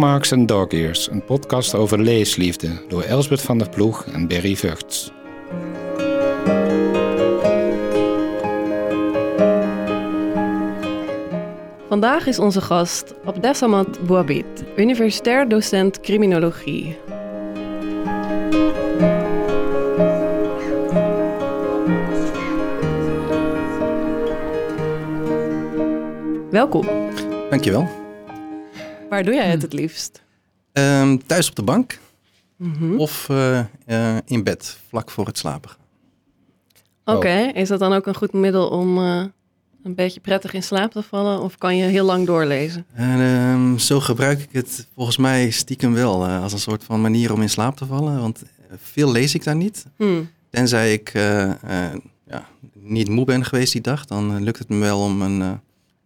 Bookmarks 0.00 0.30
en 0.30 0.46
Dog 0.46 0.68
Ears, 0.68 1.10
een 1.10 1.24
podcast 1.24 1.74
over 1.74 1.98
leesliefde 1.98 2.68
door 2.88 3.02
Elsbeth 3.02 3.40
van 3.40 3.58
der 3.58 3.68
Ploeg 3.68 4.06
en 4.06 4.28
Berry 4.28 4.56
Vugts. 4.56 5.12
Vandaag 11.88 12.26
is 12.26 12.38
onze 12.38 12.60
gast 12.60 13.14
Abdesamat 13.24 14.06
Bouabit, 14.06 14.64
universitair 14.76 15.48
docent 15.48 16.00
criminologie. 16.00 16.98
Welkom. 26.50 26.86
Dankjewel. 27.50 27.99
Waar 29.10 29.24
doe 29.24 29.34
jij 29.34 29.50
het 29.50 29.62
het 29.62 29.72
liefst? 29.72 30.22
Ehm, 30.72 31.16
thuis 31.26 31.48
op 31.48 31.56
de 31.56 31.62
bank 31.62 31.98
of 32.96 33.28
eh, 33.28 33.58
eh, 33.86 34.16
in 34.24 34.42
bed, 34.42 34.78
vlak 34.88 35.10
voor 35.10 35.26
het 35.26 35.38
slapen. 35.38 35.70
Oké, 37.04 37.50
is 37.54 37.68
dat 37.68 37.78
dan 37.78 37.92
ook 37.92 38.06
een 38.06 38.14
goed 38.14 38.32
middel 38.32 38.68
om 38.68 38.98
eh, 38.98 39.24
een 39.82 39.94
beetje 39.94 40.20
prettig 40.20 40.52
in 40.52 40.62
slaap 40.62 40.90
te 40.90 41.02
vallen? 41.02 41.40
Of 41.40 41.58
kan 41.58 41.76
je 41.76 41.84
heel 41.84 42.04
lang 42.04 42.26
doorlezen? 42.26 42.86
En, 42.92 43.20
ehm, 43.20 43.78
zo 43.78 44.00
gebruik 44.00 44.40
ik 44.40 44.52
het 44.52 44.88
volgens 44.94 45.16
mij 45.16 45.50
stiekem 45.50 45.92
wel 45.92 46.26
als 46.26 46.52
een 46.52 46.58
soort 46.58 46.84
van 46.84 47.00
manier 47.00 47.32
om 47.32 47.42
in 47.42 47.50
slaap 47.50 47.76
te 47.76 47.86
vallen. 47.86 48.20
Want 48.20 48.42
veel 48.76 49.12
lees 49.12 49.34
ik 49.34 49.44
daar 49.44 49.56
niet. 49.56 49.86
Hmm. 49.96 50.30
Tenzij 50.50 50.92
ik 50.92 51.12
ja, 52.26 52.48
niet 52.72 53.08
moe 53.08 53.24
ben 53.24 53.44
geweest 53.44 53.72
die 53.72 53.82
dag, 53.82 54.06
dan 54.06 54.42
lukt 54.42 54.58
het 54.58 54.68
me 54.68 54.78
wel 54.78 55.00
om 55.00 55.22
een, 55.22 55.60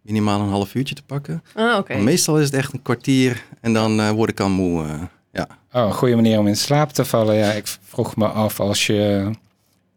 minimaal 0.05 0.39
een 0.41 0.49
half 0.49 0.75
uurtje 0.75 0.95
te 0.95 1.03
pakken. 1.03 1.43
Ah, 1.55 1.89
meestal 1.99 2.39
is 2.39 2.45
het 2.45 2.53
echt 2.53 2.73
een 2.73 2.81
kwartier 2.81 3.43
en 3.61 3.73
dan 3.73 3.99
eh, 3.99 4.09
word 4.11 4.29
ik 4.29 4.39
al 4.39 4.49
moe. 4.49 4.83
eh, 4.85 5.01
ja. 5.31 5.47
Oh, 5.71 5.85
een 5.85 5.93
goede 5.93 6.15
manier 6.15 6.39
om 6.39 6.47
in 6.47 6.57
slaap 6.57 6.91
te 6.91 7.05
vallen. 7.05 7.35
Ja, 7.35 7.51
ik 7.51 7.67
vroeg 7.83 8.15
me 8.15 8.27
af 8.27 8.59
als 8.59 8.85
je 8.87 9.29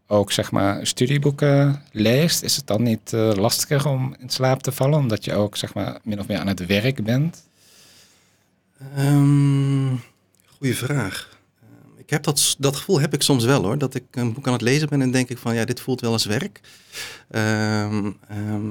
ook 0.06 0.32
zeg 0.32 0.50
maar 0.50 0.86
studieboeken 0.86 1.82
leest, 1.92 2.42
is 2.42 2.56
het 2.56 2.66
dan 2.66 2.82
niet 2.82 3.12
eh, 3.12 3.32
lastiger 3.34 3.88
om 3.88 4.14
in 4.18 4.30
slaap 4.30 4.62
te 4.62 4.72
vallen, 4.72 4.98
omdat 4.98 5.24
je 5.24 5.34
ook 5.34 5.56
zeg 5.56 5.74
maar 5.74 5.98
min 6.02 6.20
of 6.20 6.26
meer 6.28 6.38
aan 6.38 6.46
het 6.46 6.66
werk 6.66 7.04
bent? 7.04 7.42
Ehm 8.96 9.94
goeie 10.58 10.76
vraag. 10.76 11.38
Ehm, 11.62 11.98
ik 12.00 12.10
heb 12.10 12.22
dat, 12.22 12.56
dat 12.58 12.76
gevoel 12.76 13.00
heb 13.00 13.14
ik 13.14 13.22
soms 13.22 13.44
wel 13.44 13.62
hoor. 13.62 13.78
Dat 13.78 13.94
ik 13.94 14.04
een 14.10 14.32
boek 14.32 14.46
aan 14.46 14.52
het 14.52 14.62
lezen 14.62 14.88
ben 14.88 15.02
en 15.02 15.10
denk 15.10 15.28
ik 15.28 15.38
van 15.38 15.54
ja, 15.54 15.64
dit 15.64 15.80
voelt 15.80 16.00
wel 16.00 16.12
als 16.12 16.24
werk. 16.24 16.60
Ehm, 17.30 18.10
ehm, 18.28 18.70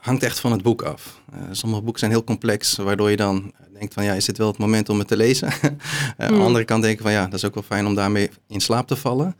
hangt 0.00 0.22
echt 0.22 0.40
van 0.40 0.52
het 0.52 0.62
boek 0.62 0.82
af. 0.82 1.20
Eh, 1.32 1.38
sommige 1.50 1.82
boeken 1.82 1.98
zijn 2.00 2.10
heel 2.12 2.24
complex, 2.24 2.76
waardoor 2.76 3.10
je 3.10 3.16
dan 3.16 3.52
denkt 3.72 3.94
van 3.94 4.04
ja, 4.04 4.12
is 4.12 4.24
dit 4.24 4.38
wel 4.38 4.46
het 4.46 4.58
moment 4.58 4.88
om 4.88 4.98
het 4.98 5.08
te 5.08 5.16
lezen? 5.16 5.48
Eh, 5.60 5.66
Aan 5.70 6.28
de 6.28 6.34
Hmm. 6.34 6.40
andere 6.42 6.64
kant 6.64 6.82
denk 6.82 6.94
ik 6.96 7.02
van 7.02 7.12
ja, 7.12 7.24
dat 7.24 7.34
is 7.34 7.44
ook 7.44 7.54
wel 7.54 7.62
fijn 7.62 7.86
om 7.86 7.94
daarmee 7.94 8.30
in 8.48 8.60
slaap 8.60 8.86
te 8.86 8.96
vallen. 8.96 9.36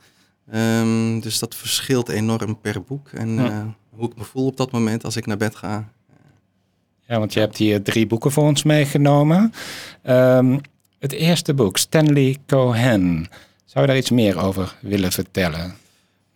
Ehm, 0.50 1.20
dus 1.20 1.38
dat 1.38 1.54
verschilt 1.54 2.08
enorm 2.08 2.60
per 2.60 2.82
boek 2.82 3.08
en 3.08 3.34
Ja. 3.34 3.46
eh, 3.50 3.62
hoe 3.90 4.08
ik 4.10 4.16
me 4.16 4.24
voel 4.24 4.46
op 4.46 4.56
dat 4.56 4.70
moment 4.70 5.04
als 5.04 5.16
ik 5.16 5.26
naar 5.26 5.36
bed 5.36 5.56
ga. 5.56 5.88
Ja, 7.06 7.18
want 7.18 7.32
je 7.32 7.40
hebt 7.40 7.56
hier 7.56 7.82
drie 7.82 8.06
boeken 8.06 8.30
voor 8.32 8.44
ons 8.44 8.62
meegenomen. 8.62 9.52
Ehm, 10.02 10.58
het 10.98 11.12
eerste 11.12 11.54
boek, 11.54 11.78
Stanley 11.78 12.36
Cohen. 12.46 13.28
Zou 13.64 13.80
je 13.80 13.86
daar 13.86 13.96
iets 14.00 14.10
meer 14.10 14.38
over 14.38 14.76
willen 14.80 15.12
vertellen? 15.12 15.74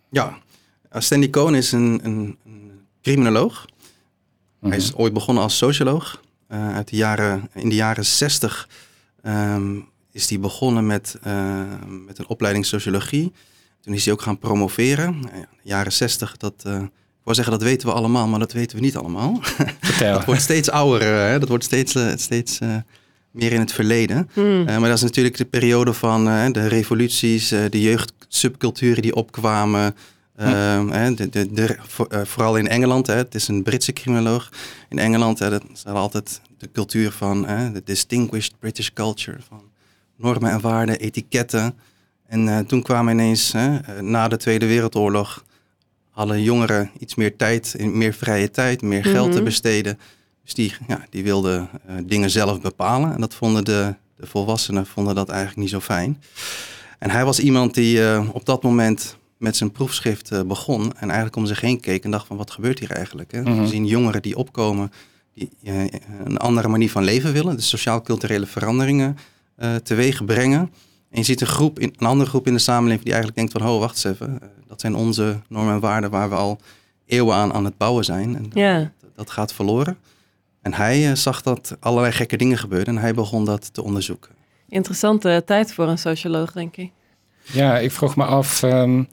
Ja, 0.09 0.37
uh, 0.95 1.01
Stanley 1.01 1.29
Cohen 1.29 1.55
is 1.55 1.71
een, 1.71 1.99
een, 2.03 2.37
een 2.45 2.71
criminoloog. 3.01 3.65
Mhm. 4.59 4.69
Hij 4.69 4.77
is 4.77 4.95
ooit 4.95 5.13
begonnen 5.13 5.43
als 5.43 5.57
socioloog. 5.57 6.21
Uh, 6.51 6.75
uit 6.75 6.89
de 6.89 6.95
jaren, 6.95 7.49
in 7.53 7.69
de 7.69 7.75
jaren 7.75 8.05
60 8.05 8.69
ehm, 9.21 9.75
is 10.11 10.29
hij 10.29 10.39
begonnen 10.39 10.85
met, 10.85 11.17
eh, 11.23 11.63
met 12.05 12.17
een 12.17 12.27
opleiding 12.27 12.65
sociologie. 12.65 13.31
Toen 13.81 13.93
is 13.93 14.05
hij 14.05 14.13
ook 14.13 14.21
gaan 14.21 14.39
promoveren. 14.39 15.19
Nou 15.19 15.35
ja, 15.35 15.41
de 15.41 15.69
jaren 15.69 15.93
60, 15.93 16.37
dat, 16.37 16.53
eh, 16.63 16.73
ik 16.81 17.23
wou 17.23 17.35
zeggen 17.35 17.53
dat 17.53 17.63
weten 17.63 17.87
we 17.87 17.93
allemaal, 17.93 18.27
maar 18.27 18.39
dat 18.39 18.53
weten 18.53 18.77
we 18.77 18.83
niet 18.83 18.97
allemaal. 18.97 19.39
Vertel. 19.81 20.13
dat 20.13 20.25
wordt 20.25 20.41
steeds 20.41 20.69
ouder, 20.69 21.01
eh, 21.01 21.29
hè? 21.29 21.39
dat 21.39 21.49
wordt 21.49 21.63
steeds, 21.63 21.95
eh, 21.95 22.11
steeds 22.15 22.59
eh, 22.59 22.75
meer 23.35 23.51
in 23.51 23.59
het 23.59 23.71
verleden. 23.71 24.29
Hmm. 24.33 24.67
Eh, 24.67 24.77
maar 24.77 24.89
dat 24.89 24.97
is 24.97 25.03
natuurlijk 25.03 25.37
de 25.37 25.45
periode 25.45 25.93
van 25.93 26.27
eh, 26.27 26.51
de 26.51 26.67
revoluties, 26.67 27.51
eh, 27.51 27.59
de 27.69 27.81
jeugdsubculturen 27.81 29.01
die 29.01 29.15
opkwamen. 29.15 29.95
Ehm, 30.35 30.87
hè, 30.89 31.13
de, 31.13 31.29
de, 31.29 31.51
de, 31.53 31.75
voor- 31.87 32.07
eh, 32.07 32.21
vooral 32.25 32.57
in 32.57 32.67
Engeland, 32.67 33.07
hè, 33.07 33.13
het 33.15 33.35
is 33.35 33.47
een 33.47 33.63
Britse 33.63 33.93
criminoloog. 33.93 34.49
In 34.89 34.99
Engeland 34.99 35.39
hè, 35.39 35.49
dat 35.49 35.63
is 35.73 35.85
altijd 35.85 36.41
de 36.57 36.71
cultuur 36.71 37.11
van 37.11 37.47
hè, 37.47 37.71
de 37.71 37.81
distinguished 37.85 38.53
British 38.59 38.89
culture. 38.93 39.37
Van 39.47 39.61
normen 40.17 40.51
en 40.51 40.61
waarden, 40.61 40.99
etiketten. 40.99 41.73
En 42.27 42.47
eh, 42.49 42.59
toen 42.59 42.81
kwamen 42.81 43.13
ineens, 43.13 43.51
hè, 43.51 43.77
eh, 43.77 43.99
na 44.01 44.27
de 44.27 44.37
Tweede 44.37 44.65
Wereldoorlog, 44.67 45.43
alle 46.13 46.43
jongeren 46.43 46.91
iets 46.99 47.15
meer 47.15 47.35
tijd, 47.35 47.75
meer 47.79 48.13
vrije 48.13 48.51
tijd, 48.51 48.81
meer 48.81 49.05
geld 49.05 49.29
te 49.31 49.35
Mhm. 49.35 49.43
besteden. 49.45 49.99
Dus 50.43 50.53
die, 50.53 50.73
ja, 50.87 51.05
die 51.09 51.23
wilden 51.23 51.69
dingen 52.03 52.29
zelf 52.29 52.61
bepalen. 52.61 53.13
En 53.13 53.21
dat 53.21 53.33
vonden 53.35 53.63
de, 53.65 53.95
de 54.17 54.27
volwassenen 54.27 54.85
vonden 54.85 55.15
dat 55.15 55.29
eigenlijk 55.29 55.59
niet 55.59 55.69
zo 55.69 55.79
fijn. 55.79 56.21
En 56.99 57.09
hij 57.09 57.25
was 57.25 57.39
iemand 57.39 57.73
die 57.73 58.19
op 58.33 58.45
dat 58.45 58.63
moment 58.63 59.17
met 59.37 59.55
zijn 59.55 59.71
proefschrift 59.71 60.31
eh, 60.31 60.41
begon. 60.41 60.81
En 60.93 61.03
eigenlijk 61.07 61.35
om 61.35 61.45
zich 61.45 61.61
heen 61.61 61.79
keek 61.79 62.03
en 62.03 62.11
dacht 62.11 62.27
van 62.27 62.37
wat 62.37 62.51
gebeurt 62.51 62.79
hier 62.79 62.91
eigenlijk? 62.91 63.31
Hè? 63.31 63.41
Mhm. 63.41 63.61
We 63.61 63.67
zien 63.67 63.85
jongeren 63.85 64.21
die 64.21 64.37
opkomen, 64.37 64.91
die 65.33 65.49
eh, 65.63 65.83
een 66.23 66.37
andere 66.37 66.67
manier 66.67 66.89
van 66.91 67.03
leven 67.03 67.33
willen. 67.33 67.55
Dus 67.55 67.69
sociaal-culturele 67.69 68.45
veranderingen 68.45 69.17
eh 69.55 69.75
teweeg 69.75 70.25
brengen. 70.25 70.59
En 71.09 71.21
je 71.21 71.23
ziet 71.23 71.41
een, 71.41 71.47
groep 71.47 71.79
in, 71.79 71.93
een 71.97 72.07
andere 72.07 72.29
groep 72.29 72.47
in 72.47 72.53
de 72.53 72.59
samenleving 72.59 73.03
die 73.03 73.13
eigenlijk 73.13 73.41
denkt 73.41 73.63
van... 73.63 73.73
oh, 73.73 73.79
wacht 73.79 73.93
eens 74.05 74.15
even, 74.15 74.41
eh, 74.41 74.47
dat 74.67 74.81
zijn 74.81 74.95
onze 74.95 75.39
normen 75.49 75.73
en 75.73 75.79
waarden 75.79 76.09
waar 76.09 76.29
we 76.29 76.35
al 76.35 76.59
eeuwen 77.05 77.35
aan 77.35 77.53
aan 77.53 77.65
het 77.65 77.77
bouwen 77.77 78.03
zijn. 78.05 78.35
En 78.35 78.49
Ja. 78.53 78.77
dat, 79.01 79.09
dat 79.15 79.29
gaat 79.31 79.53
verloren. 79.53 79.97
En 80.61 80.73
hij 80.73 81.09
eh, 81.09 81.15
zag 81.15 81.41
dat 81.41 81.77
allerlei 81.79 82.13
gekke 82.13 82.37
dingen 82.37 82.57
gebeurden 82.57 82.95
en 82.95 83.01
hij 83.01 83.13
begon 83.13 83.45
dat 83.45 83.73
te 83.73 83.83
onderzoeken. 83.83 84.31
Interessante 84.69 85.43
tijd 85.45 85.73
voor 85.73 85.87
een 85.87 85.97
socioloog, 85.97 86.51
denk 86.51 86.77
ik. 86.77 86.91
Ja, 87.51 87.77
ik 87.79 87.91
vroeg 87.91 88.15
me 88.15 88.25
af, 88.25 88.63
ehm, 88.63 89.03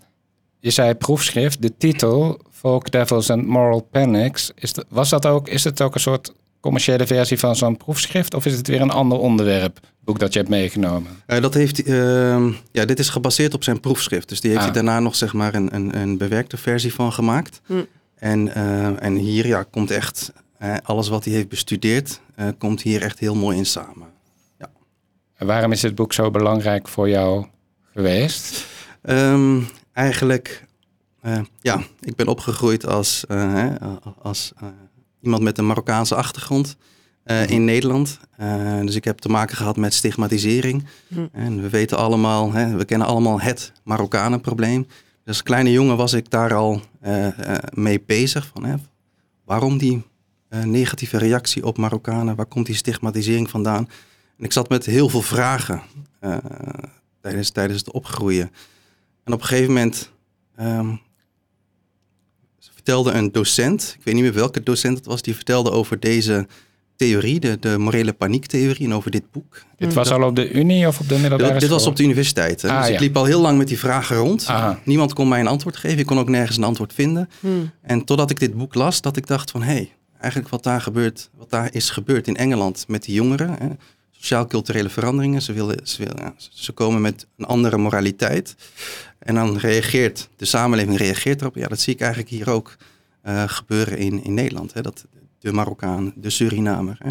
je 0.63 0.71
zei 0.71 0.95
proefschrift, 0.95 1.63
de 1.63 1.77
titel, 1.77 2.41
Folk 2.51 2.91
Devils 2.91 3.31
and 3.31 3.47
Moral 3.47 3.81
Panics. 3.91 4.51
Is, 4.55 4.73
dat- 4.73 4.87
was 4.89 5.09
dat 5.09 5.27
ook, 5.27 5.49
is 5.49 5.65
het 5.65 5.83
ook 5.83 5.95
een 5.95 6.01
soort 6.01 6.33
commerciële 6.61 7.07
versie 7.07 7.39
van 7.39 7.57
zo'n 7.57 7.77
proefschrift? 7.77 8.35
Of 8.35 8.47
is 8.47 8.57
het 8.57 8.67
weer 8.69 8.81
een 8.81 8.91
ander 8.91 9.19
onderwerp, 9.19 9.81
boek 10.01 10.19
dat 10.19 10.33
je 10.33 10.39
hebt 10.39 10.51
meegenomen? 10.51 11.23
Eh, 11.27 11.41
dat 11.43 11.55
heeft, 11.55 11.83
ehm, 11.83 12.51
ja, 12.73 12.85
dit 12.85 12.99
is 12.99 13.09
gebaseerd 13.09 13.55
op 13.55 13.65
zijn 13.65 13.81
proefschrift. 13.81 14.29
Dus 14.29 14.41
die 14.41 14.51
heeft 14.51 14.63
Ah. 14.63 14.73
hij 14.73 14.83
daarna 14.83 15.01
nog 15.01 15.15
zeg 15.17 15.33
maar 15.33 15.55
een, 15.55 15.75
een, 15.75 15.97
een 15.99 16.17
bewerkte 16.19 16.57
versie 16.57 16.95
van 16.95 17.13
gemaakt. 17.13 17.61
Hm. 17.67 17.83
En, 18.15 18.55
eh, 18.55 19.03
en 19.05 19.17
hier 19.17 19.47
ja, 19.47 19.63
komt 19.63 19.91
echt 19.91 20.33
alles 20.83 21.09
wat 21.09 21.25
hij 21.25 21.35
heeft 21.35 21.49
bestudeerd, 21.49 22.21
eh, 22.35 22.47
komt 22.59 22.83
hier 22.83 23.03
echt 23.03 23.19
heel 23.19 23.35
mooi 23.35 23.57
in 23.57 23.67
samen. 23.67 24.11
En 25.35 25.47
waarom 25.49 25.73
is 25.73 25.81
dit 25.81 25.95
boek 25.95 26.13
zo 26.13 26.31
belangrijk 26.31 26.89
voor 26.89 27.09
jou 27.09 27.47
geweest? 27.93 28.67
Ehm, 29.03 29.61
eigenlijk, 29.93 30.65
eh, 31.21 31.41
ja, 31.61 31.83
ik 32.01 32.17
ben 32.17 32.29
opgegroeid 32.29 32.87
als, 32.87 33.25
eh, 33.27 33.55
hè, 33.55 33.71
als 34.23 34.53
eh, 34.57 34.69
iemand 35.21 35.43
met 35.43 35.59
een 35.59 35.67
Marokkaanse 35.67 36.15
achtergrond 36.15 36.77
in 37.47 37.65
Nederland. 37.65 38.19
Dus 38.83 38.95
ik 38.95 39.05
heb 39.05 39.19
te 39.19 39.29
maken 39.29 39.57
gehad 39.57 39.77
met 39.77 39.95
stigmatisering. 39.95 40.85
Hm. 41.09 41.27
En 41.33 41.63
we 41.63 41.69
weten 41.69 41.99
allemaal, 41.99 42.53
hè, 42.53 42.77
we 42.77 42.85
kennen 42.85 43.07
allemaal 43.07 43.41
het 43.41 43.73
Marokkanenprobleem. 43.85 44.83
Dus 44.83 44.93
als 45.27 45.43
kleine 45.43 45.73
jongen 45.73 45.97
was 45.97 46.13
ik 46.13 46.31
daar 46.31 46.55
al 46.55 46.81
mee 47.73 48.03
bezig. 48.07 48.51
Van, 48.55 48.65
hè, 48.65 48.75
waarom 49.45 49.79
die 49.79 50.03
negatieve 50.65 51.19
reactie 51.19 51.67
op 51.67 51.79
Marokkanen? 51.79 52.37
Waar 52.37 52.47
komt 52.47 52.67
die 52.67 52.75
stigmatisering 52.75 53.51
vandaan? 53.51 53.89
En 54.39 54.45
ik 54.45 54.53
zat 54.53 54.69
met 54.69 54.87
heel 54.87 55.09
veel 55.09 55.23
vragen 55.23 55.83
tijdens, 57.21 57.51
tijdens 57.51 57.81
het 57.81 57.91
opgroeien. 57.91 58.51
En 59.25 59.33
op 59.33 59.41
een 59.41 59.47
gegeven 59.47 59.73
moment 59.73 60.11
ehm, 60.57 60.95
vertelde 62.73 63.11
een 63.13 63.33
docent, 63.33 63.95
ik 63.99 64.05
weet 64.05 64.15
niet 64.15 64.23
meer 64.23 64.33
welke 64.33 64.63
docent 64.63 64.97
het 64.97 65.07
was, 65.07 65.23
die 65.23 65.35
vertelde 65.35 65.71
over 65.71 66.01
deze 66.01 66.47
theorie, 66.97 67.41
de, 67.41 67.57
de 67.61 67.79
morele 67.79 68.13
paniektheorie 68.13 68.87
en 68.87 68.95
over 68.95 69.11
dit 69.11 69.31
boek. 69.33 69.63
Dit 69.77 69.95
was 69.95 70.11
al 70.11 70.23
op 70.23 70.37
de 70.37 70.53
Unie 70.53 70.87
of 70.87 71.01
op 71.01 71.09
de 71.09 71.19
middelbare 71.19 71.53
Dit, 71.53 71.61
dit 71.61 71.71
was 71.71 71.87
op 71.87 71.97
de 71.97 72.03
universiteit. 72.03 72.63
Hè? 72.63 72.69
Ah, 72.69 72.79
dus 72.79 72.89
ja. 72.89 72.95
ik 72.95 73.01
liep 73.01 73.17
al 73.17 73.25
heel 73.25 73.41
lang 73.41 73.59
met 73.59 73.69
die 73.69 73.79
vragen 73.79 74.17
rond. 74.17 74.47
Aha. 74.47 74.81
Niemand 74.85 75.13
kon 75.13 75.29
mij 75.29 75.41
een 75.41 75.47
antwoord 75.47 75.77
geven. 75.77 75.99
Ik 75.99 76.07
kon 76.07 76.19
ook 76.19 76.29
nergens 76.29 76.57
een 76.57 76.65
antwoord 76.65 76.93
vinden. 76.93 77.29
Hmm. 77.41 77.71
En 77.83 78.05
totdat 78.05 78.31
ik 78.31 78.41
dit 78.41 78.55
boek 78.55 78.75
las, 78.75 79.01
dat 79.01 79.17
ik 79.17 79.27
dacht 79.27 79.51
van... 79.51 79.63
hé, 79.63 79.73
hey, 79.73 79.93
eigenlijk 80.19 80.51
wat 80.53 80.63
daar, 80.63 80.81
gebeurt, 80.81 81.31
wat 81.37 81.51
daar 81.51 81.75
is 81.75 81.91
gebeurd 81.91 82.27
in 82.27 82.37
Engeland 82.37 82.85
met 82.89 83.03
die 83.05 83.15
jongeren... 83.15 83.57
Hè, 83.59 83.69
sociaal-culturele 84.23 84.89
veranderingen. 84.89 85.43
Ze, 85.43 85.53
willen, 85.53 85.87
ze, 85.87 85.99
willen, 86.05 86.35
ze 86.51 86.73
komen 86.73 87.01
met 87.01 87.27
een 87.37 87.45
andere 87.45 87.79
moraliteit. 87.79 88.55
En 89.19 89.35
dan 89.35 89.57
reageert 89.59 90.29
de 90.37 90.45
samenleving 90.45 90.97
reageert 90.99 91.41
erop. 91.41 91.55
Ja, 91.55 91.69
dat 91.69 91.81
zie 91.81 91.95
ik 91.95 92.01
eigenlijk 92.01 92.31
hier 92.31 92.51
ook 92.51 92.77
eh, 93.23 93.43
gebeuren 93.47 93.99
in, 93.99 94.25
in 94.25 94.35
Nederland. 94.35 94.73
Hè? 94.73 94.81
Dat 94.83 95.05
de 95.39 95.53
Marokkaan, 95.53 96.13
de 96.17 96.31
Surinamer. 96.31 96.97
Hè? 96.99 97.11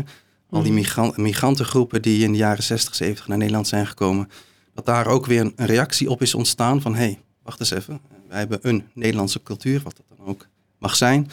al 0.50 0.62
die 0.62 0.72
Mhm. 0.72 0.82
migran- 0.82 1.14
migrantengroepen 1.16 2.02
die 2.02 2.24
in 2.24 2.32
de 2.32 2.38
jaren 2.38 2.64
60, 2.64 2.96
70 2.96 3.28
naar 3.28 3.38
Nederland 3.38 3.68
zijn 3.68 3.88
gekomen, 3.88 4.30
dat 4.74 4.86
daar 4.86 5.08
ook 5.08 5.26
weer 5.26 5.40
een, 5.42 5.54
een 5.56 5.66
reactie 5.66 6.10
op 6.10 6.22
is 6.22 6.34
ontstaan 6.36 6.82
van 6.82 6.94
hé, 6.96 7.00
hey, 7.04 7.20
wacht 7.44 7.60
eens 7.60 7.72
even, 7.72 8.00
wij 8.30 8.40
hebben 8.40 8.60
een 8.62 8.84
Nederlandse 8.94 9.44
cultuur, 9.44 9.82
wat 9.84 9.96
dat 9.98 10.18
dan 10.18 10.26
ook 10.28 10.48
mag 10.80 10.96
zijn. 10.96 11.32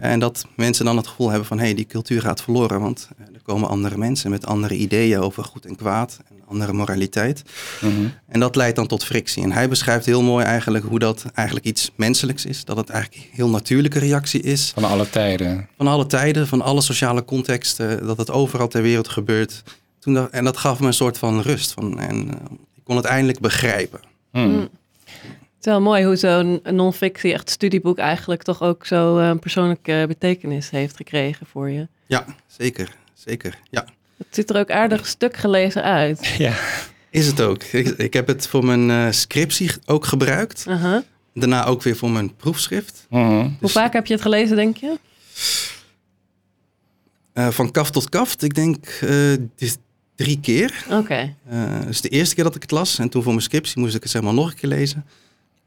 En 0.00 0.20
dat 0.20 0.46
mensen 0.56 0.84
dan 0.84 0.96
het 0.96 1.06
gevoel 1.06 1.28
hebben 1.28 1.46
van 1.46 1.58
hé, 1.58 1.64
hey, 1.64 1.74
die 1.74 1.86
cultuur 1.86 2.20
gaat 2.20 2.42
verloren, 2.42 2.80
want 2.80 3.08
eh, 3.18 3.26
er 3.34 3.42
komen 3.42 3.68
andere 3.68 3.96
mensen 3.96 4.30
met 4.30 4.46
andere 4.46 4.74
ideeën 4.74 5.20
over 5.20 5.44
goed 5.44 5.66
en 5.66 5.76
kwaad 5.76 6.18
en 6.28 6.36
andere 6.46 6.72
moraliteit. 6.72 7.42
Mhm. 7.80 7.92
En 8.28 8.40
dat 8.40 8.56
leidt 8.56 8.76
dan 8.76 8.86
tot 8.86 9.04
frictie. 9.04 9.42
En 9.42 9.52
hij 9.52 9.68
beschrijft 9.68 10.06
heel 10.06 10.22
mooi 10.22 10.44
eigenlijk 10.44 10.84
hoe 10.84 10.98
dat 10.98 11.24
eigenlijk 11.34 11.66
iets 11.66 11.90
menselijks 11.94 12.44
is. 12.44 12.64
Dat 12.64 12.76
het 12.76 12.88
eigenlijk 12.90 13.24
een 13.24 13.30
heel 13.32 13.48
natuurlijke 13.48 13.98
reactie 13.98 14.42
is. 14.42 14.70
Van 14.74 14.84
alle 14.84 15.10
tijden. 15.10 15.68
Van 15.76 15.86
alle 15.86 16.06
tijden, 16.06 16.46
van 16.46 16.62
alle 16.62 16.80
sociale 16.80 17.24
contexten. 17.24 18.06
Dat 18.06 18.16
het 18.16 18.30
overal 18.30 18.68
ter 18.68 18.82
wereld 18.82 19.08
gebeurt. 19.08 19.62
Toen 19.98 20.30
en 20.30 20.44
dat 20.44 20.56
gaf 20.56 20.80
me 20.80 20.86
een 20.86 20.92
soort 20.92 21.18
van 21.18 21.40
rust. 21.40 21.72
Van, 21.72 22.00
en 22.00 22.28
eh, 22.28 22.40
ik 22.74 22.84
kon 22.84 22.96
het 22.96 23.04
eindelijk 23.04 23.40
begrijpen. 23.40 24.00
Hmm. 24.30 24.50
Mm. 24.50 24.68
Het 25.58 25.66
is 25.66 25.72
wel 25.72 25.80
mooi 25.80 26.04
hoe 26.04 26.16
zo'n 26.16 26.60
non-fictie, 26.70 27.32
echt 27.32 27.50
studieboek, 27.50 27.98
eigenlijk 27.98 28.42
toch 28.42 28.62
ook 28.62 28.86
zo 28.86 29.18
eh, 29.18 29.28
een 29.28 29.38
persoonlijke 29.38 30.04
betekenis 30.08 30.70
heeft 30.70 30.96
gekregen 30.96 31.46
voor 31.46 31.70
je. 31.70 31.88
Ja, 32.06 32.24
zeker. 32.46 32.94
Zeker. 33.14 33.58
Ja, 33.70 33.84
Het 34.16 34.26
ziet 34.30 34.50
er 34.50 34.56
ook 34.58 34.70
aardig 34.70 35.06
stuk 35.06 35.36
gelezen 35.36 35.82
uit. 35.82 36.26
Ja. 36.38 36.52
is 37.10 37.26
het 37.26 37.40
ook. 37.40 37.62
Ik, 37.62 37.86
ik 37.88 38.12
heb 38.12 38.26
het 38.26 38.46
voor 38.46 38.64
mijn 38.64 38.90
eh, 38.90 39.10
scriptie 39.12 39.70
ook 39.86 40.04
gebruikt. 40.04 40.66
Daarna 41.34 41.64
ook 41.64 41.82
weer 41.82 41.96
voor 41.96 42.10
mijn 42.10 42.36
proefschrift. 42.36 43.06
Mhm. 43.10 43.24
Hoe 43.24 43.50
Dus- 43.60 43.72
vaak 43.72 43.92
heb 43.92 44.06
je 44.06 44.12
het 44.12 44.22
gelezen, 44.22 44.56
denk 44.56 44.76
je? 44.76 44.98
Eh, 47.32 47.48
van 47.48 47.70
kaft 47.70 47.92
tot 47.92 48.08
kaft. 48.08 48.42
Ik 48.42 48.54
denk 48.54 48.86
eh, 48.86 49.32
drie 50.14 50.40
keer. 50.40 50.84
Oké. 50.90 51.34
Eh, 51.48 51.80
dus 51.86 52.00
de 52.00 52.08
eerste 52.08 52.34
keer 52.34 52.44
dat 52.44 52.54
ik 52.54 52.62
het 52.62 52.70
las 52.70 52.98
en 52.98 53.08
toen 53.08 53.22
voor 53.22 53.32
mijn 53.32 53.44
scriptie 53.44 53.80
moest 53.80 53.94
ik 53.94 54.02
het 54.02 54.10
zeg 54.12 54.22
maar 54.22 54.34
nog 54.34 54.50
een 54.50 54.56
keer 54.56 54.68
lezen. 54.68 55.04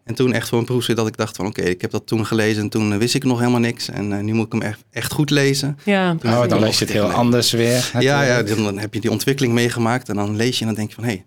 En 0.03 0.15
toen 0.15 0.33
echt 0.33 0.49
voor 0.49 0.59
een 0.59 0.65
proefschrift 0.65 0.99
dat 0.99 1.07
ik 1.07 1.17
dacht 1.17 1.35
van 1.35 1.45
oké, 1.45 1.61
ik 1.61 1.81
heb 1.81 1.91
dat 1.91 2.07
toen 2.07 2.25
gelezen 2.25 2.61
en 2.61 2.69
toen 2.69 2.91
eh, 2.93 2.97
wist 2.97 3.15
ik 3.15 3.23
nog 3.23 3.39
helemaal 3.39 3.59
niks. 3.59 3.89
En 3.89 4.13
eh, 4.13 4.19
nu 4.19 4.33
moet 4.33 4.45
ik 4.45 4.51
hem 4.51 4.61
echt, 4.61 4.83
echt 4.91 5.11
goed 5.11 5.29
lezen. 5.29 5.77
Ja, 5.83 6.15
Toen 6.15 6.31
Oh, 6.31 6.47
dan 6.47 6.59
lees 6.59 6.79
je 6.79 6.85
het 6.85 6.93
heel 6.93 7.11
anders 7.11 7.51
weer. 7.51 7.91
Ja, 7.99 8.21
ja, 8.21 8.43
dan, 8.43 8.63
dan 8.63 8.77
heb 8.77 8.93
je 8.93 8.99
die 8.99 9.11
ontwikkeling 9.11 9.53
meegemaakt 9.53 10.09
en 10.09 10.15
dan 10.15 10.35
lees 10.35 10.55
je 10.55 10.61
en 10.61 10.67
dan 10.67 10.75
denk 10.75 10.89
je 10.89 10.95
van 10.95 11.03
hé, 11.03 11.09
hey, 11.09 11.25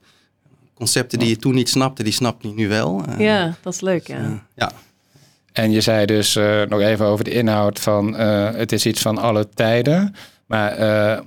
concepten 0.74 1.18
die 1.18 1.28
je 1.28 1.36
toen 1.36 1.54
niet 1.54 1.68
snapte, 1.68 2.02
die 2.02 2.12
snap 2.12 2.42
je 2.42 2.48
nu 2.48 2.68
wel. 2.68 3.04
Eh, 3.08 3.18
ja 3.18 3.56
dat 3.62 3.74
is 3.74 3.80
leuk, 3.80 4.06
dus, 4.06 4.16
ja. 4.16 4.46
ja. 4.54 4.72
En 5.54 5.70
je 5.70 5.80
zei 5.80 6.06
dus 6.06 6.36
eh, 6.36 6.62
nog 6.62 6.80
even 6.80 7.06
over 7.06 7.24
de 7.24 7.30
inhoud 7.30 7.80
van 7.80 8.16
eh, 8.16 8.50
het 8.54 8.72
is 8.72 8.86
iets 8.86 9.00
van 9.00 9.18
alle 9.18 9.48
tijden. 9.48 10.14
Maar 10.46 10.72
eh, 10.72 11.20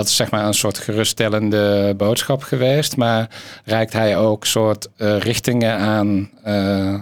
dat 0.00 0.08
is 0.08 0.16
zeg 0.16 0.30
maar 0.30 0.46
een 0.46 0.54
soort 0.54 0.78
geruststellende 0.78 1.94
boodschap 1.96 2.42
geweest. 2.42 2.96
Maar 2.96 3.28
reikt 3.64 3.92
hij 3.92 4.16
ook 4.16 4.46
soort 4.46 4.88
eh, 4.96 5.18
richtingen 5.18 5.76
aan 5.78 6.30
eh, 6.42 6.94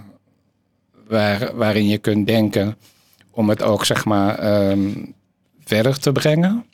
waar, 1.09 1.57
waarin 1.57 1.89
je 1.89 1.99
kunt 1.99 2.27
denken 2.27 2.77
om 3.31 3.49
het 3.49 3.63
ook 3.63 3.85
zeg 3.85 4.05
maar 4.05 4.39
ehm, 4.39 4.91
verder 5.65 5.99
te 5.99 6.13
brengen? 6.13 6.65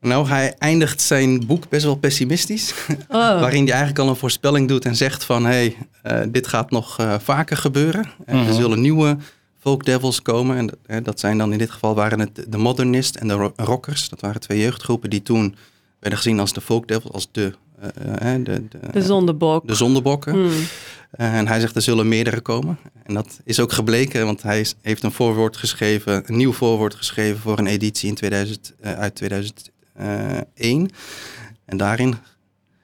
Nou, 0.00 0.28
hij 0.28 0.54
eindigt 0.58 1.00
zijn 1.00 1.46
boek 1.46 1.68
best 1.68 1.84
wel 1.84 1.96
pessimistisch. 1.96 2.74
Oh, 3.08 3.40
Waarin 3.40 3.62
hij 3.62 3.72
eigenlijk 3.72 3.98
al 3.98 4.08
een 4.08 4.16
voorspelling 4.16 4.68
doet 4.68 4.84
en 4.84 4.96
zegt 4.96 5.24
van... 5.24 5.44
hé, 5.44 5.74
hey, 6.02 6.28
dit 6.28 6.46
gaat 6.46 6.70
nog 6.70 6.98
eh, 6.98 7.14
vaker 7.18 7.56
gebeuren. 7.56 8.06
En 8.24 8.36
Mhm. 8.36 8.46
Er 8.46 8.54
zullen 8.54 8.80
nieuwe 8.80 9.16
folk 9.66 9.84
devils 9.84 10.22
komen. 10.22 10.56
En 10.56 10.66
dat, 10.66 10.78
hè, 10.86 11.02
dat 11.02 11.20
zijn 11.20 11.38
dan 11.38 11.52
in 11.52 11.58
dit 11.58 11.70
geval 11.70 11.94
waren 11.94 12.20
het 12.20 12.44
de 12.48 12.56
Modernist 12.58 13.16
en 13.16 13.28
de 13.28 13.34
Ro- 13.34 13.52
Rockers. 13.56 14.08
Dat 14.08 14.20
waren 14.20 14.40
twee 14.40 14.60
jeugdgroepen 14.60 15.10
die 15.10 15.22
toen 15.22 15.56
werden 16.00 16.18
gezien 16.18 16.40
als 16.40 16.52
de 16.52 16.60
folk 16.60 16.88
devils. 16.88 17.12
Als 17.12 17.28
de, 17.32 17.52
eh, 17.80 18.34
eh, 18.34 18.44
de, 18.44 18.68
de, 18.68 18.78
de 18.92 19.02
zondebok. 19.02 19.66
de 19.66 19.74
zondebokken. 19.74 20.32
Hmm. 20.32 20.66
En 21.10 21.46
hij 21.48 21.60
zegt 21.60 21.76
er 21.76 21.82
zullen 21.82 22.08
meerdere 22.08 22.40
komen. 22.40 22.78
En 23.02 23.14
dat 23.14 23.40
is 23.44 23.60
ook 23.60 23.72
gebleken, 23.72 24.24
want 24.24 24.42
hij 24.42 24.66
heeft 24.82 25.02
een 25.02 25.12
voorwoord 25.12 25.56
geschreven, 25.56 26.22
een 26.26 26.36
nieuw 26.36 26.52
voorwoord 26.52 26.94
geschreven 26.94 27.40
voor 27.40 27.58
een 27.58 27.66
editie 27.66 28.08
in 28.08 28.14
2000, 28.14 28.74
eh, 28.80 28.92
uit 28.92 29.14
2001. 29.14 30.90
En 31.64 31.76
daarin 31.76 32.14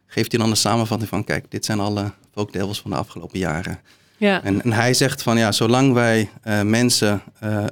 geeft 0.07 0.33
hij 0.33 0.41
dan 0.41 0.51
een 0.51 0.57
samenvatting 0.57 1.09
van, 1.09 1.25
kijk, 1.25 1.51
dit 1.51 1.65
zijn 1.65 1.81
alle 1.81 2.13
folk 2.35 2.53
devils 2.53 2.81
van 2.81 2.91
de 2.91 2.97
afgelopen 2.97 3.39
jaren. 3.39 3.79
Ja. 4.23 4.43
En, 4.43 4.63
en 4.63 4.73
hij 4.73 4.95
zegt 4.95 5.23
van, 5.23 5.39
ja, 5.39 5.53
zolang 5.53 5.93
wij 5.93 6.31
eh, 6.43 6.61
mensen, 6.61 7.23
eh, 7.39 7.65
eh, 7.65 7.67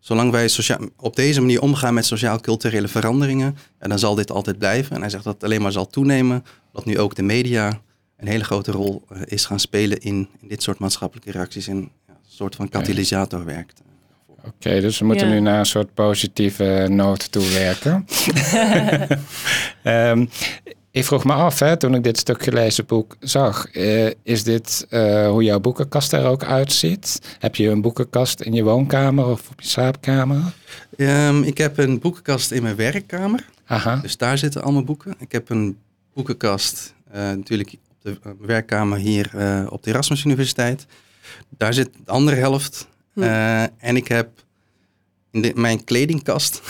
zolang 0.00 0.30
wij 0.30 0.48
sociaal, 0.48 0.78
op 0.96 1.16
deze 1.16 1.40
manier 1.40 1.60
omgaan 1.60 1.94
met 1.94 2.04
sociaal-culturele 2.06 2.88
veranderingen, 2.88 3.56
ja, 3.80 3.88
dan 3.88 3.98
zal 3.98 4.14
dit 4.14 4.30
altijd 4.30 4.58
blijven. 4.58 4.94
En 4.96 5.00
hij 5.00 5.10
zegt 5.10 5.24
dat 5.24 5.34
het 5.34 5.44
alleen 5.44 5.62
maar 5.62 5.72
zal 5.72 5.86
toenemen, 5.86 6.44
dat 6.72 6.84
nu 6.84 6.98
ook 6.98 7.14
de 7.14 7.22
media 7.22 7.80
een 8.16 8.28
hele 8.28 8.44
grote 8.44 8.70
rol 8.70 9.04
is 9.24 9.44
gaan 9.46 9.60
spelen 9.60 9.98
in, 9.98 10.28
in 10.40 10.48
dit 10.48 10.62
soort 10.62 10.78
maatschappelijke 10.78 11.30
reacties 11.30 11.66
en 11.68 11.76
ja, 11.76 12.12
een 12.12 12.16
soort 12.28 12.54
van 12.54 12.68
katalysator 12.68 13.44
werkt. 13.44 13.82
Oké, 14.44 14.80
dus 14.80 14.98
we 14.98 15.04
moeten 15.04 15.26
Ja. 15.28 15.32
nu 15.32 15.40
naar 15.40 15.58
een 15.58 15.66
soort 15.66 15.94
positieve 15.94 16.86
noot 16.90 17.32
toe 17.32 17.48
werken. 17.52 18.06
Ehm, 19.82 20.26
ik 20.96 21.04
vroeg 21.04 21.24
me 21.24 21.32
af, 21.32 21.58
hè, 21.58 21.76
toen 21.76 21.94
ik 21.94 22.02
dit 22.02 22.18
stuk 22.18 22.42
gelezen 22.42 22.86
boek 22.86 23.16
zag, 23.20 23.66
eh, 23.70 24.10
is 24.22 24.44
dit 24.44 24.86
eh, 24.88 25.28
hoe 25.28 25.42
jouw 25.42 25.60
boekenkast 25.60 26.12
er 26.12 26.24
ook 26.24 26.44
uitziet? 26.44 27.36
Heb 27.38 27.56
je 27.56 27.68
een 27.68 27.80
boekenkast 27.80 28.40
in 28.40 28.52
je 28.52 28.62
woonkamer 28.62 29.26
of 29.26 29.50
op 29.50 29.60
je 29.60 29.68
slaapkamer? 29.68 30.42
Ehm, 30.96 31.42
ik 31.42 31.58
heb 31.58 31.78
een 31.78 31.98
boekenkast 31.98 32.50
in 32.50 32.62
mijn 32.62 32.76
werkkamer, 32.76 33.48
Aha, 33.66 33.96
dus 33.96 34.16
daar 34.16 34.38
zitten 34.38 34.62
allemaal 34.62 34.84
boeken. 34.84 35.14
Ik 35.18 35.32
heb 35.32 35.50
een 35.50 35.78
boekenkast 36.14 36.94
eh, 37.10 37.20
natuurlijk 37.20 37.72
op 37.72 37.96
de 38.02 38.18
werkkamer 38.40 38.98
hier 38.98 39.30
eh, 39.34 39.66
op 39.68 39.82
de 39.82 39.90
Erasmus 39.90 40.24
Universiteit. 40.24 40.86
Daar 41.48 41.74
zit 41.74 41.90
de 42.04 42.10
andere 42.10 42.36
helft. 42.36 42.88
Hm. 43.12 43.22
En 43.78 43.96
ik 43.96 44.08
heb 44.08 44.28
de, 45.42 45.52
mijn 45.54 45.84
kledingkast 45.84 46.60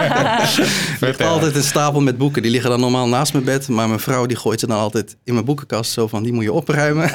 ligt 1.00 1.22
altijd 1.22 1.56
een 1.56 1.62
stapel 1.62 2.00
met 2.00 2.18
boeken. 2.18 2.42
Die 2.42 2.50
liggen 2.50 2.70
dan 2.70 2.80
normaal 2.80 3.08
naast 3.08 3.32
mijn 3.32 3.44
bed. 3.44 3.68
Maar 3.68 3.88
mijn 3.88 4.00
vrouw 4.00 4.26
die 4.26 4.36
gooit 4.36 4.60
ze 4.60 4.66
dan 4.66 4.78
altijd 4.78 5.16
in 5.24 5.32
mijn 5.32 5.44
boekenkast. 5.44 5.92
Zo 5.92 6.06
van, 6.06 6.22
die 6.22 6.32
moet 6.32 6.44
je 6.44 6.52
opruimen. 6.52 7.10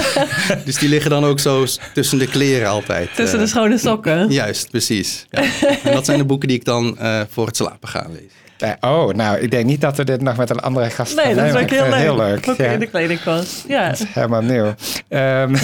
dus 0.64 0.78
die 0.78 0.88
liggen 0.88 1.10
dan 1.10 1.24
ook 1.24 1.40
zo 1.40 1.66
tussen 1.94 2.18
de 2.18 2.26
kleren 2.26 2.68
altijd. 2.68 3.14
Tussen 3.14 3.38
eh. 3.38 3.44
de 3.44 3.50
schone 3.50 3.78
sokken. 3.78 4.30
Juist, 4.30 4.70
precies. 4.70 5.26
Ja. 5.30 5.42
En 5.82 5.92
dat 5.92 6.04
zijn 6.04 6.18
de 6.18 6.24
boeken 6.24 6.48
die 6.48 6.56
ik 6.56 6.64
dan 6.64 6.98
eh, 6.98 7.20
voor 7.30 7.46
het 7.46 7.56
slapen 7.56 7.88
ga 7.88 8.06
lezen. 8.08 8.47
Eh, 8.58 8.72
oh, 8.80 9.14
nou, 9.14 9.38
ik 9.38 9.50
denk 9.50 9.64
niet 9.66 9.80
dat 9.80 9.96
we 9.96 10.04
dit 10.04 10.20
nog 10.20 10.36
met 10.36 10.50
een 10.50 10.60
andere 10.60 10.90
gast 10.90 11.16
Nee, 11.16 11.24
gaan 11.24 11.34
dat 11.36 11.44
is 11.46 11.62
ook 11.62 11.70
heel 11.70 11.82
leuk. 11.82 11.90
het 11.90 12.00
Heel 12.00 12.16
leuk. 12.16 12.44
Ja. 12.44 12.70
in 12.72 12.80
de 12.80 12.86
kledingkast. 12.86 13.64
Ja. 13.68 13.88
Dat 13.88 13.98
is 14.00 14.04
helemaal 14.08 14.42
nieuw. 14.42 14.74
Ehm, 15.08 15.54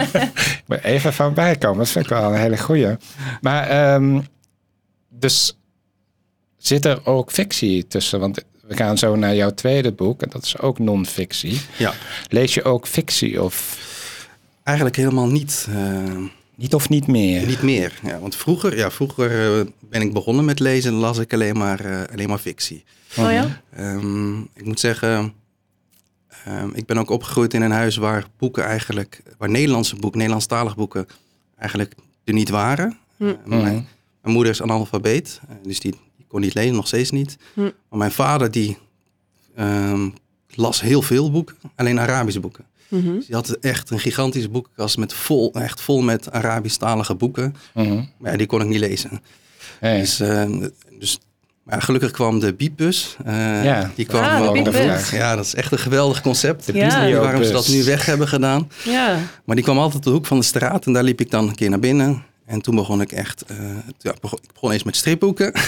ik 0.24 0.62
moet 0.66 0.82
even 0.82 1.12
van 1.12 1.34
bijkomen. 1.34 1.78
Dat 1.78 1.88
vind 1.88 2.04
ik 2.04 2.10
wel 2.10 2.32
een 2.32 2.40
hele 2.40 2.58
goeie. 2.58 2.96
Maar 3.40 3.68
ehm, 3.68 4.20
dus 5.08 5.58
zit 6.56 6.84
er 6.84 7.00
ook 7.06 7.30
fictie 7.30 7.86
tussen? 7.86 8.20
Want 8.20 8.44
we 8.66 8.76
gaan 8.76 8.98
zo 8.98 9.16
naar 9.16 9.34
jouw 9.34 9.50
tweede 9.54 9.92
boek. 9.92 10.22
En 10.22 10.28
dat 10.30 10.44
is 10.44 10.58
ook 10.58 10.78
non-fictie. 10.78 11.60
Ja. 11.76 11.92
Lees 12.28 12.54
je 12.54 12.64
ook 12.64 12.86
fictie 12.86 13.42
of 13.42 13.86
Eigenlijk 14.62 14.96
helemaal 14.96 15.26
niet. 15.28 15.66
eh, 15.70 16.14
niet 16.58 16.74
of 16.74 16.88
niet 16.88 17.06
meer? 17.06 17.46
Niet 17.46 17.62
meer. 17.62 17.98
Ja, 18.02 18.18
want 18.18 18.36
vroeger, 18.36 18.76
ja, 18.76 18.90
vroeger 18.90 19.58
eh, 19.60 19.66
ben 19.80 20.00
ik 20.02 20.12
begonnen 20.12 20.44
met 20.44 20.58
lezen 20.58 20.92
en 20.92 20.98
las 20.98 21.18
ik 21.18 21.32
alleen 21.32 21.56
maar, 21.58 21.80
eh, 21.80 22.12
alleen 22.12 22.28
maar 22.28 22.38
fictie. 22.38 22.84
Oh 23.16 23.32
ja? 23.32 23.60
Ehm, 23.70 24.38
ik 24.40 24.64
moet 24.64 24.80
zeggen, 24.80 25.32
ehm, 26.44 26.68
ik 26.74 26.86
ben 26.86 26.98
ook 26.98 27.10
opgegroeid 27.10 27.54
in 27.54 27.62
een 27.62 27.70
huis 27.70 27.96
waar 27.96 28.26
boeken 28.38 28.64
eigenlijk, 28.64 29.22
waar 29.38 29.50
Nederlandse 29.50 29.96
boeken, 29.96 30.18
Nederlandstalige 30.18 30.76
boeken 30.76 31.06
eigenlijk 31.56 31.94
er 32.24 32.32
niet 32.34 32.48
waren. 32.48 32.98
Hm. 33.16 33.24
Eh, 33.24 33.34
mijn, 33.44 33.60
Mhm. 33.62 33.82
mijn 34.22 34.34
moeder 34.34 34.52
is 34.52 34.62
analfabeet, 34.62 35.40
dus 35.62 35.80
die, 35.80 35.94
die 36.16 36.26
kon 36.28 36.40
niet 36.40 36.54
lezen, 36.54 36.74
nog 36.74 36.86
steeds 36.86 37.10
niet. 37.10 37.36
Hm. 37.54 37.60
Maar 37.60 37.98
mijn 37.98 38.12
vader 38.12 38.50
die 38.50 38.78
ehm, 39.54 40.08
las 40.54 40.80
heel 40.80 41.02
veel 41.02 41.30
boeken, 41.30 41.56
alleen 41.74 42.00
Arabische 42.00 42.40
boeken. 42.40 42.64
Dus 42.88 43.26
die 43.26 43.34
had 43.34 43.50
echt 43.50 43.90
een 43.90 43.98
gigantische 43.98 44.48
boekenkast 44.48 44.98
met 44.98 45.12
vol, 45.12 45.52
echt 45.54 45.80
vol 45.80 46.00
met 46.02 46.32
Arabisch-talige 46.32 47.14
boeken. 47.14 47.54
Mhm. 47.74 48.02
Maar 48.18 48.30
ja, 48.32 48.36
die 48.38 48.46
kon 48.46 48.60
ik 48.60 48.66
niet 48.66 48.78
lezen. 48.78 49.20
Hey. 49.80 49.98
Dus, 50.00 50.20
eh, 50.20 50.44
dus 50.98 51.18
maar 51.62 51.82
gelukkig 51.82 52.10
kwam 52.10 52.40
de 52.40 52.54
biepbus. 52.54 53.16
eh, 53.24 53.64
Ja. 53.64 53.90
die 53.94 54.06
kwam 54.06 54.22
Ah, 54.24 54.64
de. 54.64 55.06
Ja, 55.12 55.36
dat 55.36 55.44
is 55.44 55.54
echt 55.54 55.72
een 55.72 55.78
geweldig 55.78 56.20
concept. 56.20 56.66
De 56.66 56.72
Ja. 56.72 57.18
Waarom 57.20 57.44
ze 57.44 57.52
dat 57.52 57.68
nu 57.68 57.84
weg 57.84 58.06
hebben 58.06 58.28
gedaan. 58.28 58.70
Ja. 58.84 59.18
Maar 59.44 59.56
die 59.56 59.64
kwam 59.64 59.78
altijd 59.78 59.96
op 59.96 60.02
de 60.02 60.10
hoek 60.10 60.26
van 60.26 60.38
de 60.38 60.44
straat 60.44 60.86
en 60.86 60.92
daar 60.92 61.02
liep 61.02 61.20
ik 61.20 61.30
dan 61.30 61.48
een 61.48 61.54
keer 61.54 61.70
naar 61.70 61.78
binnen. 61.78 62.22
En 62.46 62.60
toen 62.60 62.74
begon 62.74 63.00
ik 63.00 63.12
echt, 63.12 63.42
eh, 63.44 63.56
ja, 63.98 64.14
begon, 64.20 64.38
ik 64.42 64.52
begon 64.52 64.72
eens 64.72 64.82
met 64.82 64.96
stripboeken. 64.96 65.52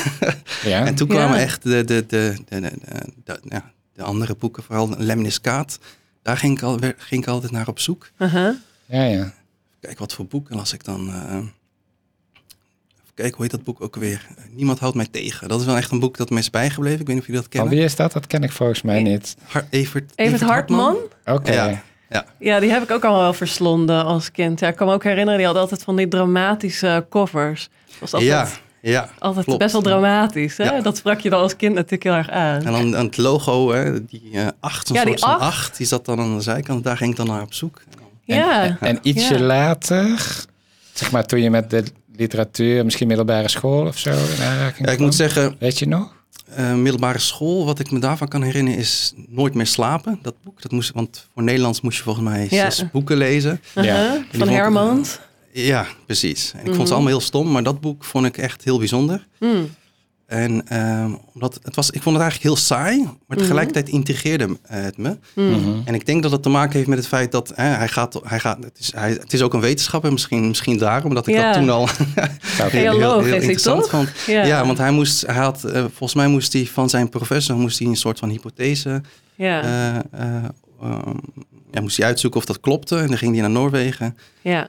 Ja. 0.65 0.87
En 0.87 0.95
toen 0.95 1.09
Ja. 1.09 1.15
kwamen 1.15 1.39
echt 1.39 1.63
de, 1.63 1.85
de, 1.85 2.05
de, 2.07 2.35
de, 2.49 2.61
de, 2.61 2.71
de- 2.71 3.13
de- 3.25 3.41
ja, 3.49 3.71
de 3.95 4.03
andere 4.03 4.35
boeken, 4.39 4.63
vooral 4.63 4.95
Lemniscaat. 4.99 5.79
Daar 6.23 6.37
ging 6.37 6.57
ik, 6.57 6.63
al, 6.63 6.79
ging 6.97 7.23
ik 7.23 7.29
altijd 7.29 7.53
naar 7.53 7.69
op 7.69 7.79
zoek. 7.79 8.11
Aha. 8.17 8.55
ja, 8.87 9.03
ja. 9.05 9.33
Kijk, 9.81 9.99
wat 9.99 10.13
voor 10.15 10.27
boeken 10.27 10.57
las 10.57 10.73
ik 10.73 10.85
dan? 10.85 11.09
eh, 11.09 11.35
even 11.37 13.15
kijken, 13.15 13.35
hoe 13.35 13.43
heet 13.43 13.51
dat 13.51 13.65
boek 13.65 13.81
ook 13.83 13.97
weer? 13.97 14.27
Niemand 14.51 14.79
houdt 14.79 14.97
mij 14.97 15.07
tegen. 15.11 15.49
Dat 15.49 15.61
is 15.61 15.67
wel 15.67 15.77
echt 15.77 15.91
een 15.91 15.99
boek 16.01 16.17
dat 16.17 16.31
mij 16.31 16.39
is 16.39 16.51
bijgebleven. 16.51 17.01
Ik 17.01 17.07
weet 17.07 17.15
niet 17.15 17.19
of 17.25 17.27
jullie 17.27 17.41
dat 17.43 17.51
Van 17.53 17.61
kennen. 17.61 17.79
wie 17.79 17.85
is 17.89 17.97
dat? 17.97 18.13
Dat 18.13 18.27
ken 18.27 18.43
ik 18.43 18.53
volgens 18.53 18.83
mij 18.83 19.03
niet. 19.03 19.37
Har- 19.47 19.67
Evert, 19.71 20.13
Evert 20.15 20.41
Hartman? 20.41 20.97
Oké. 21.25 21.53
Ja. 21.53 21.83
Ja. 22.11 22.25
Ja, 22.39 22.61
die 22.61 22.71
heb 22.71 22.83
ik 22.83 22.91
ook 22.91 23.05
al 23.05 23.19
wel 23.19 23.33
verslonden 23.33 24.05
als 24.05 24.31
kind. 24.31 24.61
Ja, 24.61 24.69
ik 24.69 24.77
kan 24.77 24.87
me 24.87 24.93
ook 24.93 25.05
herinneren, 25.05 25.37
die 25.39 25.47
had 25.47 25.57
altijd 25.57 25.83
van 25.83 25.97
die 25.97 26.09
dramatische 26.09 27.07
covers. 27.11 27.69
Was 28.01 28.13
altijd, 28.13 28.31
Ja, 28.31 28.49
ja. 28.83 29.11
altijd 29.19 29.45
klopt. 29.45 29.59
best 29.61 29.73
wel 29.73 29.83
dramatisch. 29.83 30.57
Hè? 30.57 30.65
Ja. 30.65 30.81
Dat 30.81 30.97
sprak 30.97 31.21
je 31.21 31.31
dan 31.31 31.41
als 31.41 31.57
kind 31.57 31.75
natuurlijk 31.75 32.03
heel 32.03 32.13
erg 32.15 32.31
aan. 32.31 32.63
En 32.67 32.73
dan, 32.73 32.91
dan 32.91 33.05
het 33.07 33.17
logo, 33.17 33.73
hè, 33.73 34.05
die 34.05 34.31
eh, 34.33 34.47
acht, 34.61 34.87
zo'n 34.87 34.97
Ja, 34.97 35.05
die 35.05 35.19
soort 35.19 35.31
van 35.33 35.41
acht. 35.41 35.43
acht, 35.57 35.77
die 35.77 35.87
zat 35.87 36.05
dan 36.05 36.21
aan 36.21 36.37
de 36.37 36.43
zijkant. 36.43 36.85
Daar 36.85 36.97
ging 36.97 37.11
ik 37.11 37.17
dan 37.17 37.27
naar 37.27 37.43
op 37.43 37.55
zoek. 37.55 37.83
ja. 38.25 38.63
En, 38.65 38.77
en 38.81 38.99
ietsje 39.03 39.39
Ja. 39.39 39.45
later, 39.45 40.07
zeg 40.93 41.11
maar 41.11 41.27
toen 41.27 41.41
je 41.41 41.51
met 41.51 41.71
de 41.71 41.85
literatuur, 42.17 42.85
misschien 42.85 43.07
middelbare 43.07 43.49
school 43.49 43.87
of 43.87 43.99
zo 43.99 44.11
in 44.11 44.43
aanraking 44.43 44.79
Ja, 44.87 44.91
ik 44.91 44.95
kwam. 44.95 45.03
moet 45.07 45.15
zeggen, 45.15 45.57
Weet 45.59 45.79
je 45.79 45.87
nog? 45.89 46.19
eh, 46.55 46.75
middelbare 46.75 47.19
school, 47.19 47.65
wat 47.65 47.79
ik 47.79 47.91
me 47.91 47.99
daarvan 47.99 48.29
kan 48.29 48.43
herinneren, 48.43 48.79
is 48.79 49.13
Nooit 49.29 49.55
meer 49.55 49.67
slapen. 49.67 50.19
Dat 50.23 50.35
boek, 50.45 50.63
dat 50.63 50.71
moest, 50.73 50.91
want 50.95 51.29
voor 51.35 51.43
Nederlands 51.43 51.81
moest 51.81 51.97
je 51.97 52.03
volgens 52.03 52.25
mij 52.25 52.47
Ja. 52.51 52.71
zes 52.71 52.91
boeken 52.91 53.17
lezen. 53.17 53.61
Vond 53.63 53.87
Van 54.33 54.49
ik- 54.49 54.55
Hermans. 54.55 55.19
Ja, 55.53 55.87
precies. 56.07 56.53
En 56.53 56.61
ik 56.61 56.67
Mhm. 56.67 56.75
vond 56.75 56.89
ze 56.89 56.95
allemaal 56.95 57.13
heel 57.13 57.21
stom, 57.21 57.51
maar 57.51 57.63
dat 57.63 57.81
boek 57.81 58.05
vond 58.05 58.27
ik 58.27 58.37
echt 58.39 58.65
heel 58.65 58.79
bijzonder. 58.79 59.27
Mm. 59.39 59.69
En 60.27 60.69
ehm, 60.69 61.13
omdat 61.35 61.59
het 61.63 61.75
was, 61.75 61.91
ik 61.91 62.03
vond 62.03 62.15
het 62.17 62.25
eigenlijk 62.25 62.43
heel 62.55 62.65
saai, 62.67 63.09
maar 63.27 63.37
tegelijkertijd 63.37 63.89
intrigeerde 63.89 64.59
eh, 64.63 64.83
het 64.83 64.97
me. 64.97 65.17
Mm. 65.35 65.51
Mhm. 65.51 65.81
En 65.85 65.95
ik 65.95 66.07
denk 66.07 66.23
dat 66.23 66.33
het 66.33 66.43
te 66.43 66.49
maken 66.49 66.73
heeft 66.77 66.89
met 66.89 66.99
het 66.99 67.07
feit 67.07 67.33
dat 67.33 67.53
hè, 67.55 67.65
hij 67.65 67.89
gaat, 67.89 68.21
hij 68.25 68.41
gaat 68.41 68.65
het, 68.65 68.79
is, 68.79 68.93
hij, 68.95 69.11
het 69.11 69.33
is 69.33 69.43
ook 69.43 69.55
een 69.55 69.61
wetenschapper, 69.61 70.13
misschien, 70.13 70.49
misschien 70.49 70.79
daarom 70.79 71.15
dat 71.15 71.27
ik 71.27 71.35
Ja. 71.35 71.43
dat 71.53 71.55
toen 71.61 71.71
al 71.71 71.89
Heel 72.59 73.01
hij 73.23 73.33
interessant 73.35 73.81
toch? 73.83 73.91
vond. 73.91 74.09
Ja. 74.27 74.45
Ja. 74.45 74.67
want 74.67 74.79
hij 74.79 74.91
moest, 74.91 75.27
hij 75.27 75.35
had, 75.43 75.65
eh, 75.65 75.81
volgens 75.81 76.15
mij 76.15 76.27
moest 76.29 76.53
hij 76.53 76.67
van 76.67 76.89
zijn 76.91 77.09
professor 77.09 77.57
moest 77.57 77.79
hij 77.79 77.89
een 77.89 77.97
soort 77.97 78.19
van 78.19 78.29
hypothese, 78.29 79.03
Ja. 79.35 79.63
eh, 79.63 79.97
eh, 79.97 80.45
ehm, 80.83 81.17
ja, 81.73 81.81
moest 81.81 81.97
hij 81.97 82.07
uitzoeken 82.07 82.41
of 82.41 82.47
dat 82.47 82.61
klopte. 82.61 82.97
En 82.97 83.07
dan 83.07 83.19
ging 83.19 83.33
hij 83.33 83.41
naar 83.41 83.51
Noorwegen. 83.51 84.17
ja. 84.43 84.69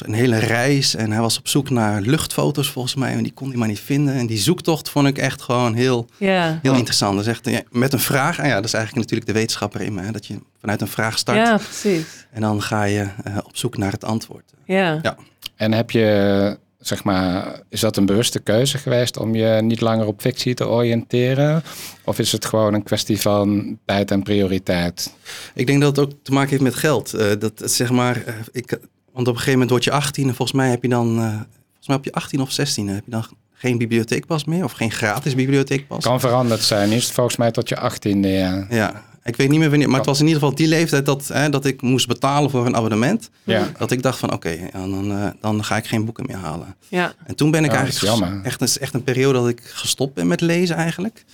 Een 0.00 0.12
hele 0.12 0.38
reis 0.38 0.94
en 0.94 1.10
hij 1.12 1.20
was 1.20 1.38
op 1.38 1.48
zoek 1.48 1.70
naar 1.70 2.00
luchtfoto's 2.00 2.68
volgens 2.70 2.94
mij 2.94 3.12
en 3.12 3.22
die 3.22 3.32
kon 3.32 3.48
hij 3.48 3.56
maar 3.58 3.68
niet 3.68 3.80
vinden. 3.80 4.14
En 4.14 4.26
die 4.26 4.38
zoektocht 4.38 4.88
vond 4.90 5.06
ik 5.06 5.18
echt 5.18 5.42
gewoon 5.42 5.74
heel, 5.74 6.06
Ja. 6.16 6.58
heel 6.62 6.74
interessant. 6.74 7.16
Dus 7.18 7.26
echt, 7.26 7.48
ja, 7.50 7.60
met 7.70 7.92
een 7.92 7.98
vraag, 8.00 8.38
en 8.38 8.48
ja, 8.48 8.54
dat 8.54 8.64
is 8.64 8.72
eigenlijk 8.74 9.04
natuurlijk 9.04 9.32
de 9.32 9.38
wetenschapper 9.40 9.80
in 9.80 9.94
me, 9.94 10.02
hè, 10.02 10.10
dat 10.10 10.26
je 10.26 10.38
vanuit 10.60 10.80
een 10.80 10.88
vraag 10.88 11.18
start 11.18 11.38
ja, 11.38 11.56
precies. 11.56 12.04
en 12.30 12.40
dan 12.40 12.62
ga 12.62 12.84
je 12.84 13.06
eh, 13.24 13.36
op 13.44 13.56
zoek 13.56 13.76
naar 13.76 13.92
het 13.92 14.04
antwoord. 14.04 14.44
Ja. 14.64 14.98
Ja. 15.02 15.16
En 15.56 15.72
heb 15.72 15.90
je, 15.90 16.58
zeg 16.78 17.04
maar, 17.04 17.60
is 17.68 17.80
dat 17.80 17.96
een 17.96 18.06
bewuste 18.06 18.38
keuze 18.40 18.78
geweest 18.78 19.16
om 19.16 19.34
je 19.34 19.60
niet 19.62 19.80
langer 19.80 20.06
op 20.06 20.20
fictie 20.20 20.54
te 20.54 20.68
oriënteren? 20.68 21.62
Of 22.04 22.18
is 22.18 22.32
het 22.32 22.44
gewoon 22.44 22.74
een 22.74 22.82
kwestie 22.82 23.20
van 23.20 23.78
tijd 23.84 24.10
en 24.10 24.22
prioriteit? 24.22 25.14
Ik 25.54 25.66
denk 25.66 25.80
dat 25.80 25.96
het 25.96 26.06
ook 26.06 26.12
te 26.22 26.32
maken 26.32 26.50
heeft 26.50 26.62
met 26.62 26.74
geld. 26.74 27.14
Eh, 27.14 27.26
dat 27.38 27.58
het, 27.58 27.70
zeg 27.70 27.90
maar, 27.90 28.16
eh, 28.26 28.34
ik, 28.52 28.78
want 29.12 29.28
op 29.28 29.34
een 29.34 29.40
gegeven 29.40 29.52
moment 29.52 29.70
word 29.70 29.84
je 29.84 29.90
18 29.90 30.28
en 30.28 30.34
volgens 30.34 30.58
mij 30.58 30.70
heb 30.70 30.82
je 30.82 30.88
dan, 30.88 31.18
eh, 31.18 31.24
volgens 31.24 31.86
mij 31.86 31.96
op 31.96 32.04
je 32.04 32.12
18 32.12 32.40
of 32.40 32.52
16 32.52 32.88
heb 32.88 33.04
je 33.04 33.10
dan 33.10 33.24
geen 33.52 33.78
bibliotheekpas 33.78 34.44
meer 34.44 34.64
of 34.64 34.72
geen 34.72 34.90
gratis 34.90 35.34
bibliotheekpas. 35.34 36.04
Kan 36.04 36.20
veranderd 36.20 36.62
zijn. 36.62 36.90
Is 36.90 37.04
het 37.04 37.12
volgens 37.12 37.36
mij 37.36 37.50
tot 37.50 37.68
je 37.68 37.76
achttiende, 37.76 38.28
ja. 38.28 38.66
Ja, 38.70 39.04
ik 39.24 39.36
weet 39.36 39.48
niet 39.48 39.58
meer 39.58 39.70
wanneer, 39.70 39.88
maar 39.88 39.98
het 39.98 40.06
was 40.06 40.20
in 40.20 40.26
ieder 40.26 40.40
geval 40.40 40.56
die 40.56 40.68
leeftijd 40.68 41.06
dat, 41.06 41.28
hè, 41.28 41.48
dat 41.48 41.64
ik 41.64 41.82
moest 41.82 42.06
betalen 42.06 42.50
voor 42.50 42.66
een 42.66 42.76
abonnement. 42.76 43.30
Ja. 43.42 43.72
Dat 43.78 43.90
ik 43.90 44.02
dacht 44.02 44.18
van 44.18 44.32
oké, 44.32 44.48
ja, 44.48 44.70
dan, 44.72 45.12
eh, 45.12 45.30
dan 45.40 45.64
ga 45.64 45.76
ik 45.76 45.86
geen 45.86 46.04
boeken 46.04 46.24
meer 46.26 46.36
halen. 46.36 46.76
Ja. 46.88 47.14
En 47.24 47.34
toen 47.34 47.50
ben 47.50 47.64
ik 47.64 47.70
dat 47.70 47.78
eigenlijk 47.78 48.12
is 48.12 48.20
jammer. 48.20 48.44
echt, 48.44 48.60
is 48.60 48.78
echt 48.78 48.94
een 48.94 49.04
periode 49.04 49.38
dat 49.38 49.48
ik 49.48 49.60
gestopt 49.64 50.14
ben 50.14 50.26
met 50.26 50.40
lezen 50.40 50.76
eigenlijk. 50.76 51.24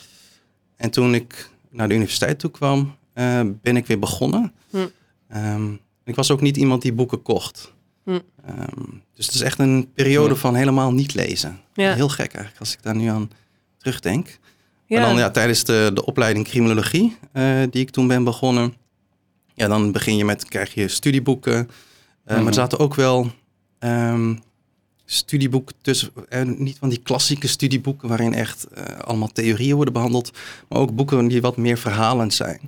En 0.77 0.91
toen 0.91 1.15
ik 1.15 1.51
naar 1.71 1.89
de 1.89 1.95
universiteit 1.95 2.39
toe 2.39 2.51
kwam, 2.51 2.97
eh, 3.13 3.41
ben 3.63 3.77
ik 3.77 3.87
weer 3.87 3.99
begonnen. 3.99 4.53
Hm. 4.71 4.87
Ehm, 5.29 5.71
ik 6.09 6.15
was 6.15 6.31
ook 6.31 6.41
niet 6.41 6.57
iemand 6.57 6.83
die 6.83 6.93
boeken 6.93 7.23
kocht. 7.23 7.73
Hm. 8.05 8.19
Ehm, 8.47 8.85
dus 9.15 9.27
het 9.27 9.35
is 9.35 9.41
echt 9.41 9.59
een 9.59 9.89
periode 9.95 10.37
van 10.37 10.55
helemaal 10.55 10.93
niet 10.93 11.15
lezen. 11.15 11.61
Ja. 11.75 11.95
Heel 11.95 12.09
gek 12.09 12.33
eigenlijk, 12.33 12.61
als 12.61 12.73
ik 12.73 12.83
daar 12.83 12.97
nu 12.97 13.07
aan 13.07 13.31
terugdenk. 13.79 14.39
Ja. 14.87 14.99
Maar 15.01 15.09
dan 15.09 15.19
ja, 15.19 15.31
tijdens 15.31 15.65
de, 15.65 15.91
de 15.95 16.05
opleiding 16.05 16.47
criminologie, 16.47 17.17
eh, 17.33 17.63
die 17.71 17.83
ik 17.83 17.91
toen 17.91 18.07
ben 18.07 18.25
begonnen. 18.25 18.75
Ja, 19.55 19.69
dan 19.69 19.93
begin 19.93 20.17
je 20.17 20.25
met, 20.25 20.45
krijg 20.49 20.75
je 20.75 20.89
studieboeken. 20.89 21.55
Eh, 21.55 21.65
Mhm. 22.25 22.37
Maar 22.39 22.47
er 22.47 22.55
zaten 22.55 22.79
ook 22.79 22.95
wel 22.95 23.31
ehm, 23.79 24.35
studieboeken 25.05 25.75
tussen. 25.83 26.11
eh, 26.29 26.43
niet 26.43 26.79
van 26.79 26.89
die 26.89 27.01
klassieke 27.03 27.47
studieboeken 27.47 28.09
waarin 28.09 28.35
echt 28.35 28.67
allemaal 29.05 29.29
theorieën 29.33 29.75
worden 29.75 29.93
behandeld. 29.95 30.31
Maar 30.69 30.79
ook 30.79 30.95
boeken 30.95 31.29
die 31.29 31.41
wat 31.41 31.57
meer 31.57 31.79
verhalend 31.79 32.35
zijn. 32.35 32.61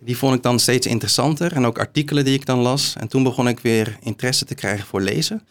Die 0.00 0.16
vond 0.16 0.34
ik 0.34 0.42
dan 0.42 0.58
steeds 0.58 0.86
interessanter. 0.86 1.52
En 1.52 1.66
ook 1.66 1.78
artikelen 1.78 2.24
die 2.24 2.34
ik 2.34 2.46
dan 2.46 2.58
las. 2.58 2.94
En 2.98 3.08
toen 3.08 3.22
begon 3.22 3.48
ik 3.48 3.60
weer 3.60 3.96
interesse 4.00 4.44
te 4.44 4.54
krijgen 4.54 4.86
voor 4.86 5.00
lezen. 5.00 5.46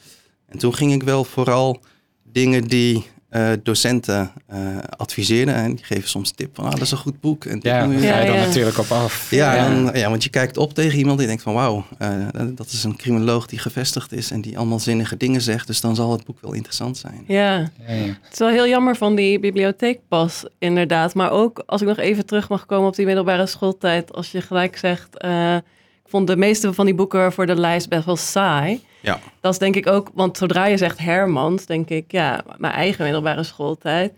En 0.46 0.58
toen 0.58 0.76
ging 0.76 0.94
ik 0.94 1.04
wel 1.04 1.24
vooral 1.24 1.84
dingen 2.24 2.64
die 2.68 3.06
eh, 3.36 3.52
docenten 3.64 4.32
eh, 4.48 4.58
adviseerden. 4.98 5.56
En 5.56 5.76
die 5.76 5.86
geven 5.86 6.10
soms 6.10 6.32
tip 6.32 6.56
van, 6.56 6.66
ah, 6.66 6.72
dat 6.72 6.82
is 6.82 6.92
een 6.92 6.98
goed 6.98 7.20
boek. 7.20 7.46
En 7.46 7.60
Ja, 7.62 7.80
daar 7.80 7.90
je- 7.92 8.00
ga 8.08 8.20
je 8.20 8.26
dan 8.28 8.36
Ja, 8.36 8.46
natuurlijk 8.46 8.78
op 8.78 8.92
af. 8.92 9.32
ja, 9.32 9.56
ja. 9.56 9.70
Dan, 9.70 9.92
ja, 10.00 10.10
want 10.10 10.24
je 10.24 10.30
kijkt 10.30 10.58
op 10.58 10.74
tegen 10.74 10.98
iemand 11.00 11.18
die 11.18 11.28
denkt 11.28 11.42
van 11.44 11.54
wauw, 11.54 11.86
eh, 11.98 12.10
dat 12.56 12.68
is 12.72 12.84
een 12.84 12.96
criminoloog 12.96 13.46
die 13.46 13.60
gevestigd 13.60 14.12
is 14.12 14.32
en 14.32 14.42
die 14.42 14.58
allemaal 14.58 14.80
zinnige 14.80 15.18
dingen 15.18 15.42
zegt. 15.42 15.68
Dus 15.68 15.82
dan 15.82 15.96
zal 15.96 16.12
het 16.12 16.26
boek 16.26 16.38
wel 16.42 16.54
interessant 16.54 16.98
zijn. 16.98 17.24
Ja. 17.28 17.58
Ja, 17.88 17.94
ja. 17.94 18.06
Het 18.06 18.32
is 18.34 18.40
wel 18.40 18.50
heel 18.50 18.68
jammer 18.68 18.96
van 18.96 19.16
die 19.16 19.40
bibliotheekpas, 19.40 20.46
inderdaad. 20.60 21.14
Maar 21.14 21.32
ook 21.32 21.64
als 21.66 21.82
ik 21.82 21.88
nog 21.88 21.98
even 21.98 22.26
terug 22.26 22.50
mag 22.50 22.66
komen 22.66 22.88
op 22.88 22.96
die 22.96 23.06
middelbare 23.06 23.46
schooltijd. 23.46 24.14
Als 24.14 24.32
je 24.32 24.42
gelijk 24.42 24.78
zegt, 24.78 25.18
eh, 25.18 25.56
ik 25.56 26.12
vond 26.12 26.28
de 26.28 26.38
meeste 26.38 26.74
van 26.74 26.86
die 26.86 26.96
boeken 26.96 27.34
voor 27.34 27.46
de 27.46 27.56
lijst 27.60 27.90
best 27.90 28.06
wel 28.06 28.16
saai. 28.16 28.82
Ja, 29.06 29.20
Dat 29.42 29.52
is 29.54 29.60
denk 29.60 29.76
ik 29.76 29.88
ook, 29.88 30.10
want 30.14 30.38
zodra 30.38 30.66
je 30.66 30.78
zegt 30.78 31.00
Hermans, 31.00 31.66
denk 31.66 31.90
ik, 31.90 32.12
ja, 32.12 32.44
mijn 32.58 32.74
eigen 32.74 33.04
middelbare 33.04 33.44
schooltijd. 33.44 34.14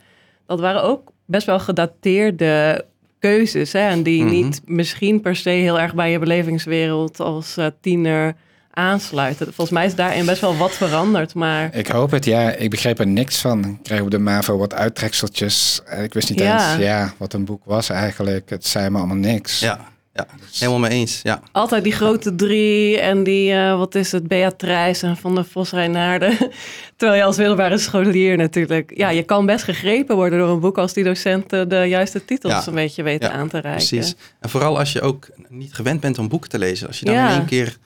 Dat 0.46 0.60
waren 0.60 0.84
ook 0.84 1.12
best 1.26 1.46
wel 1.46 1.60
gedateerde 1.60 2.86
keuzes. 3.20 3.72
Hè? 3.74 3.80
En 3.80 4.04
die 4.04 4.24
Mhm. 4.24 4.32
niet 4.32 4.62
misschien 4.66 5.22
per 5.22 5.36
se 5.36 5.50
heel 5.50 5.80
erg 5.80 5.94
bij 5.96 6.12
je 6.12 6.20
belevingswereld 6.20 7.20
als 7.20 7.58
eh, 7.58 7.66
tiener 7.82 8.36
aansluiten. 8.72 9.46
Volgens 9.46 9.70
mij 9.70 9.86
is 9.86 9.96
daarin 9.96 10.26
best 10.26 10.42
wel 10.42 10.58
wat 10.58 10.72
veranderd. 10.72 11.34
Maar 11.34 11.76
Ik 11.76 11.88
hoop 11.88 12.12
het, 12.12 12.26
ja. 12.26 12.52
Ik 12.52 12.70
begreep 12.70 13.00
er 13.00 13.08
niks 13.08 13.38
van. 13.42 13.66
Ik 13.66 13.78
kreeg 13.84 14.02
op 14.02 14.12
de 14.12 14.18
MAVO 14.20 14.58
wat 14.58 14.74
uittrekseltjes. 14.74 15.82
En 15.86 16.04
Ik 16.04 16.14
wist 16.14 16.30
niet 16.30 16.40
Ja. 16.40 16.72
eens 16.74 16.84
ja, 16.84 17.14
wat 17.18 17.34
een 17.34 17.46
boek 17.46 17.62
was 17.66 17.90
eigenlijk. 17.90 18.50
Het 18.50 18.66
zei 18.66 18.90
me 18.90 18.98
allemaal 18.98 19.16
niks. 19.18 19.60
ja, 19.60 19.80
ja. 20.18 20.28
helemaal 20.60 20.80
mee 20.80 20.90
eens. 20.90 21.20
Ja. 21.24 21.42
altijd 21.52 21.84
die 21.84 21.94
grote 21.94 22.36
drie 22.36 23.00
en 23.00 23.24
die, 23.24 23.52
eh, 23.54 23.78
wat 23.78 23.96
is 23.96 24.12
het, 24.12 24.28
Beatrice 24.28 25.06
en 25.08 25.18
Van 25.18 25.36
der 25.36 25.46
Vos 25.46 25.72
Reinaarden. 25.72 26.38
Terwijl 26.98 27.20
je 27.20 27.26
als 27.26 27.38
middelbare 27.38 27.78
scholier 27.78 28.38
natuurlijk... 28.38 28.92
Ja, 28.96 29.10
je 29.10 29.24
kan 29.24 29.46
best 29.46 29.64
gegrepen 29.64 30.16
worden 30.16 30.40
door 30.40 30.50
een 30.50 30.60
boek 30.60 30.78
als 30.78 30.94
die 30.94 31.04
docenten 31.04 31.70
de 31.70 31.76
juiste 31.88 32.26
titels 32.26 32.54
Ja. 32.54 32.64
een 32.68 32.74
beetje 32.76 33.04
weten 33.04 33.30
Ja, 33.30 33.36
aan 33.36 33.48
te 33.48 33.60
reiken. 33.60 33.88
Precies. 33.88 34.16
En 34.40 34.50
vooral 34.50 34.78
als 34.80 34.92
je 34.92 35.02
ook 35.02 35.28
niet 35.50 35.74
gewend 35.74 36.00
bent 36.00 36.18
om 36.18 36.28
boeken 36.28 36.50
te 36.50 36.60
lezen. 36.60 36.88
Als 36.88 37.00
je 37.00 37.06
dan 37.06 37.14
Ja. 37.16 37.30
in 37.30 37.36
één 37.38 37.46
keer 37.46 37.78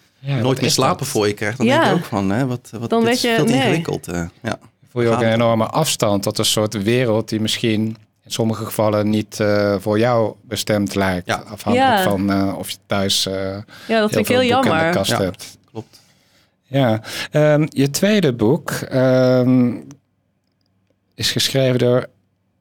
nooit 0.42 0.62
meer 0.62 0.72
slapen 0.72 0.98
dat? 0.98 1.08
voor 1.08 1.28
je 1.28 1.34
krijgt, 1.34 1.58
dan 1.58 1.66
Ja. 1.66 1.74
denk 1.80 1.86
je 1.92 1.94
ook 1.98 2.06
van, 2.06 2.30
hè, 2.30 2.46
wat, 2.48 2.70
wat 2.80 2.90
Dan 2.90 3.00
dit 3.00 3.08
weet 3.08 3.16
is 3.18 3.22
je- 3.22 3.36
veel 3.36 3.46
te 3.46 3.52
nee. 3.52 3.62
ingewikkeld. 3.62 4.08
eh, 4.08 4.24
ja. 4.44 4.60
Voel 4.92 5.02
je 5.02 5.10
ook 5.10 5.22
een 5.22 5.34
enorme 5.34 5.66
afstand 5.66 6.24
tot 6.24 6.38
een 6.38 6.46
soort 6.46 6.84
wereld 6.84 7.30
die 7.30 7.40
misschien 7.42 7.98
sommige 8.34 8.66
gevallen 8.66 9.10
niet 9.10 9.40
eh, 9.40 9.76
voor 9.80 10.00
jou 10.00 10.36
bestemd 10.42 10.96
lijkt. 10.96 11.28
Ja. 11.28 11.36
Afhankelijk 11.36 11.98
Ja. 11.98 12.04
van 12.04 12.32
eh, 12.32 12.56
of 12.58 12.70
je 12.70 12.78
thuis 12.86 13.26
eh 13.26 13.34
Ja, 13.34 13.50
dat 13.56 13.64
heel 13.88 14.08
vind 14.10 14.20
ik 14.20 14.26
veel 14.26 14.40
heel 14.40 14.52
boeken 14.54 14.72
in 14.72 14.78
de 14.78 14.84
jammer. 14.84 14.94
kast 14.96 15.12
Ja. 15.12 15.22
hebt. 15.22 15.58
Klopt. 15.72 16.00
Ja, 16.64 17.02
Ehm, 17.32 17.66
je 17.70 17.90
tweede 17.90 18.34
boek 18.34 18.72
ehm, 18.72 19.74
is 21.16 21.32
geschreven 21.32 21.80
door 21.80 22.08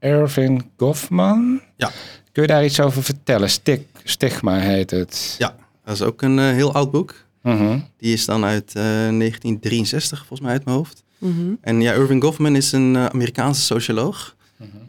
Irving 0.01 0.71
Goffman. 0.77 1.61
Ja. 1.77 1.91
Kun 2.33 2.43
je 2.43 2.49
daar 2.49 2.65
iets 2.65 2.81
over 2.81 3.03
vertellen? 3.03 3.51
Stig, 3.51 3.81
Stigma 4.05 4.59
heet 4.59 4.91
het. 4.91 5.35
Ja, 5.39 5.55
dat 5.85 5.95
is 5.95 6.03
ook 6.03 6.23
een 6.23 6.39
heel 6.39 6.73
oud 6.75 6.91
boek. 6.91 7.15
Mhm. 7.43 7.79
Die 7.99 8.13
is 8.13 8.25
dan 8.25 8.45
uit 8.45 8.69
eh, 8.75 8.83
1963, 8.83 10.19
volgens 10.19 10.41
mij 10.41 10.51
uit 10.53 10.65
mijn 10.65 10.77
hoofd. 10.77 11.03
Mhm. 11.19 11.55
En 11.61 11.81
ja, 11.81 11.93
Irving 11.93 12.23
Goffman 12.23 12.57
is 12.57 12.73
een 12.73 12.97
Amerikaanse 12.97 13.61
socioloog. 13.61 14.37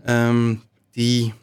ehm, 0.05 0.55
die 0.91 1.33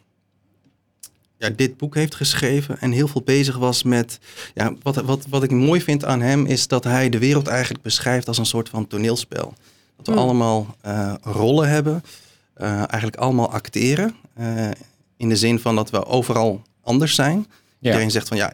ja, 1.37 1.49
dit 1.49 1.77
boek 1.77 1.95
heeft 1.95 2.15
geschreven 2.15 2.79
en 2.79 2.91
heel 2.91 3.07
veel 3.07 3.21
bezig 3.21 3.57
was 3.57 3.83
met... 3.83 4.19
Ja, 4.53 4.73
wat, 4.81 4.95
wat, 4.95 5.25
wat 5.29 5.43
ik 5.43 5.51
mooi 5.51 5.81
vind 5.81 6.05
aan 6.05 6.21
hem 6.21 6.45
is 6.45 6.67
dat 6.67 6.83
hij 6.83 7.09
de 7.09 7.19
wereld 7.19 7.47
eigenlijk 7.47 7.83
beschrijft 7.83 8.27
als 8.27 8.37
een 8.37 8.45
soort 8.45 8.69
van 8.69 8.87
toneelspel. 8.87 9.53
Dat 9.97 10.05
we 10.05 10.11
Hmm. 10.11 10.21
allemaal 10.21 10.75
eh, 10.81 11.13
rollen 11.21 11.69
hebben, 11.69 12.03
eh, 12.53 12.67
eigenlijk 12.77 13.15
allemaal 13.15 13.51
acteren. 13.51 14.15
eh, 14.33 14.69
in 15.17 15.29
de 15.29 15.35
zin 15.35 15.59
van 15.59 15.75
dat 15.75 15.89
we 15.89 16.05
overal 16.05 16.61
anders 16.83 17.15
zijn. 17.15 17.45
Ja. 17.79 17.89
Iedereen 17.89 18.11
zegt 18.11 18.27
van 18.27 18.37
ja, 18.37 18.53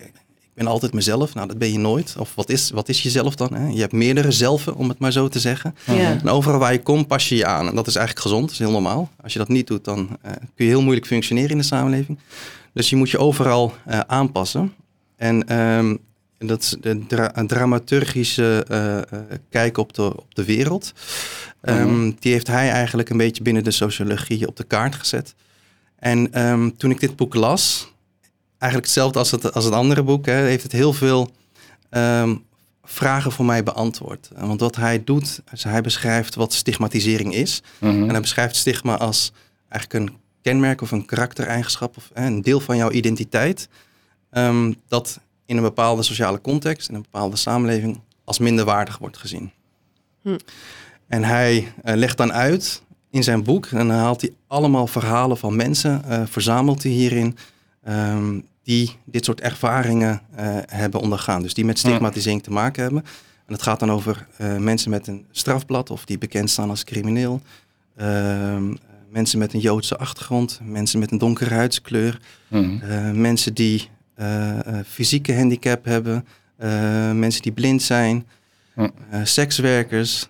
ben 0.56 0.68
altijd 0.68 0.94
mezelf. 0.94 1.34
Nou, 1.34 1.48
dat 1.48 1.58
ben 1.58 1.72
je 1.72 1.78
nooit. 1.80 2.16
Of 2.20 2.36
wat 2.36 2.50
is, 2.50 2.70
wat 2.72 2.90
is 2.90 3.02
jezelf 3.04 3.36
dan? 3.36 3.54
Hè? 3.54 3.68
Je 3.68 3.80
hebt 3.80 3.92
meerdere 3.94 4.32
zelfen, 4.32 4.76
om 4.76 4.90
het 4.90 5.00
maar 5.00 5.12
zo 5.12 5.28
te 5.28 5.40
zeggen. 5.40 5.76
Ja. 5.86 5.94
En 6.20 6.30
overal 6.30 6.60
waar 6.60 6.72
je 6.74 6.82
komt, 6.82 7.08
pas 7.08 7.30
je 7.30 7.36
je 7.36 7.46
aan. 7.46 7.68
En 7.68 7.76
dat 7.76 7.88
is 7.88 7.96
eigenlijk 7.96 8.26
gezond, 8.28 8.42
dat 8.44 8.52
is 8.52 8.60
heel 8.60 8.72
normaal. 8.72 9.10
Als 9.24 9.34
je 9.34 9.40
dat 9.40 9.48
niet 9.48 9.68
doet, 9.68 9.84
dan 9.84 10.18
eh, 10.22 10.32
kun 10.56 10.66
je 10.66 10.72
heel 10.72 10.82
moeilijk 10.82 11.08
functioneren 11.08 11.50
in 11.50 11.58
de 11.58 11.64
samenleving. 11.64 12.20
Dus 12.74 12.90
je 12.90 12.96
moet 12.96 13.10
je 13.10 13.18
overal 13.18 13.74
eh, 13.86 14.00
aanpassen. 14.00 14.74
En 15.18 15.48
ehm, 15.48 15.96
dat 16.38 16.62
is 16.62 16.76
de 16.82 17.06
dra- 17.08 17.34
dramaturgische 17.48 18.66
eh, 18.68 19.20
kijk 19.50 19.78
op 19.78 19.94
de, 19.94 20.02
op 20.18 20.36
de 20.36 20.44
wereld. 20.46 20.94
Ehm, 21.62 22.12
Die 22.20 22.32
heeft 22.32 22.48
hij 22.48 22.70
eigenlijk 22.70 23.10
een 23.10 23.18
beetje 23.18 23.44
binnen 23.44 23.64
de 23.64 23.72
sociologie 23.72 24.48
op 24.48 24.56
de 24.58 24.64
kaart 24.64 24.96
gezet. 24.96 25.36
En 26.00 26.34
ehm, 26.34 26.70
toen 26.78 26.92
ik 26.92 27.00
dit 27.00 27.16
boek 27.16 27.34
las, 27.36 27.94
eigenlijk 28.58 28.92
hetzelfde 28.92 29.20
als 29.20 29.32
het, 29.32 29.54
als 29.54 29.66
het 29.66 29.74
andere 29.74 30.04
boek, 30.04 30.26
hè, 30.26 30.34
heeft 30.34 30.64
het 30.64 30.72
heel 30.72 30.94
veel 30.94 31.30
ehm, 31.90 32.36
vragen 32.84 33.32
voor 33.32 33.46
mij 33.46 33.64
beantwoord. 33.64 34.30
Want 34.36 34.60
wat 34.60 34.76
hij 34.76 35.04
doet, 35.04 35.42
is 35.52 35.64
hij 35.64 35.82
beschrijft 35.82 36.36
wat 36.36 36.54
stigmatisering 36.54 37.34
is. 37.34 37.62
Mhm. 37.80 38.04
En 38.04 38.10
hij 38.10 38.22
beschrijft 38.22 38.56
stigma 38.56 38.98
als 38.98 39.32
eigenlijk 39.70 40.10
een 40.10 40.18
kenmerk 40.42 40.82
of 40.82 40.92
een 40.92 41.06
karaktereigenschap 41.06 41.98
of 41.98 42.10
hè, 42.14 42.26
een 42.26 42.42
deel 42.42 42.60
van 42.60 42.78
jouw 42.78 42.92
identiteit. 42.92 43.70
ehm, 44.30 44.74
dat 44.88 45.20
in 45.46 45.58
een 45.58 45.64
bepaalde 45.64 46.04
sociale 46.04 46.42
context, 46.42 46.90
in 46.90 46.96
een 46.96 47.02
bepaalde 47.02 47.36
samenleving, 47.36 48.00
als 48.24 48.40
minderwaardig 48.40 48.98
wordt 48.98 49.18
gezien. 49.18 49.52
Hm. 50.22 50.38
En 51.08 51.24
hij 51.24 51.74
eh, 51.84 51.96
legt 51.96 52.18
dan 52.18 52.34
uit 52.34 52.82
in 53.10 53.24
zijn 53.24 53.44
boek, 53.44 53.66
en 53.66 53.78
dan 53.78 53.90
haalt 53.90 54.22
hij 54.22 54.34
allemaal 54.48 54.88
verhalen 54.88 55.38
van 55.38 55.56
mensen, 55.56 56.04
eh, 56.04 56.22
verzamelt 56.26 56.84
hij 56.84 56.92
hierin, 56.92 57.38
ehm, 57.86 58.40
die 58.64 58.96
dit 59.06 59.26
soort 59.26 59.42
ervaringen 59.42 60.22
eh, 60.36 60.58
hebben 60.66 61.00
ondergaan. 61.00 61.42
Dus 61.42 61.54
die 61.54 61.66
met 61.66 61.80
stigmatisering 61.80 62.44
te 62.44 62.52
maken 62.52 62.84
hebben. 62.84 63.04
En 63.46 63.54
het 63.54 63.62
gaat 63.62 63.80
dan 63.80 63.92
over 63.92 64.28
eh, 64.38 64.56
mensen 64.58 64.90
met 64.90 65.08
een 65.08 65.26
strafblad 65.32 65.90
of 65.90 66.06
die 66.06 66.18
bekend 66.18 66.50
staan 66.50 66.70
als 66.70 66.84
crimineel. 66.84 67.42
Ehm, 67.96 68.74
mensen 69.10 69.40
met 69.40 69.54
een 69.54 69.60
Joodse 69.60 69.98
achtergrond, 69.98 70.60
mensen 70.64 71.00
met 71.00 71.12
een 71.12 71.18
donkere 71.18 71.54
huidskleur, 71.54 72.20
Mhm. 72.48 72.82
eh, 72.82 73.12
mensen 73.12 73.54
die 73.54 73.90
fysieke 74.88 75.36
handicap 75.36 75.86
hebben, 75.86 76.26
mensen 77.20 77.42
die 77.42 77.52
blind 77.52 77.82
zijn, 77.82 78.28
sekswerkers, 79.24 80.30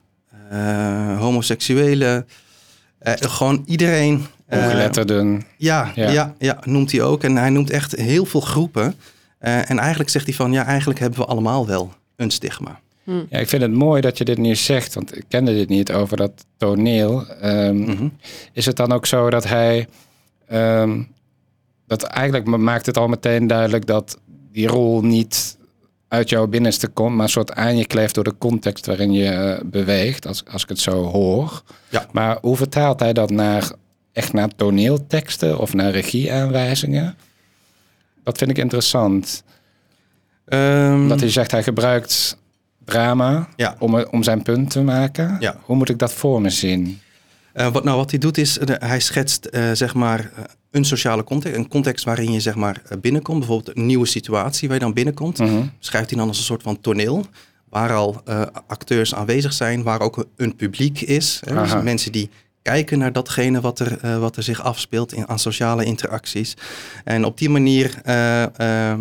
homoseksuelen. 1.18 2.28
Gewoon 3.04 3.64
iedereen. 3.66 4.26
Eh, 4.46 4.64
Ongeletterden. 4.64 5.44
ja, 5.58 5.92
Ja. 5.96 6.10
ja. 6.10 6.34
Ja, 6.38 6.60
noemt 6.64 6.92
hij 6.92 7.02
ook. 7.02 7.24
En 7.24 7.36
hij 7.36 7.50
noemt 7.50 7.70
echt 7.70 7.96
heel 7.96 8.26
veel 8.26 8.42
groepen. 8.42 8.96
Eh, 9.38 9.70
en 9.70 9.80
eigenlijk 9.80 10.10
zegt 10.10 10.26
hij 10.26 10.34
van, 10.34 10.52
ja, 10.52 10.66
eigenlijk 10.66 11.00
hebben 11.00 11.20
we 11.20 11.26
allemaal 11.26 11.68
wel 11.68 11.92
een 12.16 12.32
stigma. 12.32 12.80
Ja, 13.30 13.40
ik 13.40 13.50
vind 13.50 13.62
het 13.62 13.72
mooi 13.74 14.02
dat 14.02 14.18
je 14.18 14.26
dit 14.26 14.38
nu 14.38 14.56
zegt, 14.56 14.94
want 14.94 15.18
ik 15.18 15.24
kende 15.28 15.54
dit 15.54 15.70
niet 15.70 15.92
over 15.92 16.18
dat 16.18 16.46
toneel. 16.58 17.28
Ehm, 17.28 17.76
Mhm. 17.78 18.08
Is 18.54 18.66
het 18.66 18.76
dan 18.76 18.92
ook 18.92 19.06
zo 19.06 19.30
dat 19.30 19.48
hij. 19.48 19.88
ehm, 20.48 21.02
dat 21.88 22.04
eigenlijk 22.04 22.46
ma- 22.46 22.58
maakt 22.58 22.86
het 22.86 22.98
al 22.98 23.08
meteen 23.08 23.48
duidelijk 23.48 23.86
dat 23.86 24.18
die 24.52 24.68
rol 24.68 25.02
niet 25.02 25.58
uit 26.08 26.30
jouw 26.30 26.48
binnenste 26.48 26.88
komt, 26.88 27.16
maar 27.16 27.24
een 27.24 27.30
soort 27.30 27.54
aan 27.54 27.78
je 27.78 27.86
kleeft 27.86 28.16
door 28.16 28.24
de 28.24 28.38
context 28.38 28.86
waarin 28.86 29.12
je 29.14 29.30
eh, 29.30 29.62
beweegt, 29.66 30.28
als, 30.28 30.44
als 30.52 30.64
ik 30.64 30.70
het 30.70 30.80
zo 30.80 31.04
hoor. 31.04 31.64
Ja. 31.90 32.06
Maar 32.12 32.38
hoe 32.42 32.56
vertaalt 32.56 33.00
hij 33.00 33.14
dat 33.14 33.30
naar 33.30 33.72
echt 34.16 34.34
naar 34.34 34.50
toneelteksten 34.56 35.60
of 35.60 35.74
naar 35.74 35.92
regieaanwijzingen? 35.92 37.16
Dat 38.24 38.38
vind 38.38 38.50
ik 38.50 38.58
interessant. 38.58 39.44
Ehm, 40.46 41.08
Dat 41.08 41.20
hij 41.20 41.30
zegt 41.30 41.52
hij 41.52 41.64
gebruikt 41.64 42.38
drama 42.86 43.48
Ja. 43.56 43.76
om, 43.80 43.96
om 44.04 44.24
zijn 44.24 44.42
punt 44.42 44.70
te 44.70 44.82
maken. 44.82 45.38
Ja. 45.40 45.58
Hoe 45.62 45.76
moet 45.76 45.90
ik 45.90 46.00
dat 46.00 46.14
voor 46.14 46.42
me 46.42 46.50
zien? 46.50 47.00
Eh, 47.54 47.72
wat, 47.72 47.84
nou, 47.84 47.98
wat 47.98 48.10
hij 48.10 48.20
doet 48.20 48.38
is, 48.38 48.58
eh, 48.58 48.76
hij 48.90 49.00
schetst 49.00 49.46
eh, 49.46 49.72
zeg 49.74 49.94
maar 49.94 50.32
een 50.72 50.86
sociale 50.86 51.24
context. 51.24 51.58
Een 51.58 51.68
context 51.68 52.06
waarin 52.06 52.32
je 52.32 52.40
zeg 52.40 52.56
maar 52.56 52.82
binnenkomt. 53.02 53.40
Bijvoorbeeld 53.40 53.78
een 53.78 53.86
nieuwe 53.86 54.06
situatie 54.06 54.68
waar 54.68 54.78
je 54.78 54.84
dan 54.84 54.94
binnenkomt. 54.94 55.38
Mhm. 55.38 55.64
Schrijft 55.80 56.10
hij 56.10 56.20
dan 56.20 56.28
als 56.28 56.38
een 56.38 56.44
soort 56.44 56.64
van 56.64 56.82
toneel. 56.82 57.26
Waar 57.70 57.94
al 57.94 58.22
acteurs 58.68 59.16
aanwezig 59.16 59.54
zijn. 59.54 59.84
Waar 59.84 60.00
ook 60.00 60.26
een 60.36 60.56
publiek 60.56 61.02
is. 61.02 61.42
Hè, 61.46 61.62
dus 61.62 61.82
mensen 61.84 62.12
die 62.12 62.30
kijken 62.66 63.00
naar 63.00 63.12
datgene 63.12 63.62
wat 63.62 63.80
er, 63.80 63.98
eh, 64.02 64.20
wat 64.20 64.38
er 64.38 64.44
zich 64.44 64.62
afspeelt 64.64 65.14
in, 65.14 65.28
aan 65.28 65.40
sociale 65.40 65.86
interacties. 65.86 66.54
En 67.04 67.26
op 67.26 67.38
die 67.38 67.50
manier 67.50 68.00
eh, 68.04 68.44
eh, 68.44 69.00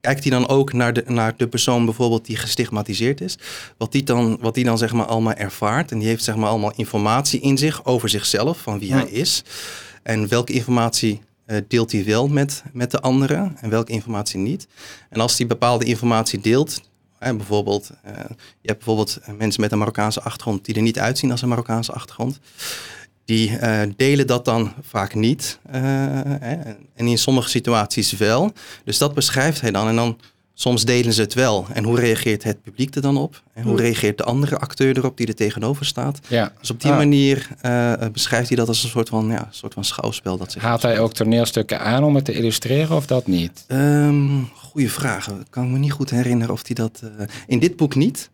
kijkt 0.00 0.22
hij 0.22 0.30
dan 0.30 0.48
ook 0.48 0.72
naar 0.72 0.92
de, 0.92 1.04
naar 1.06 1.34
de 1.36 1.48
persoon 1.48 1.84
bijvoorbeeld 1.84 2.26
die 2.26 2.36
gestigmatiseerd 2.36 3.20
is. 3.20 3.38
Wat 3.76 3.92
die 3.92 4.02
dan, 4.02 4.38
wat 4.40 4.54
die 4.54 4.64
dan 4.64 4.78
zeg 4.78 4.92
maar 4.92 5.06
allemaal 5.06 5.32
ervaart. 5.32 5.90
En 5.90 5.98
die 5.98 6.08
heeft 6.08 6.24
zeg 6.24 6.36
maar 6.36 6.48
allemaal 6.48 6.72
informatie 6.76 7.40
in 7.40 7.58
zich 7.58 7.84
over 7.84 8.08
zichzelf, 8.08 8.58
van 8.58 8.78
wie 8.78 8.88
Ja. 8.88 8.96
hij 8.96 9.08
is. 9.08 9.42
En 10.02 10.28
welke 10.28 10.52
informatie 10.52 11.20
deelt 11.68 11.92
hij 11.92 12.04
wel 12.04 12.28
met, 12.28 12.62
met 12.72 12.90
de 12.90 13.00
anderen 13.00 13.56
en 13.60 13.70
welke 13.70 13.92
informatie 13.92 14.38
niet. 14.38 14.66
En 15.10 15.20
als 15.20 15.38
hij 15.38 15.46
bepaalde 15.46 15.84
informatie 15.84 16.40
deelt, 16.40 16.80
hè, 17.18 17.34
bijvoorbeeld, 17.36 17.90
eh, 18.02 18.12
je 18.60 18.68
hebt 18.68 18.84
bijvoorbeeld 18.84 19.18
mensen 19.38 19.60
met 19.60 19.72
een 19.72 19.78
Marokkaanse 19.78 20.22
achtergrond 20.22 20.64
die 20.64 20.74
er 20.74 20.82
niet 20.82 20.98
uitzien 20.98 21.30
als 21.30 21.42
een 21.42 21.48
Marokkaanse 21.48 21.92
achtergrond. 21.92 22.40
Die 23.24 23.56
eh, 23.58 23.90
delen 23.96 24.26
dat 24.26 24.44
dan 24.44 24.72
vaak 24.82 25.14
niet. 25.14 25.58
eh, 25.70 26.66
en 26.94 27.06
in 27.06 27.18
sommige 27.18 27.48
situaties 27.48 28.12
wel. 28.12 28.52
Dus 28.84 28.98
dat 28.98 29.14
beschrijft 29.14 29.60
hij 29.60 29.70
dan. 29.70 29.88
En 29.88 29.96
dan 29.96 30.18
soms 30.54 30.84
delen 30.84 31.12
ze 31.12 31.20
het 31.20 31.34
wel. 31.34 31.66
En 31.72 31.84
hoe 31.84 32.00
reageert 32.00 32.42
het 32.42 32.62
publiek 32.62 32.94
er 32.94 33.02
dan 33.02 33.16
op? 33.16 33.42
En 33.54 33.62
hoe 33.62 33.72
Hmm. 33.72 33.80
reageert 33.80 34.18
de 34.18 34.24
andere 34.24 34.58
acteur 34.58 34.96
erop 34.96 35.16
die 35.16 35.26
er 35.26 35.34
tegenover 35.34 35.86
staat? 35.86 36.18
Ja. 36.28 36.52
Dus 36.60 36.70
op 36.70 36.80
die 36.80 36.90
Ah. 36.90 36.96
manier 36.96 37.48
eh, 37.60 37.92
beschrijft 38.12 38.48
hij 38.48 38.56
dat 38.56 38.68
als 38.68 38.82
een 38.82 38.88
soort 38.88 39.08
van, 39.08 39.28
ja, 39.28 39.48
soort 39.50 39.74
van 39.74 39.84
schouwspel. 39.84 40.36
Dat 40.38 40.52
zich 40.52 40.62
Haalt 40.62 40.82
hij 40.82 40.98
ook 41.00 41.12
toneelstukken 41.12 41.80
aan 41.80 42.04
om 42.04 42.14
het 42.14 42.24
te 42.24 42.32
illustreren 42.32 42.96
of 42.96 43.06
dat 43.06 43.26
niet? 43.26 43.64
Ehm 43.68 44.42
goeie 44.54 44.90
vraag. 44.90 45.28
Ik 45.28 45.46
kan 45.50 45.72
me 45.72 45.78
niet 45.78 45.92
goed 45.92 46.10
herinneren 46.10 46.52
of 46.54 46.66
hij 46.66 46.74
dat... 46.74 47.02
eh, 47.18 47.26
in 47.46 47.58
dit 47.58 47.76
boek 47.76 47.94
niet. 47.94 48.30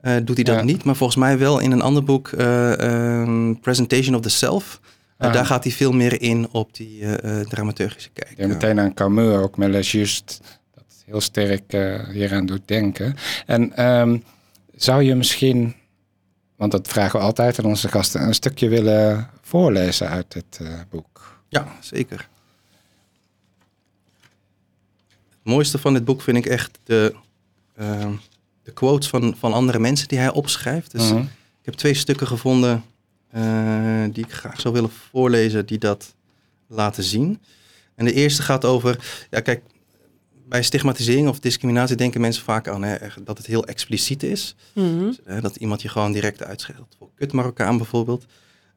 Eh, 0.00 0.12
doet 0.24 0.34
hij 0.36 0.44
dat 0.44 0.54
Ja. 0.56 0.62
niet. 0.62 0.84
Maar 0.84 0.96
volgens 0.96 1.18
mij 1.18 1.38
wel 1.38 1.58
in 1.58 1.70
een 1.72 1.82
ander 1.82 2.04
boek, 2.04 2.28
eh, 2.28 2.78
ehm, 3.20 3.54
Presentation 3.54 4.14
of 4.14 4.20
the 4.20 4.28
Self. 4.28 4.80
Ah. 5.18 5.32
Daar 5.32 5.46
gaat 5.46 5.64
hij 5.64 5.72
veel 5.72 5.92
meer 5.92 6.22
in 6.22 6.48
op 6.52 6.74
die 6.76 7.02
dramaturgische 7.48 8.10
kijk. 8.12 8.34
Ja, 8.36 8.46
meteen 8.46 8.80
aan 8.80 8.94
Camus 8.94 9.36
ook 9.36 9.56
met 9.56 9.68
Les 9.70 9.92
Just. 9.92 10.40
Heel 11.04 11.20
sterk 11.20 11.72
eh, 11.72 12.08
hieraan 12.08 12.46
doet 12.46 12.68
denken. 12.68 13.16
En 13.46 13.76
ehm, 13.76 14.18
zou 14.74 15.02
je 15.02 15.14
misschien, 15.14 15.74
want 16.56 16.72
dat 16.72 16.88
vragen 16.88 17.18
we 17.18 17.24
altijd 17.24 17.58
aan 17.58 17.64
onze 17.64 17.88
gasten, 17.88 18.22
een 18.22 18.34
stukje 18.34 18.68
willen 18.68 19.30
voorlezen 19.42 20.08
uit 20.08 20.32
dit 20.32 20.58
eh, 20.60 20.80
boek? 20.90 21.38
Ja, 21.48 21.76
zeker. 21.80 22.28
Het 25.30 25.52
mooiste 25.52 25.78
van 25.78 25.92
dit 25.94 26.04
boek 26.04 26.22
vind 26.22 26.36
ik 26.36 26.46
echt 26.46 26.78
de, 26.84 27.14
ehm, 27.76 28.12
de 28.62 28.72
quotes 28.72 29.08
van, 29.08 29.34
van 29.38 29.52
andere 29.52 29.78
mensen 29.78 30.08
die 30.08 30.18
hij 30.18 30.30
opschrijft. 30.32 30.90
Dus 30.90 31.10
Mhm. 31.10 31.20
ik 31.20 31.64
heb 31.64 31.74
twee 31.74 31.94
stukken 31.94 32.26
gevonden 32.26 32.84
eh, 33.30 34.04
die 34.12 34.24
ik 34.24 34.32
graag 34.32 34.60
zou 34.60 34.74
willen 34.74 34.90
voorlezen, 34.90 35.66
die 35.66 35.78
dat 35.78 36.14
laten 36.66 37.02
zien. 37.02 37.42
En 37.94 38.04
de 38.04 38.12
eerste 38.12 38.42
gaat 38.42 38.64
over, 38.64 39.26
ja 39.30 39.40
kijk, 39.40 39.62
bij 40.48 40.62
stigmatisering 40.62 41.28
of 41.28 41.38
discriminatie 41.40 41.96
denken 41.96 42.20
mensen 42.20 42.44
vaak 42.44 42.68
aan 42.68 42.82
hè, 42.82 42.96
dat 43.24 43.38
het 43.38 43.46
heel 43.46 43.64
expliciet 43.64 44.22
is. 44.22 44.54
Mhm. 44.72 45.12
Hè, 45.24 45.40
dat 45.40 45.56
iemand 45.56 45.82
je 45.82 45.88
gewoon 45.88 46.12
direct 46.12 46.42
uitscheldt. 46.42 46.94
Voor 46.98 47.08
kut 47.14 47.32
Marokkaan 47.32 47.76
bijvoorbeeld. 47.76 48.24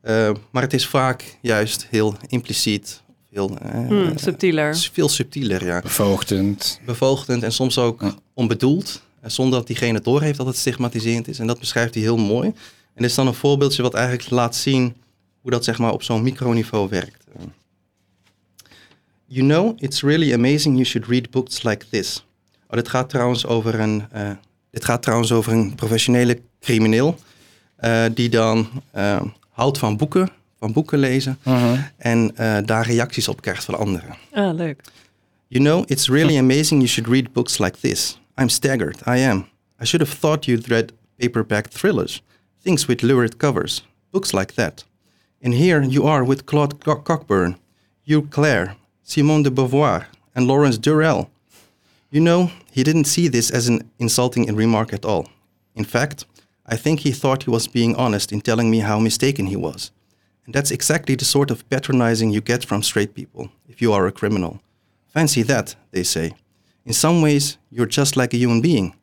Eh, 0.01 0.31
maar 0.51 0.61
het 0.63 0.73
is 0.73 0.87
vaak 0.87 1.37
juist 1.41 1.87
heel 1.89 2.15
impliciet. 2.27 3.01
Heel, 3.31 3.57
eh, 3.57 3.71
Hmm, 3.87 4.17
subtieler. 4.17 4.75
veel 4.75 5.09
subtieler, 5.09 5.65
ja. 5.65 5.81
Bevoogdend. 5.81 6.79
Bevoogdend 6.85 7.43
en 7.43 7.51
soms 7.51 7.77
ook 7.77 8.01
Ja. 8.01 8.15
onbedoeld. 8.33 9.01
eh, 9.21 9.29
Zonder 9.29 9.59
dat 9.59 9.67
diegene 9.67 10.01
doorheeft 10.01 10.37
dat 10.37 10.47
het 10.47 10.57
stigmatiserend 10.57 11.27
is. 11.27 11.39
En 11.39 11.47
dat 11.47 11.59
beschrijft 11.59 11.93
hij 11.93 12.03
heel 12.03 12.17
mooi. 12.17 12.47
En 12.47 13.03
dit 13.03 13.09
is 13.09 13.15
dan 13.15 13.27
een 13.27 13.33
voorbeeldje 13.33 13.81
wat 13.81 13.93
eigenlijk 13.93 14.29
laat 14.29 14.55
zien 14.55 14.95
hoe 15.41 15.51
dat 15.51 15.63
zeg 15.63 15.77
maar, 15.77 15.91
op 15.91 16.03
zo'n 16.03 16.21
microniveau 16.23 16.89
werkt. 16.89 17.16
You 19.27 19.45
know, 19.45 19.73
it's 19.77 20.01
really 20.01 20.31
amazing 20.33 20.73
you 20.75 20.85
should 20.85 21.07
read 21.09 21.29
books 21.31 21.63
like 21.63 21.85
this. 21.89 22.25
Oh, 22.69 22.75
dit 22.77 22.87
gaat 22.89 23.09
trouwens 23.09 23.45
over 23.45 23.79
een, 23.79 24.05
eh, 24.11 24.29
dit 24.71 24.85
gaat 24.85 25.01
trouwens 25.01 25.31
over 25.31 25.51
een 25.53 25.75
professionele 25.75 26.41
crimineel. 26.59 27.17
eh, 27.77 28.05
die 28.13 28.29
dan 28.29 28.67
eh, 28.91 29.21
houdt 29.49 29.77
van 29.77 29.97
boeken, 29.97 30.29
van 30.59 30.73
boeken 30.73 30.99
lezen. 30.99 31.37
Mhm. 31.43 31.79
En 31.97 32.31
eh, 32.35 32.57
daar 32.65 32.85
reacties 32.87 33.27
op 33.27 33.41
krijgt 33.41 33.63
van 33.65 33.77
anderen. 33.77 34.15
Ah, 34.33 34.55
leuk. 34.55 34.81
You 35.47 35.63
know, 35.63 35.83
it's 35.87 36.07
really 36.07 36.37
amazing 36.37 36.81
you 36.81 36.87
should 36.87 37.09
read 37.09 37.33
books 37.33 37.57
like 37.57 37.77
this. 37.79 38.19
I'm 38.41 38.49
staggered, 38.49 38.95
I 39.07 39.23
am. 39.25 39.45
I 39.81 39.85
should 39.85 40.07
have 40.07 40.19
thought 40.19 40.45
you'd 40.45 40.67
read 40.67 40.91
paperback 41.17 41.67
thrillers, 41.67 42.23
things 42.63 42.85
with 42.85 43.01
lurid 43.01 43.37
covers, 43.37 43.85
books 44.09 44.31
like 44.31 44.53
that. 44.53 44.85
And 45.43 45.53
here 45.53 45.85
you 45.85 46.07
are 46.07 46.25
with 46.25 46.43
Claude 46.43 46.77
Co- 46.77 47.01
Cockburn, 47.01 47.57
Hugh 48.03 48.27
Clare, 48.29 48.75
Simone 49.09 49.41
de 49.41 49.49
Beauvoir, 49.49 50.05
and 50.35 50.47
Lawrence 50.47 50.77
Durrell. 50.77 51.29
You 52.11 52.19
know, 52.19 52.51
he 52.73 52.83
didn't 52.83 53.05
see 53.05 53.29
this 53.29 53.49
as 53.49 53.69
an 53.69 53.89
insulting 53.99 54.53
remark 54.53 54.91
at 54.91 55.05
all. 55.05 55.29
In 55.75 55.85
fact, 55.85 56.25
I 56.65 56.75
think 56.75 56.99
he 56.99 57.13
thought 57.13 57.43
he 57.43 57.49
was 57.49 57.69
being 57.69 57.95
honest 57.95 58.33
in 58.33 58.41
telling 58.41 58.69
me 58.69 58.79
how 58.79 58.99
mistaken 58.99 59.45
he 59.45 59.55
was. 59.55 59.91
And 60.45 60.53
that's 60.53 60.71
exactly 60.71 61.15
the 61.15 61.23
sort 61.23 61.51
of 61.51 61.63
patronizing 61.69 62.31
you 62.31 62.41
get 62.41 62.65
from 62.65 62.83
straight 62.83 63.13
people 63.13 63.49
if 63.69 63.81
you 63.81 63.93
are 63.93 64.07
a 64.07 64.11
criminal. 64.11 64.59
Fancy 65.13 65.41
that, 65.43 65.77
they 65.91 66.03
say. 66.03 66.33
In 66.85 66.93
some 66.93 67.21
ways, 67.21 67.57
you're 67.71 67.85
just 67.89 68.17
like 68.17 68.33
a 68.33 68.37
human 68.37 68.59
being. 68.59 68.93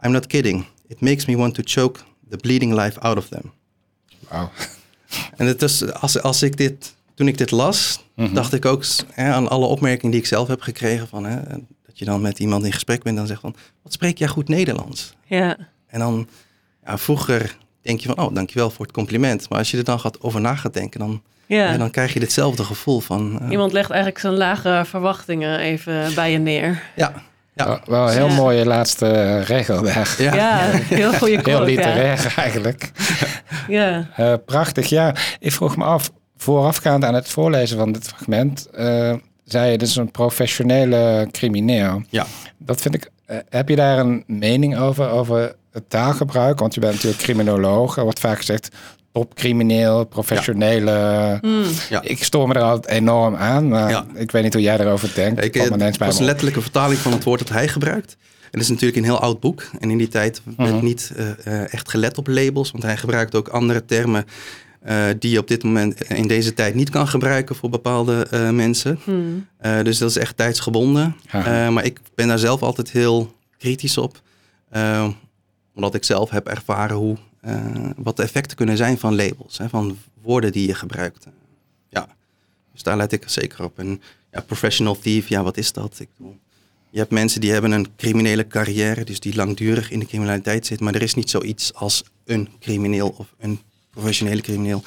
I'm 0.00 0.12
not 0.12 0.28
kidding. 0.28 0.66
It 0.90 1.00
makes 1.00 1.26
me 1.26 1.36
want 1.36 1.54
to 1.56 1.62
choke 1.62 2.04
the 2.28 2.36
bleeding 2.36 2.74
life 2.74 2.98
out 3.02 3.16
of 3.16 3.30
them. 3.30 3.52
Wauw. 4.30 4.50
En 5.38 5.46
het 5.46 5.62
is, 5.62 5.92
als, 5.92 6.22
als 6.22 6.42
ik 6.42 6.56
dit, 6.56 6.94
toen 7.22 7.30
ik 7.30 7.38
dit 7.38 7.50
las, 7.50 8.04
dacht 8.32 8.52
ik 8.52 8.64
ook 8.64 8.84
hè, 9.12 9.32
aan 9.32 9.48
alle 9.48 9.66
opmerkingen 9.66 10.10
die 10.10 10.20
ik 10.20 10.26
zelf 10.26 10.48
heb 10.48 10.60
gekregen. 10.60 11.08
Van, 11.08 11.24
hè, 11.24 11.36
dat 11.86 11.98
je 11.98 12.04
dan 12.04 12.20
met 12.20 12.38
iemand 12.38 12.64
in 12.64 12.72
gesprek 12.72 13.02
bent 13.02 13.08
en 13.08 13.14
dan 13.16 13.26
zegt 13.26 13.40
van, 13.40 13.54
wat 13.82 13.92
spreek 13.92 14.18
jij 14.18 14.28
goed 14.28 14.48
Nederlands? 14.48 15.14
Ja. 15.26 15.56
En 15.86 15.98
dan, 15.98 16.28
ja, 16.86 16.98
vroeger 16.98 17.56
denk 17.82 18.00
je 18.00 18.08
van, 18.14 18.24
oh, 18.24 18.34
dankjewel 18.34 18.70
voor 18.70 18.84
het 18.84 18.94
compliment. 18.94 19.48
Maar 19.48 19.58
als 19.58 19.70
je 19.70 19.76
er 19.78 19.84
dan 19.84 20.00
gaat 20.00 20.20
over 20.20 20.40
na 20.40 20.54
gaat 20.54 20.74
denken, 20.74 21.00
dan, 21.00 21.22
Ja. 21.46 21.76
dan 21.76 21.90
krijg 21.90 22.12
je 22.12 22.20
ditzelfde 22.20 22.64
gevoel 22.64 23.00
van, 23.00 23.40
eh, 23.40 23.50
Iemand 23.50 23.72
legt 23.72 23.90
eigenlijk 23.90 24.20
zijn 24.20 24.34
lage 24.34 24.82
verwachtingen 24.86 25.58
even 25.58 26.14
bij 26.14 26.32
je 26.32 26.38
neer. 26.38 26.82
ja, 26.96 27.12
ja, 27.54 27.66
Wel, 27.66 27.80
wel 27.86 28.06
een 28.06 28.12
heel 28.16 28.28
Ja. 28.28 28.34
mooie 28.34 28.64
laatste 28.66 29.40
regel 29.40 29.82
daar. 29.82 30.14
ja, 30.18 30.34
Ja, 30.34 30.58
heel 30.72 31.12
goede 31.12 31.40
Heel 31.42 31.62
literair 31.62 32.34
eigenlijk. 32.36 32.90
ja. 33.68 34.08
Eh, 34.16 34.34
prachtig, 34.46 34.88
ja. 34.88 35.14
Ik 35.38 35.52
vroeg 35.52 35.76
me 35.76 35.84
af, 35.84 36.10
voorafgaand 36.42 37.04
aan 37.04 37.14
het 37.14 37.28
voorlezen 37.28 37.76
van 37.78 37.92
dit 37.92 38.06
fragment, 38.08 38.66
eh, 38.70 39.14
zei 39.44 39.70
je, 39.70 39.78
dit 39.78 39.88
is 39.88 39.96
een 39.96 40.10
professionele 40.10 41.28
crimineel. 41.30 42.02
Ja. 42.08 42.26
Dat 42.58 42.80
vind 42.80 42.94
ik, 42.94 43.10
eh, 43.26 43.36
heb 43.48 43.68
je 43.68 43.76
daar 43.76 43.98
een 43.98 44.24
mening 44.26 44.78
over, 44.78 45.10
over 45.10 45.54
het 45.72 45.90
taalgebruik? 45.90 46.58
Want 46.58 46.74
je 46.74 46.80
bent 46.80 46.92
natuurlijk 46.94 47.22
criminoloog, 47.22 47.96
er 47.96 48.02
wordt 48.02 48.20
vaak 48.20 48.36
gezegd 48.36 48.68
topcrimineel, 49.12 50.04
professionele. 50.04 51.38
Hmm. 51.40 51.62
Ja. 51.88 52.02
Ik 52.02 52.24
stoor 52.24 52.48
me 52.48 52.54
er 52.54 52.62
altijd 52.62 52.94
enorm 52.94 53.34
aan, 53.36 53.68
maar 53.68 53.90
Ja. 53.90 54.06
ik 54.14 54.30
weet 54.30 54.42
niet 54.42 54.52
hoe 54.52 54.62
jij 54.62 54.78
erover 54.78 55.10
denkt. 55.14 55.44
Ik, 55.44 55.54
het 55.54 55.98
was 55.98 56.18
een 56.18 56.24
letterlijke 56.24 56.60
vertaling 56.60 56.98
van 57.00 57.12
het 57.12 57.24
woord 57.24 57.38
dat 57.38 57.48
hij 57.48 57.68
gebruikt. 57.68 58.16
En 58.42 58.58
het 58.58 58.60
is 58.60 58.68
natuurlijk 58.68 58.96
een 58.96 59.04
heel 59.04 59.20
oud 59.20 59.40
boek. 59.40 59.62
En 59.80 59.90
in 59.90 59.98
die 59.98 60.08
tijd 60.08 60.40
werd 60.56 60.70
Mhm. 60.74 60.84
niet 60.84 61.12
eh, 61.16 61.30
eh, 61.44 61.72
echt 61.72 61.90
gelet 61.90 62.18
op 62.18 62.26
labels. 62.26 62.70
Want 62.70 62.82
hij 62.82 62.96
gebruikt 62.96 63.34
ook 63.34 63.48
andere 63.48 63.84
termen 63.84 64.24
eh, 64.82 65.06
die 65.18 65.30
je 65.30 65.38
op 65.38 65.48
dit 65.48 65.62
moment 65.62 66.00
in 66.00 66.26
deze 66.26 66.54
tijd 66.54 66.74
niet 66.74 66.90
kan 66.90 67.08
gebruiken 67.08 67.56
voor 67.56 67.70
bepaalde 67.70 68.26
eh, 68.30 68.50
mensen. 68.50 68.98
Hmm. 69.04 69.46
Eh, 69.56 69.82
dus 69.82 69.98
dat 69.98 70.10
is 70.10 70.16
echt 70.16 70.36
tijdsgebonden. 70.36 71.16
Eh, 71.30 71.68
maar 71.68 71.84
ik 71.84 72.00
ben 72.14 72.28
daar 72.28 72.38
zelf 72.38 72.62
altijd 72.62 72.90
heel 72.90 73.34
kritisch 73.58 73.98
op. 73.98 74.20
Omdat 75.74 75.94
ik 75.94 76.04
zelf 76.04 76.30
heb 76.30 76.46
ervaren 76.46 76.96
hoe, 76.96 77.16
eh, 77.40 77.90
wat 77.96 78.16
de 78.16 78.22
effecten 78.22 78.56
kunnen 78.56 78.76
zijn 78.76 78.98
van 78.98 79.14
labels. 79.14 79.58
Hè, 79.58 79.68
van 79.68 79.98
woorden 80.22 80.52
die 80.52 80.66
je 80.66 80.74
gebruikt. 80.74 81.26
Ja, 81.88 82.08
dus 82.72 82.82
daar 82.82 82.96
let 82.96 83.12
ik 83.12 83.22
zeker 83.26 83.64
op. 83.64 83.78
En 83.78 84.02
ja, 84.32 84.40
professional 84.40 84.98
thief, 84.98 85.28
ja, 85.28 85.42
wat 85.42 85.56
is 85.56 85.72
dat? 85.72 86.00
Ik 86.00 86.08
bedoel, 86.16 86.36
je 86.90 86.98
hebt 86.98 87.10
mensen 87.10 87.40
die 87.40 87.52
hebben 87.52 87.70
een 87.70 87.86
criminele 87.96 88.46
carrière, 88.46 89.04
dus 89.04 89.20
die 89.20 89.34
langdurig 89.34 89.90
in 89.90 89.98
de 89.98 90.06
criminaliteit 90.06 90.66
zitten. 90.66 90.86
Maar 90.86 90.94
er 90.94 91.02
is 91.02 91.14
niet 91.14 91.30
zoiets 91.30 91.74
als 91.74 92.04
een 92.24 92.48
crimineel 92.60 93.14
of 93.18 93.34
een 93.38 93.60
professionele 93.92 94.40
crimineel. 94.40 94.82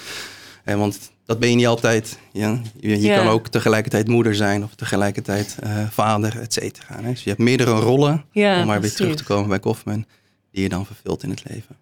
Eh, 0.63 0.75
want 0.75 0.99
dat 1.25 1.39
ben 1.39 1.49
je 1.49 1.55
niet 1.55 1.67
altijd. 1.67 2.17
Ja? 2.31 2.59
Je, 2.79 2.89
je 2.89 3.01
Ja. 3.01 3.15
kan 3.17 3.27
ook 3.27 3.47
tegelijkertijd 3.47 4.07
moeder 4.07 4.35
zijn 4.35 4.63
of 4.63 4.75
tegelijkertijd 4.75 5.57
eh, 5.63 5.71
vader, 5.91 6.39
et 6.41 6.53
cetera. 6.53 6.95
hè. 7.01 7.09
Dus 7.09 7.23
je 7.23 7.29
hebt 7.29 7.41
meerdere 7.41 7.71
rollen, 7.71 8.23
Ja, 8.31 8.59
om 8.59 8.65
maar 8.67 8.81
weer 8.81 8.93
terug 8.93 9.15
te 9.15 9.23
komen 9.23 9.49
bij 9.49 9.59
Kaufman, 9.59 10.05
die 10.51 10.63
je 10.63 10.69
dan 10.69 10.85
vervult 10.85 11.23
in 11.23 11.29
het 11.29 11.43
leven. 11.47 11.75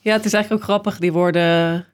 Ja, 0.00 0.12
het 0.12 0.24
is 0.24 0.32
eigenlijk 0.32 0.62
ook 0.64 0.68
grappig, 0.70 0.98
die 0.98 1.12
woorden 1.12 1.84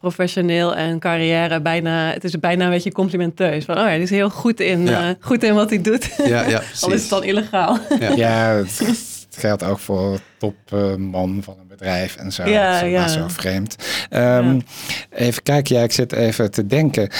professioneel 0.00 0.74
en 0.74 0.98
carrière 0.98 1.60
bijna, 1.60 2.12
het 2.12 2.24
is 2.24 2.40
bijna 2.40 2.64
een 2.64 2.70
beetje 2.70 2.92
complimenteus. 2.92 3.64
Van, 3.64 3.78
oh 3.78 3.84
ja, 3.86 3.92
die 3.92 4.02
is 4.02 4.10
heel 4.10 4.30
goed 4.30 4.60
in, 4.60 4.86
Ja. 4.86 5.08
eh, 5.08 5.14
goed 5.20 5.42
in 5.42 5.54
wat 5.54 5.70
hij 5.70 5.80
doet. 5.82 6.14
Ja, 6.16 6.48
ja, 6.48 6.62
Al 6.80 6.92
is 6.92 7.00
het 7.00 7.10
dan 7.10 7.24
illegaal. 7.24 7.78
Ja, 8.16 8.54
het, 8.54 8.78
het 8.86 9.15
geldt 9.36 9.62
ook 9.62 9.78
voor 9.78 10.18
topman 10.38 11.40
van 11.42 11.56
een 11.60 11.66
bedrijf 11.66 12.16
en 12.16 12.32
zo. 12.32 12.44
Ja, 12.48 12.74
Dat 12.74 12.84
is 12.84 12.90
ja. 12.90 13.08
zo 13.08 13.28
vreemd. 13.28 13.76
Ehm, 14.10 14.54
Ja. 14.54 14.58
Even 15.10 15.42
kijken, 15.42 15.76
ja, 15.76 15.82
ik 15.82 15.92
zit 15.92 16.12
even 16.12 16.50
te 16.50 16.66
denken. 16.66 17.10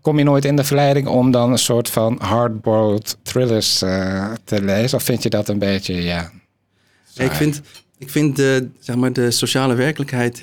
Kom 0.00 0.18
je 0.18 0.24
nooit 0.24 0.44
in 0.44 0.56
de 0.56 0.64
verleiding 0.64 1.06
om 1.06 1.30
dan 1.30 1.52
een 1.52 1.58
soort 1.58 1.90
van 1.90 2.18
hardboiled 2.22 3.16
thrillers 3.22 3.82
eh, 3.82 4.32
te 4.44 4.62
lezen? 4.62 4.98
Of 4.98 5.04
vind 5.04 5.22
je 5.22 5.28
dat 5.30 5.48
een 5.48 5.58
beetje, 5.58 6.02
ja... 6.02 6.30
Nee, 7.16 7.26
ik 7.26 7.32
vind, 7.32 7.60
ik 7.98 8.10
vind 8.10 8.36
de, 8.36 8.68
zeg 8.78 8.96
maar, 8.96 9.12
de 9.12 9.30
sociale 9.30 9.74
werkelijkheid 9.74 10.42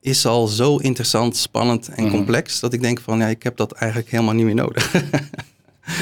is 0.00 0.26
al 0.26 0.46
zo 0.46 0.76
interessant, 0.76 1.36
spannend 1.36 1.88
en 1.88 2.04
Mhm. 2.04 2.12
complex... 2.12 2.60
dat 2.60 2.72
ik 2.72 2.82
denk 2.82 3.00
van, 3.00 3.18
ja, 3.18 3.26
ik 3.26 3.42
heb 3.42 3.56
dat 3.56 3.72
eigenlijk 3.72 4.10
helemaal 4.10 4.34
niet 4.34 4.44
meer 4.44 4.54
nodig. 4.54 4.92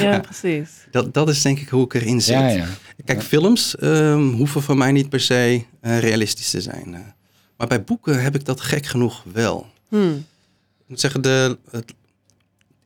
Ja, 0.00 0.18
precies. 0.20 0.68
dat, 0.90 1.14
dat 1.14 1.28
is 1.28 1.42
denk 1.42 1.58
ik 1.58 1.68
hoe 1.68 1.84
ik 1.84 1.94
erin 1.94 2.20
zit. 2.22 2.34
Ja, 2.34 2.48
ja. 2.48 2.66
Kijk, 3.06 3.22
films 3.22 3.76
ehm, 3.76 4.28
hoeven 4.28 4.62
voor 4.62 4.76
mij 4.76 4.92
niet 4.92 5.08
per 5.08 5.20
se 5.20 5.62
eh, 5.80 5.98
realistisch 5.98 6.50
te 6.50 6.60
zijn. 6.60 6.94
eh. 6.94 7.00
maar 7.56 7.66
bij 7.66 7.84
boeken 7.84 8.22
heb 8.22 8.34
ik 8.34 8.44
dat 8.44 8.60
gek 8.60 8.86
genoeg 8.86 9.22
wel. 9.32 9.66
Hmm. 9.88 10.14
Ik 10.78 10.86
moet 10.86 11.00
zeggen, 11.00 11.22
de, 11.22 11.58
het 11.70 11.94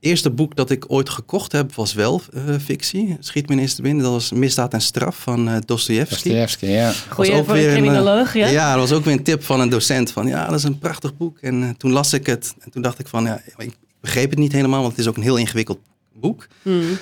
eerste 0.00 0.30
boek 0.30 0.56
dat 0.56 0.70
ik 0.70 0.84
ooit 0.88 1.08
gekocht 1.10 1.52
heb 1.52 1.74
was 1.74 1.92
wel 1.92 2.22
eh, 2.32 2.42
fictie. 2.64 3.16
Schiet 3.20 3.48
me 3.48 3.54
ineens 3.54 3.74
te 3.74 3.82
binnen. 3.82 4.02
Dat 4.02 4.12
was 4.12 4.32
Misdaad 4.32 4.72
en 4.72 4.80
Straf 4.80 5.16
van 5.16 5.48
eh 5.48 5.56
Dostoevsky. 5.64 6.28
Dostoevsky, 6.28 6.66
ja. 6.66 6.92
Goeie 7.08 7.32
ook 7.32 7.46
weer 7.46 7.68
een 7.68 7.76
criminoloog, 7.76 8.34
ja? 8.34 8.46
Ja, 8.48 8.70
dat 8.76 8.88
was 8.88 8.98
ook 8.98 9.04
weer 9.04 9.14
een 9.14 9.22
tip 9.22 9.44
van 9.44 9.60
een 9.60 9.68
docent. 9.68 10.10
Van 10.10 10.26
ja, 10.26 10.46
dat 10.46 10.58
is 10.58 10.64
een 10.64 10.78
prachtig 10.78 11.16
boek. 11.16 11.38
En 11.38 11.74
toen 11.76 11.90
las 11.92 12.12
ik 12.12 12.26
het. 12.26 12.54
En 12.58 12.70
toen 12.70 12.82
dacht 12.82 12.98
ik 12.98 13.08
van 13.08 13.24
ja, 13.24 13.42
ik 13.56 13.76
begreep 14.00 14.30
het 14.30 14.38
niet 14.38 14.52
helemaal. 14.52 14.80
Want 14.80 14.90
het 14.92 15.00
is 15.00 15.06
ook 15.08 15.16
een 15.16 15.22
heel 15.22 15.36
ingewikkeld 15.36 15.78
boek. 16.12 16.46
Hmm. 16.62 16.98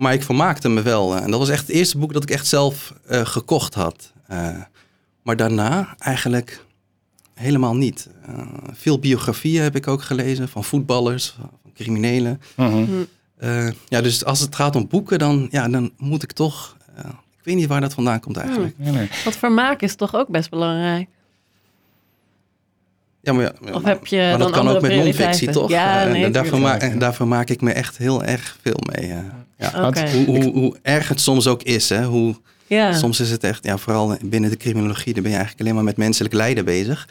Maar 0.00 0.12
ik 0.12 0.22
vermaakte 0.22 0.68
me 0.68 0.82
wel. 0.82 1.16
eh, 1.16 1.22
En 1.22 1.30
dat 1.30 1.40
was 1.40 1.48
echt 1.48 1.66
het 1.66 1.76
eerste 1.76 1.98
boek 1.98 2.12
dat 2.12 2.22
ik 2.22 2.30
echt 2.30 2.46
zelf 2.46 2.94
eh, 3.06 3.26
gekocht 3.26 3.74
had. 3.74 4.12
Eh, 4.26 4.56
maar 5.22 5.36
daarna 5.36 5.94
eigenlijk 5.98 6.64
helemaal 7.34 7.74
niet. 7.76 8.08
Eh, 8.26 8.38
veel 8.72 8.98
biografieën 8.98 9.62
heb 9.62 9.76
ik 9.76 9.86
ook 9.88 10.02
gelezen 10.02 10.48
van 10.48 10.64
voetballers, 10.64 11.34
van 11.38 11.72
criminelen. 11.74 12.40
Mhm. 12.56 12.84
Eh, 13.36 13.68
ja, 13.88 14.00
dus 14.00 14.24
als 14.24 14.40
het 14.40 14.54
gaat 14.54 14.76
om 14.76 14.88
boeken, 14.88 15.18
dan, 15.18 15.48
ja, 15.50 15.68
dan 15.68 15.90
moet 15.96 16.22
ik 16.22 16.32
toch... 16.32 16.76
eh, 16.94 17.04
ik 17.38 17.44
weet 17.46 17.54
niet 17.56 17.66
waar 17.68 17.80
dat 17.80 17.94
vandaan 17.94 18.20
komt 18.20 18.36
eigenlijk. 18.36 18.74
Nee, 18.78 18.92
nee. 18.92 19.08
Want 19.24 19.36
vermaak 19.36 19.82
is 19.82 19.94
toch 19.94 20.14
ook 20.14 20.28
best 20.28 20.50
belangrijk? 20.50 21.08
Ja, 23.22 23.32
maar, 23.32 23.42
ja, 23.64 23.72
Of 23.72 23.82
heb 23.84 24.06
je 24.06 24.16
maar 24.16 24.30
dan 24.30 24.38
dat 24.40 24.50
kan 24.50 24.68
ook 24.68 24.74
andere 24.74 24.94
met 24.96 25.04
non-fictie, 25.04 25.50
toch? 25.50 25.70
Ja, 25.70 26.04
Eh, 26.04 26.10
nee, 26.12 26.24
en 26.24 26.32
daar, 26.32 26.42
tuurlijk. 26.44 26.78
vermaak, 26.78 27.00
daar 27.00 27.14
vermaak 27.14 27.50
ik 27.50 27.60
me 27.60 27.72
echt 27.72 27.96
heel 27.96 28.24
erg 28.24 28.56
veel 28.62 28.80
mee. 28.92 29.10
eh. 29.10 29.18
ja. 29.58 29.86
Oké. 29.86 30.10
Hoe, 30.10 30.24
hoe, 30.26 30.52
hoe 30.52 30.76
erg 30.82 31.08
het 31.08 31.20
soms 31.20 31.46
ook 31.46 31.62
is. 31.62 31.88
Hè? 31.88 32.04
Hoe, 32.04 32.34
Ja. 32.66 32.92
Soms 32.92 33.20
is 33.20 33.30
het 33.30 33.44
echt, 33.44 33.64
ja, 33.64 33.76
vooral 33.78 34.16
binnen 34.22 34.50
de 34.50 34.56
criminologie, 34.56 35.12
daar 35.12 35.22
ben 35.22 35.30
je 35.30 35.36
eigenlijk 35.36 35.60
alleen 35.60 35.74
maar 35.74 35.84
met 35.88 35.96
menselijk 35.96 36.34
lijden 36.34 36.64
bezig. 36.64 37.08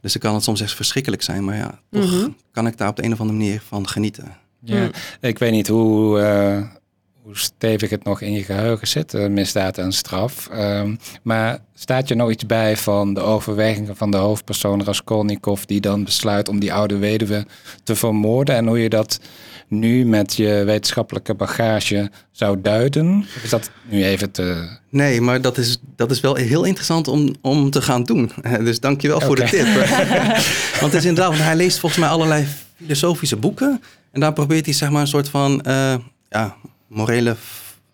Dus 0.00 0.12
dan 0.12 0.22
kan 0.22 0.34
het 0.34 0.42
soms 0.42 0.60
echt 0.60 0.74
verschrikkelijk 0.74 1.22
zijn. 1.22 1.44
Maar 1.44 1.56
ja, 1.56 1.80
toch 1.90 2.10
Mhm. 2.10 2.28
kan 2.52 2.66
ik 2.66 2.76
daar 2.78 2.88
op 2.88 2.96
de 2.96 3.04
een 3.04 3.12
of 3.12 3.20
andere 3.20 3.38
manier 3.38 3.62
van 3.68 3.88
genieten. 3.88 4.36
Ja, 4.64 4.88
ik 5.20 5.38
weet 5.38 5.52
niet 5.52 5.68
hoe, 5.68 6.20
eh, 6.20 6.60
hoe 7.22 7.38
stevig 7.38 7.90
het 7.90 8.04
nog 8.04 8.20
in 8.20 8.32
je 8.32 8.42
geheugen 8.42 8.88
zit, 8.88 9.14
eh, 9.14 9.26
misdaad 9.26 9.78
en 9.78 9.92
straf. 9.92 10.48
Ehm, 10.48 10.94
maar 11.22 11.58
staat 11.74 12.08
je 12.08 12.14
nog 12.14 12.30
iets 12.30 12.46
bij 12.46 12.76
van 12.76 13.14
de 13.14 13.20
overwegingen 13.20 13.96
van 13.96 14.10
de 14.10 14.16
hoofdpersoon 14.16 14.84
Raskolnikov... 14.84 15.62
die 15.62 15.80
dan 15.80 16.04
besluit 16.04 16.48
om 16.48 16.60
die 16.60 16.72
oude 16.72 16.96
weduwe 16.96 17.46
te 17.84 17.96
vermoorden... 17.96 18.54
en 18.54 18.66
hoe 18.66 18.78
je 18.78 18.88
dat 18.88 19.20
nu 19.68 20.04
met 20.04 20.34
je 20.34 20.62
wetenschappelijke 20.64 21.34
bagage 21.34 22.10
zou 22.30 22.60
duiden? 22.60 23.26
Of 23.36 23.42
is 23.42 23.50
dat 23.50 23.70
nu 23.88 24.04
even 24.04 24.30
te... 24.30 24.78
Nee, 24.88 25.20
maar 25.20 25.40
dat 25.40 25.58
is, 25.58 25.78
dat 25.96 26.10
is 26.10 26.20
wel 26.20 26.34
heel 26.34 26.64
interessant 26.64 27.08
om, 27.08 27.34
om 27.40 27.70
te 27.70 27.82
gaan 27.82 28.02
doen. 28.04 28.32
Dus 28.64 28.80
dankjewel 28.80 29.20
voor 29.20 29.36
de 29.36 29.44
tip. 29.44 29.66
want 30.80 30.92
het 30.92 30.94
is 30.94 31.04
inderdaad, 31.04 31.38
hij 31.38 31.56
leest 31.56 31.78
volgens 31.78 32.00
mij 32.00 32.10
allerlei 32.10 32.46
filosofische 32.76 33.36
boeken. 33.36 33.82
En 34.12 34.20
daar 34.20 34.32
probeert 34.32 34.64
hij 34.64 34.74
zeg 34.74 34.90
maar 34.90 35.00
een 35.00 35.06
soort 35.06 35.28
van 35.28 35.60
eh, 35.60 35.94
ja, 36.28 36.56
morele, 36.92 37.36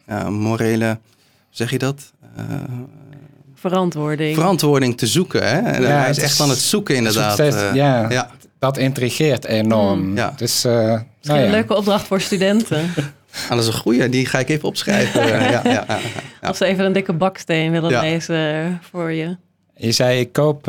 ja, 0.06 0.30
morele, 0.30 0.98
zeg 1.50 1.70
je 1.70 1.78
dat? 1.78 2.12
Eh, 2.37 2.44
Verantwoording. 3.54 4.34
verantwoording 4.34 4.96
te 4.98 5.06
zoeken. 5.06 5.42
Hè? 5.48 5.58
En 5.70 5.82
Ja, 5.82 5.88
hij 5.88 6.11
is 6.11 6.16
is- 6.16 6.22
echt 6.22 6.40
aan 6.40 6.48
het 6.50 6.58
zoeken 6.58 6.94
inderdaad. 6.96 7.32
steeds- 7.32 7.56
eh, 7.56 7.74
ja. 7.74 8.11
ja. 8.11 8.30
Dat 8.58 8.76
intrigeert 8.76 9.44
enorm. 9.44 10.00
Hmm. 10.00 10.16
Ja. 10.16 10.32
Dus, 10.37 10.64
eh, 10.64 10.72
Misschien 10.72 11.02
nou 11.22 11.38
een 11.38 11.44
ja. 11.44 11.50
leuke 11.50 11.76
opdracht 11.76 12.06
voor 12.06 12.20
studenten. 12.20 12.90
Ah, 13.42 13.48
dat 13.48 13.58
is 13.58 13.66
een 13.66 13.72
goeie, 13.80 14.08
die 14.08 14.26
ga 14.26 14.38
ik 14.38 14.48
even 14.48 14.68
opschrijven. 14.68 15.26
ja, 15.28 15.38
ja, 15.50 15.61
ja, 15.64 15.84
ja. 15.88 15.98
Als 16.40 16.56
ze 16.58 16.64
even 16.64 16.84
een 16.84 16.92
dikke 16.92 17.12
baksteen 17.12 17.70
willen 17.70 17.90
Ja. 17.90 18.00
lezen 18.00 18.78
voor 18.90 19.12
je. 19.12 19.37
Je 19.76 19.92
zei, 19.92 20.20
ik 20.20 20.32
koop, 20.32 20.68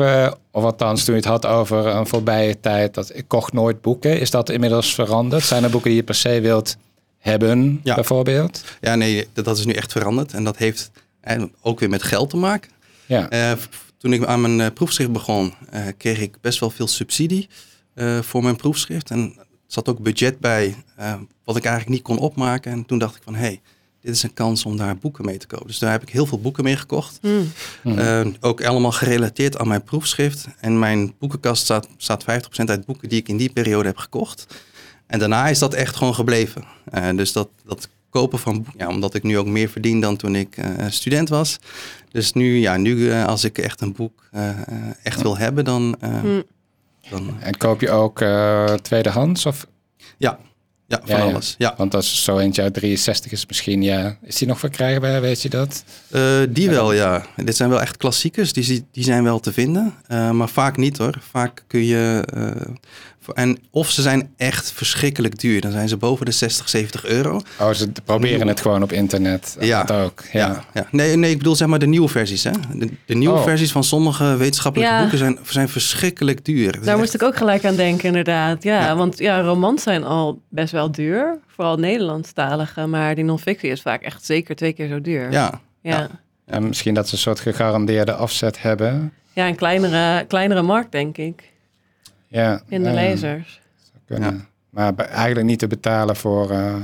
of 0.50 0.64
althans 0.64 1.04
toen 1.04 1.14
je 1.14 1.20
het 1.20 1.28
had 1.30 1.46
over 1.46 1.86
een 1.86 2.06
voorbije 2.06 2.60
tijd, 2.60 2.94
dat 2.94 3.10
ik 3.14 3.24
kocht 3.28 3.52
nooit 3.52 3.80
boeken. 3.80 4.20
Is 4.20 4.30
dat 4.30 4.48
inmiddels 4.50 4.94
veranderd? 4.94 5.44
Zijn 5.44 5.64
er 5.64 5.70
boeken 5.70 5.88
die 5.90 5.98
je 5.98 6.04
per 6.04 6.14
se 6.14 6.40
wilt 6.40 6.76
hebben, 7.20 7.80
Ja. 7.84 7.94
bijvoorbeeld. 7.94 8.64
Ja, 8.80 8.94
nee, 8.94 9.28
dat, 9.32 9.44
dat 9.44 9.58
is 9.58 9.64
nu 9.64 9.72
echt 9.72 9.92
veranderd. 9.92 10.32
En 10.32 10.44
dat 10.44 10.56
heeft 10.56 10.90
eh, 11.20 11.42
ook 11.60 11.80
weer 11.80 11.88
met 11.88 12.02
geld 12.02 12.30
te 12.30 12.36
maken. 12.36 12.70
Ja, 13.06 13.28
Eh, 13.30 13.52
toen 13.98 14.12
ik 14.12 14.24
aan 14.24 14.40
mijn 14.40 14.60
eh, 14.60 14.66
proefschrift 14.74 15.12
begon, 15.12 15.54
eh, 15.70 15.82
kreeg 15.96 16.20
ik 16.20 16.36
best 16.40 16.58
wel 16.60 16.70
veel 16.70 16.88
subsidie 16.88 17.48
eh, 17.94 18.18
voor 18.22 18.42
mijn 18.42 18.56
proefschrift. 18.56 19.10
En 19.10 19.32
er 19.36 19.44
zat 19.66 19.88
ook 19.88 19.98
budget 19.98 20.38
bij, 20.38 20.74
eh, 20.96 21.14
wat 21.44 21.56
ik 21.56 21.64
eigenlijk 21.64 21.94
niet 21.94 22.02
kon 22.04 22.18
opmaken. 22.18 22.72
En 22.72 22.86
toen 22.86 22.98
dacht 22.98 23.16
ik 23.16 23.22
van, 23.24 23.34
hé, 23.34 23.40
hey, 23.40 23.60
dit 24.00 24.14
is 24.14 24.22
een 24.22 24.34
kans 24.34 24.64
om 24.64 24.76
daar 24.76 24.96
boeken 24.96 25.24
mee 25.24 25.36
te 25.38 25.46
kopen. 25.46 25.66
Dus 25.66 25.78
daar 25.78 25.90
heb 25.90 26.02
ik 26.02 26.08
heel 26.08 26.26
veel 26.26 26.40
boeken 26.40 26.64
mee 26.64 26.76
gekocht. 26.76 27.18
Hmm. 27.82 28.36
Ook 28.40 28.64
allemaal 28.64 28.92
gerelateerd 28.92 29.58
aan 29.58 29.68
mijn 29.68 29.82
proefschrift. 29.84 30.46
En 30.60 30.78
mijn 30.78 31.12
boekenkast 31.18 31.62
staat, 31.62 31.88
staat 31.96 32.22
50% 32.24 32.70
uit 32.70 32.84
boeken 32.86 33.08
die 33.08 33.18
ik 33.18 33.28
in 33.28 33.36
die 33.36 33.52
periode 33.52 33.88
heb 33.88 33.96
gekocht. 33.96 34.46
En 35.10 35.18
daarna 35.18 35.48
is 35.48 35.58
dat 35.58 35.74
echt 35.74 35.96
gewoon 35.96 36.14
gebleven. 36.14 36.64
Eh, 36.90 37.08
dus 37.16 37.32
dat, 37.32 37.48
dat 37.66 37.88
kopen 38.10 38.38
van 38.38 38.54
boeken, 38.54 38.74
ja, 38.78 38.88
omdat 38.88 39.14
ik 39.14 39.22
nu 39.22 39.38
ook 39.38 39.46
meer 39.46 39.68
verdien 39.68 40.00
dan 40.00 40.16
toen 40.16 40.34
ik 40.36 40.56
eh, 40.56 40.66
student 40.88 41.28
was. 41.28 41.58
Dus 42.10 42.32
nu, 42.32 42.58
ja, 42.58 42.76
nu 42.76 43.10
eh, 43.10 43.26
als 43.26 43.44
ik 43.44 43.58
echt 43.58 43.80
een 43.80 43.92
boek 43.92 44.24
eh, 44.30 44.48
eh, 44.48 44.56
echt 45.02 45.22
wil 45.22 45.36
hebben, 45.38 45.64
dan... 45.64 45.96
Hmm. 46.00 46.42
dan 47.10 47.36
en 47.40 47.56
koop 47.56 47.80
je 47.80 47.90
ook 47.90 48.20
eh, 48.20 48.64
tweedehands? 48.74 49.46
Of, 49.46 49.66
ja, 50.16 50.38
ja, 50.86 51.00
van 51.04 51.16
Ja, 51.16 51.24
ja. 51.24 51.30
alles. 51.30 51.54
Ja. 51.58 51.74
want 51.76 51.94
als 51.94 52.24
zo 52.24 52.38
eentje 52.38 52.62
uit 52.62 52.74
63 52.74 53.32
is 53.32 53.46
misschien, 53.46 53.82
ja. 53.82 54.16
Is 54.22 54.36
die 54.36 54.48
nog 54.48 54.58
verkrijgbaar, 54.58 55.20
weet 55.20 55.42
je 55.42 55.48
dat? 55.48 55.84
Eh, 56.10 56.22
die 56.48 56.70
wel, 56.70 56.92
ja. 56.92 57.26
Dit 57.36 57.56
zijn 57.56 57.70
wel 57.70 57.80
echt 57.80 57.96
klassiekers, 57.96 58.52
die, 58.52 58.64
zie- 58.64 58.84
die 58.92 59.04
zijn 59.04 59.24
wel 59.24 59.40
te 59.40 59.52
vinden. 59.52 59.94
Eh, 60.06 60.30
maar 60.30 60.48
vaak 60.48 60.76
niet 60.76 60.98
hoor. 60.98 61.18
Vaak 61.30 61.64
kun 61.66 61.84
je... 61.84 62.24
eh, 62.34 62.74
en 63.34 63.58
of 63.70 63.90
ze 63.90 64.02
zijn 64.02 64.32
echt 64.36 64.72
verschrikkelijk 64.72 65.38
duur. 65.40 65.60
Dan 65.60 65.70
zijn 65.72 65.88
ze 65.88 65.96
boven 65.96 66.26
de 66.26 66.32
60, 66.32 66.68
70 66.68 67.04
euro. 67.06 67.40
Oh, 67.60 67.70
ze 67.70 67.92
proberen 68.04 68.46
het 68.48 68.60
gewoon 68.60 68.82
op 68.82 68.92
internet. 68.92 69.56
Ja. 69.60 69.84
Dat 69.84 70.04
ook, 70.04 70.22
ja. 70.32 70.38
Ja. 70.46 70.64
Ja, 70.74 70.86
Nee, 70.90 71.16
nee, 71.16 71.30
ik 71.30 71.38
bedoel 71.38 71.56
zeg 71.56 71.68
maar 71.68 71.78
de 71.78 71.86
nieuwe 71.86 72.08
versies. 72.08 72.44
Hè? 72.44 72.50
De, 72.74 72.88
de 73.06 73.14
nieuwe 73.14 73.36
Oh. 73.38 73.42
versies 73.42 73.72
van 73.72 73.84
sommige 73.84 74.36
wetenschappelijke 74.36 74.94
Ja. 74.94 75.00
boeken 75.00 75.18
zijn, 75.18 75.38
zijn 75.42 75.68
verschrikkelijk 75.68 76.44
duur. 76.44 76.72
Daar 76.72 76.82
echt- 76.86 76.96
moest 76.98 77.14
ik 77.14 77.22
ook 77.22 77.36
gelijk 77.36 77.64
aan 77.64 77.76
denken, 77.76 78.04
inderdaad. 78.06 78.62
Ja, 78.62 78.80
Ja. 78.80 78.96
want 78.96 79.18
ja, 79.18 79.40
romans 79.40 79.82
zijn 79.82 80.04
al 80.04 80.40
best 80.48 80.72
wel 80.72 80.90
duur. 80.92 81.38
Vooral 81.46 81.76
Nederlandstalige. 81.76 82.86
Maar 82.86 83.14
die 83.14 83.24
non-fictie 83.24 83.70
is 83.70 83.82
vaak 83.82 84.02
echt 84.02 84.24
zeker 84.24 84.56
twee 84.56 84.72
keer 84.72 84.88
zo 84.88 85.00
duur. 85.00 85.30
Ja, 85.32 85.60
ja. 85.82 85.98
ja. 85.98 86.08
En 86.46 86.66
misschien 86.68 86.94
dat 86.94 87.08
ze 87.08 87.14
een 87.14 87.20
soort 87.20 87.40
gegarandeerde 87.40 88.14
afzet 88.14 88.62
hebben. 88.62 89.12
Ja, 89.32 89.46
een 89.48 89.54
kleinere, 89.56 90.24
kleinere 90.24 90.62
markt, 90.62 90.92
denk 90.92 91.16
ik. 91.16 91.42
Ja, 92.30 92.62
In 92.68 92.82
de 92.82 92.88
eh, 92.88 92.94
lezers. 92.94 93.60
kunnen. 94.06 94.46
Maar 94.70 94.94
eigenlijk 94.96 95.46
niet 95.46 95.58
te 95.58 95.66
betalen 95.66 96.16
voor... 96.16 96.50
eh, 96.50 96.74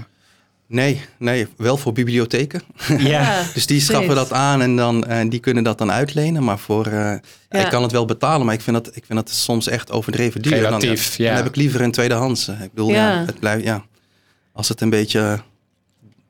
nee, 0.66 1.00
nee, 1.18 1.46
wel 1.56 1.76
voor 1.76 1.92
bibliotheken. 1.92 2.62
Ja, 2.98 3.42
Dus 3.54 3.66
die 3.66 3.80
schaffen 3.80 4.06
precies. 4.08 4.28
dat 4.28 4.38
aan 4.38 4.62
en 4.62 4.76
dan, 4.76 5.04
eh, 5.06 5.28
die 5.30 5.40
kunnen 5.40 5.64
dat 5.64 5.78
dan 5.78 5.90
uitlenen. 5.92 6.44
Maar 6.44 6.58
voor, 6.58 6.86
eh, 6.86 6.92
ja, 6.92 7.20
Ja. 7.48 7.58
ik 7.64 7.70
kan 7.70 7.82
het 7.82 7.92
wel 7.92 8.04
betalen, 8.04 8.46
maar 8.46 8.54
ik 8.54 8.60
vind 8.60 8.76
dat, 8.84 8.96
ik 8.96 9.04
vind 9.06 9.18
dat 9.18 9.30
soms 9.30 9.68
echt 9.68 9.90
overdreven 9.92 10.42
duur. 10.42 10.54
Relatief, 10.54 11.16
dan, 11.16 11.26
ja. 11.26 11.32
Dan 11.34 11.42
heb 11.42 11.52
ik 11.52 11.56
liever 11.56 11.80
een 11.80 11.90
tweedehands. 11.92 12.48
Ik 12.48 12.70
bedoel, 12.74 12.90
ja. 12.90 13.10
Ja. 13.12 13.24
het 13.26 13.38
blijft, 13.40 13.64
ja. 13.64 13.84
Als 14.52 14.68
het 14.68 14.80
een 14.80 14.90
beetje 14.90 15.40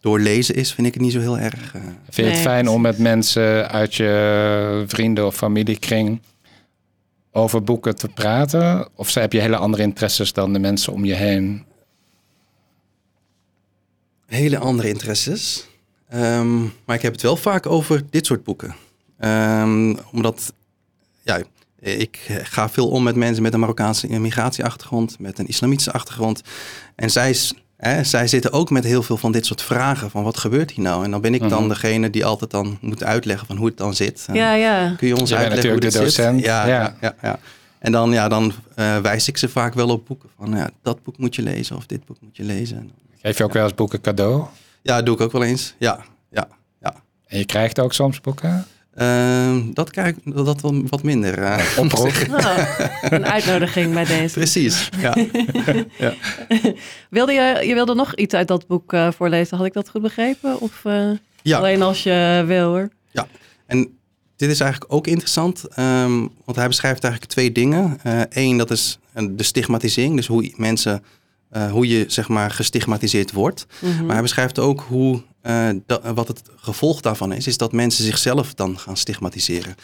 doorlezen 0.01 0.55
is, 0.55 0.73
vind 0.73 0.87
ik 0.87 0.95
het 0.95 1.03
niet 1.03 1.13
zo 1.13 1.21
heel 1.21 1.39
erg. 1.39 1.71
Vind 1.71 1.85
je 2.11 2.23
het 2.23 2.33
Nee, 2.33 2.43
fijn 2.43 2.69
om 2.69 2.81
met 2.81 2.99
mensen 2.99 3.71
uit 3.71 3.95
je 3.95 4.85
vrienden- 4.87 5.27
of 5.27 5.37
familiekring 5.37 6.21
over 7.37 7.63
boeken 7.63 7.97
te 7.97 8.09
praten? 8.09 8.89
Of 8.95 9.15
heb 9.15 9.33
je 9.33 9.41
hele 9.41 9.57
andere 9.57 9.83
interesses 9.83 10.33
dan 10.33 10.53
de 10.53 10.59
mensen 10.59 10.93
om 10.93 11.05
je 11.05 11.15
heen? 11.15 11.65
hele 14.27 14.59
andere 14.59 14.89
interesses. 14.89 15.67
Ehm, 16.09 16.63
maar 16.63 16.97
ik 16.97 17.03
heb 17.03 17.13
het 17.13 17.23
wel 17.23 17.37
vaak 17.37 17.67
over 17.67 18.03
dit 18.11 18.27
soort 18.27 18.45
boeken. 18.45 18.75
Ehm, 19.19 19.97
omdat, 20.13 20.53
ja, 21.23 21.43
ik 21.81 22.41
ga 22.43 22.69
veel 22.69 22.89
om 22.89 23.03
met 23.03 23.17
mensen 23.17 23.43
met 23.43 23.55
een 23.55 23.61
Marokkaanse 23.61 24.19
migratieachtergrond, 24.19 25.19
met 25.19 25.39
een 25.39 25.47
islamitische 25.47 25.93
achtergrond. 25.93 26.43
En 26.95 27.11
zij, 27.11 27.37
hè, 27.77 28.05
zij 28.05 28.27
zitten 28.27 28.53
ook 28.53 28.71
met 28.71 28.85
heel 28.85 29.03
veel 29.03 29.17
van 29.17 29.33
dit 29.33 29.47
soort 29.47 29.63
vragen 29.63 30.11
van 30.11 30.23
wat 30.23 30.39
gebeurt 30.39 30.71
hier 30.71 30.85
nou? 30.85 31.05
En 31.05 31.11
dan 31.11 31.21
ben 31.21 31.35
ik 31.35 31.49
dan 31.49 31.59
Mhm. 31.61 31.69
degene 31.69 32.11
die 32.11 32.25
altijd 32.25 32.51
dan 32.51 32.79
moet 32.81 33.05
uitleggen 33.05 33.47
van 33.47 33.57
hoe 33.57 33.67
het 33.67 33.77
dan 33.77 33.95
zit. 33.95 34.25
En 34.29 34.35
Ja, 34.35 34.53
ja. 34.55 34.95
Kun 34.97 35.09
je 35.09 35.17
ons 35.17 35.35
uitleggen 35.35 35.71
hoe 35.71 35.81
dit 35.81 35.93
natuurlijk 35.95 36.17
de 36.17 36.23
docent, 36.23 36.37
zit? 36.41 36.47
Ja, 36.49 36.67
ja. 36.67 36.81
ja. 36.81 36.95
Ja, 37.01 37.15
ja, 37.23 37.39
En 37.79 37.93
dan, 37.93 38.13
ja, 38.13 38.29
dan 38.29 38.53
eh, 38.75 38.99
wijs 38.99 39.29
ik 39.29 39.37
ze 39.37 39.49
vaak 39.49 39.75
wel 39.75 39.89
op 39.89 40.07
boeken. 40.07 40.29
Van 40.39 40.51
ja, 40.57 40.71
dat 40.83 41.03
boek 41.03 41.19
moet 41.19 41.35
je 41.35 41.43
lezen 41.43 41.77
of 41.77 41.87
dit 41.87 42.05
boek 42.07 42.17
moet 42.21 42.37
je 42.37 42.43
lezen. 42.45 42.91
Geef 43.23 43.39
je 43.39 43.45
ook 43.45 43.53
wel 43.53 43.65
eens 43.65 43.75
boeken 43.75 44.01
cadeau? 44.01 44.45
Ja, 44.83 44.97
dat 44.97 45.07
doe 45.07 45.15
ik 45.15 45.21
ook 45.21 45.33
wel 45.33 45.43
eens. 45.43 45.75
Ja, 45.79 45.99
ja, 46.31 46.49
ja. 46.83 46.95
En 47.27 47.39
je 47.39 47.45
krijgt 47.45 47.79
ook 47.81 47.93
soms 47.93 48.21
boeken? 48.21 48.67
Ehm, 48.97 49.63
dat 49.73 49.91
krijg 49.91 50.09
ik 50.09 50.35
dat 50.35 50.61
wat 50.89 51.03
minder. 51.03 51.61
Oproep. 51.79 52.27
Nou, 52.29 52.61
een 53.03 53.27
uitnodiging 53.27 53.95
bij 53.95 54.05
deze. 54.05 54.35
Precies. 54.35 54.89
Ja. 55.99 56.15
Wilde 57.11 57.33
je, 57.33 57.67
je 57.67 57.75
wilde 57.75 57.95
nog 57.95 58.15
iets 58.15 58.35
uit 58.35 58.49
dat 58.49 58.67
boek 58.67 58.93
eh, 58.93 59.09
voorlezen? 59.17 59.57
Had 59.57 59.67
ik 59.67 59.73
dat 59.73 59.89
goed 59.89 60.03
begrepen? 60.03 60.61
Of 60.61 60.85
eh, 60.85 61.11
ja. 61.43 61.59
alleen 61.59 61.83
als 61.83 62.03
je 62.03 62.45
wil 62.47 62.69
hoor? 62.69 62.89
En 63.67 63.99
dit 64.37 64.51
is 64.51 64.61
eigenlijk 64.61 64.93
ook 64.93 65.07
interessant, 65.07 65.65
ehm, 65.69 66.19
want 66.45 66.57
hij 66.57 66.67
beschrijft 66.67 67.03
eigenlijk 67.03 67.33
twee 67.33 67.53
dingen. 67.53 67.99
Eén, 68.29 68.57
dat 68.57 68.71
is 68.71 68.99
de 69.31 69.43
stigmatisering, 69.43 70.17
dus 70.17 70.27
hoe 70.27 70.53
mensen, 70.57 71.03
hoe 71.71 71.89
je 71.89 72.05
zeg 72.09 72.29
maar 72.29 72.51
gestigmatiseerd 72.51 73.33
wordt. 73.33 73.67
Mhm. 73.81 74.05
Maar 74.05 74.13
hij 74.13 74.23
beschrijft 74.23 74.59
ook 74.59 74.81
hoe, 74.89 75.23
eh, 75.47 75.69
dat, 75.87 76.03
wat 76.15 76.29
het 76.29 76.43
gevolg 76.57 77.01
daarvan 77.01 77.33
is, 77.33 77.47
is 77.47 77.57
dat 77.57 77.73
mensen 77.73 78.05
zichzelf 78.05 78.55
dan 78.55 78.79
gaan 78.79 78.97
stigmatiseren. 78.97 79.75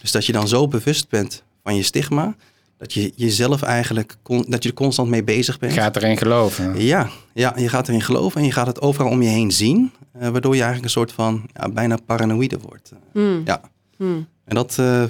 Dus 0.00 0.12
dat 0.12 0.26
je 0.26 0.32
dan 0.32 0.48
zo 0.48 0.68
bewust 0.68 1.08
bent 1.08 1.42
van 1.62 1.76
je 1.76 1.82
stigma, 1.82 2.34
dat 2.78 2.92
je 2.92 3.12
jezelf 3.16 3.62
eigenlijk, 3.62 4.16
con- 4.22 4.44
dat 4.48 4.62
je 4.62 4.68
er 4.68 4.74
constant 4.74 5.08
mee 5.08 5.24
bezig 5.24 5.58
bent. 5.58 5.72
Gaat 5.72 5.96
erin 5.96 6.16
geloven? 6.16 6.80
Ja, 6.82 7.10
ja, 7.34 7.52
je 7.56 7.68
gaat 7.68 7.88
erin 7.88 8.00
geloven 8.02 8.40
en 8.40 8.46
je 8.46 8.52
gaat 8.52 8.66
het 8.66 8.80
overal 8.80 9.10
om 9.10 9.22
je 9.22 9.28
heen 9.28 9.52
zien, 9.52 9.92
eh, 10.12 10.28
waardoor 10.28 10.52
je 10.54 10.62
eigenlijk 10.62 10.84
een 10.84 11.00
soort 11.00 11.12
van 11.12 11.46
ja, 11.54 11.68
bijna 11.68 11.96
paranoïde 12.06 12.58
wordt. 12.58 12.92
Hmm, 13.12 13.42
Ja, 13.44 13.60
hmm. 13.96 14.26
en 14.44 14.54
dat 14.54 14.76
eh, 14.78 15.04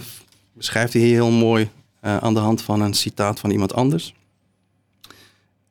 beschrijft 0.53 0.93
hij 0.93 1.03
hier 1.03 1.13
heel 1.13 1.31
mooi 1.31 1.69
eh, 2.01 2.17
aan 2.17 2.35
de 2.35 2.41
hand 2.41 2.63
van 2.63 2.81
een 2.81 2.95
citaat 2.95 3.41
van 3.41 3.51
iemand 3.51 3.75
anders. 3.75 4.15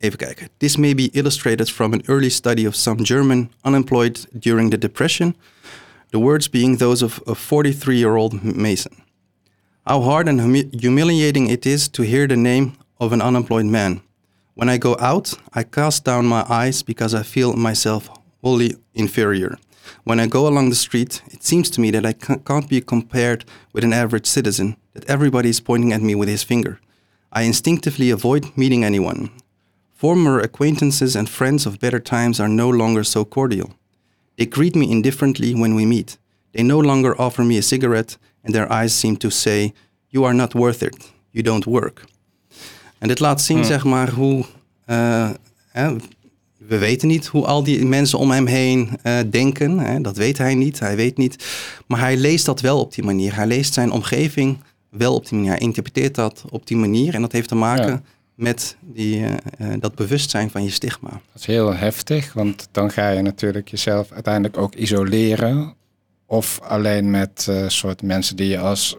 Even 0.02 0.18
kijken. 0.18 0.48
This 0.58 0.78
may 0.78 0.94
be 0.94 1.10
illustrated 1.12 1.68
from 1.68 1.92
an 1.92 2.02
early 2.08 2.30
study 2.30 2.66
of 2.66 2.74
some 2.74 3.04
German 3.04 3.48
unemployed 3.64 4.26
during 4.38 4.70
the 4.70 4.78
Depression, 4.78 5.34
the 6.10 6.18
words 6.18 6.48
being 6.48 6.76
those 6.78 7.02
of 7.02 7.20
a 7.26 7.34
43-year-old 7.34 8.42
Mason. 8.42 8.92
How 9.86 10.00
hard 10.00 10.28
and 10.28 10.40
humi- 10.40 10.70
humiliating 10.80 11.48
it 11.50 11.66
is 11.66 11.88
to 11.88 12.02
hear 12.02 12.26
the 12.26 12.36
name 12.36 12.72
of 12.98 13.12
an 13.12 13.22
unemployed 13.22 13.66
man. 13.66 14.00
When 14.54 14.68
I 14.68 14.78
go 14.78 14.96
out, 14.98 15.34
I 15.54 15.64
cast 15.64 16.04
down 16.04 16.26
my 16.26 16.44
eyes 16.48 16.82
because 16.82 17.14
I 17.14 17.22
feel 17.22 17.54
myself 17.54 18.08
wholly 18.42 18.76
inferior. 18.94 19.58
When 20.04 20.20
I 20.20 20.26
go 20.26 20.46
along 20.46 20.70
the 20.70 20.76
street, 20.76 21.22
it 21.26 21.42
seems 21.42 21.70
to 21.70 21.80
me 21.80 21.90
that 21.90 22.06
I 22.06 22.12
can't 22.12 22.68
be 22.68 22.80
compared 22.80 23.44
with 23.72 23.84
an 23.84 23.92
average 23.92 24.26
citizen, 24.26 24.76
that 24.94 25.08
everybody 25.08 25.48
is 25.48 25.60
pointing 25.60 25.92
at 25.92 26.02
me 26.02 26.14
with 26.14 26.28
his 26.28 26.42
finger. 26.42 26.80
I 27.32 27.42
instinctively 27.42 28.10
avoid 28.10 28.56
meeting 28.56 28.84
anyone. 28.84 29.30
Former 30.00 30.40
acquaintances 30.42 31.14
and 31.16 31.28
friends 31.28 31.66
of 31.66 31.78
better 31.78 32.00
times 32.02 32.40
are 32.40 32.48
no 32.48 32.70
longer 32.70 33.04
so 33.04 33.24
cordial. 33.24 33.68
They 34.36 34.46
greet 34.50 34.74
me 34.74 34.84
indifferently 34.86 35.52
when 35.54 35.74
we 35.74 35.84
meet. 35.84 36.18
They 36.52 36.62
no 36.64 36.80
longer 36.80 37.14
offer 37.16 37.44
me 37.44 37.58
a 37.58 37.60
cigarette, 37.60 38.16
and 38.42 38.54
their 38.54 38.66
eyes 38.82 38.98
seem 38.98 39.16
to 39.16 39.28
say, 39.30 39.72
You 40.08 40.24
are 40.26 40.34
not 40.34 40.52
worth 40.52 40.82
it. 40.82 40.96
You 41.30 41.44
don't 41.44 41.64
work. 41.64 42.04
En 42.98 43.08
dit 43.08 43.18
laat 43.18 43.42
zien, 43.42 43.56
Hmm. 43.56 43.66
zeg 43.66 43.84
maar, 43.84 44.10
hoe. 44.10 44.44
eh, 44.84 45.30
we 46.56 46.78
weten 46.78 47.08
niet 47.08 47.26
hoe 47.26 47.46
al 47.46 47.62
die 47.62 47.84
mensen 47.86 48.18
om 48.18 48.30
hem 48.30 48.46
heen 48.46 48.88
eh, 49.02 49.18
denken. 49.30 49.78
Hè, 49.78 50.00
dat 50.00 50.16
weet 50.16 50.38
hij 50.38 50.54
niet, 50.54 50.78
hij 50.78 50.96
weet 50.96 51.16
niet. 51.16 51.44
Maar 51.86 52.00
hij 52.00 52.16
leest 52.16 52.44
dat 52.44 52.60
wel 52.60 52.80
op 52.80 52.94
die 52.94 53.04
manier. 53.04 53.34
Hij 53.34 53.46
leest 53.46 53.74
zijn 53.74 53.90
omgeving 53.90 54.58
wel 54.90 55.14
op 55.14 55.28
die 55.28 55.34
manier. 55.38 55.50
Hij 55.52 55.60
interpreteert 55.60 56.14
dat 56.14 56.44
op 56.50 56.66
die 56.66 56.76
manier. 56.76 57.14
En 57.14 57.20
dat 57.20 57.32
heeft 57.32 57.48
te 57.48 57.54
maken 57.54 57.90
Ja. 57.90 58.02
Met 58.40 58.76
die, 58.80 59.24
eh, 59.24 59.32
eh, 59.72 59.80
dat 59.80 59.94
bewustzijn 59.94 60.50
van 60.50 60.62
je 60.64 60.70
stigma. 60.70 61.08
Dat 61.10 61.40
is 61.40 61.46
heel 61.46 61.74
heftig, 61.74 62.32
want 62.32 62.68
dan 62.70 62.90
ga 62.90 63.08
je 63.08 63.22
natuurlijk 63.22 63.68
jezelf 63.68 64.12
uiteindelijk 64.12 64.58
ook 64.58 64.74
isoleren. 64.74 65.74
Of 66.26 66.60
alleen 66.62 67.10
met 67.10 67.46
eh 67.48 67.64
soort 67.66 68.02
mensen 68.02 68.36
die 68.36 68.48
je 68.48 68.58
als 68.58 68.96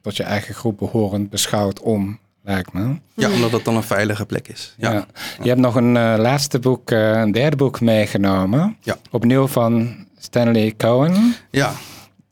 tot 0.00 0.16
je 0.16 0.22
eigen 0.22 0.54
groep 0.54 0.78
behorend 0.78 1.30
beschouwt 1.30 1.80
om, 1.80 2.18
lijkt 2.42 2.72
me. 2.72 2.96
Ja, 3.14 3.30
omdat 3.30 3.50
dat 3.50 3.64
dan 3.64 3.76
een 3.76 3.82
veilige 3.82 4.26
plek 4.26 4.48
is. 4.48 4.74
Ja, 4.78 4.92
Ja. 4.92 5.06
Je 5.42 5.48
hebt 5.48 5.60
nog 5.60 5.74
een 5.74 5.92
laatste 6.18 6.58
boek, 6.58 6.90
een 6.90 7.32
derde 7.32 7.56
boek 7.56 7.80
meegenomen. 7.80 8.76
Ja. 8.80 8.96
Opnieuw 9.10 9.46
van 9.46 10.06
Stanley 10.18 10.74
Cohen. 10.76 11.34
ja. 11.50 11.72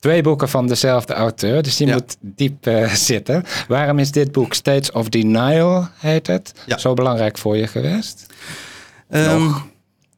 Twee 0.01 0.21
boeken 0.21 0.49
van 0.49 0.67
dezelfde 0.67 1.13
auteur, 1.13 1.61
dus 1.63 1.77
die 1.77 1.87
Ja. 1.87 1.93
moet 1.93 2.17
diep 2.19 2.65
eh, 2.65 2.93
zitten. 3.11 3.43
Waarom 3.67 3.99
is 3.99 4.11
dit 4.11 4.31
boek 4.31 4.53
States 4.53 4.91
of 4.91 5.09
Denial, 5.09 5.87
heet 5.97 6.27
het, 6.27 6.53
Ja. 6.65 6.77
zo 6.77 6.93
belangrijk 6.93 7.37
voor 7.37 7.57
je 7.57 7.67
geweest? 7.67 8.25
Nog. 9.09 9.67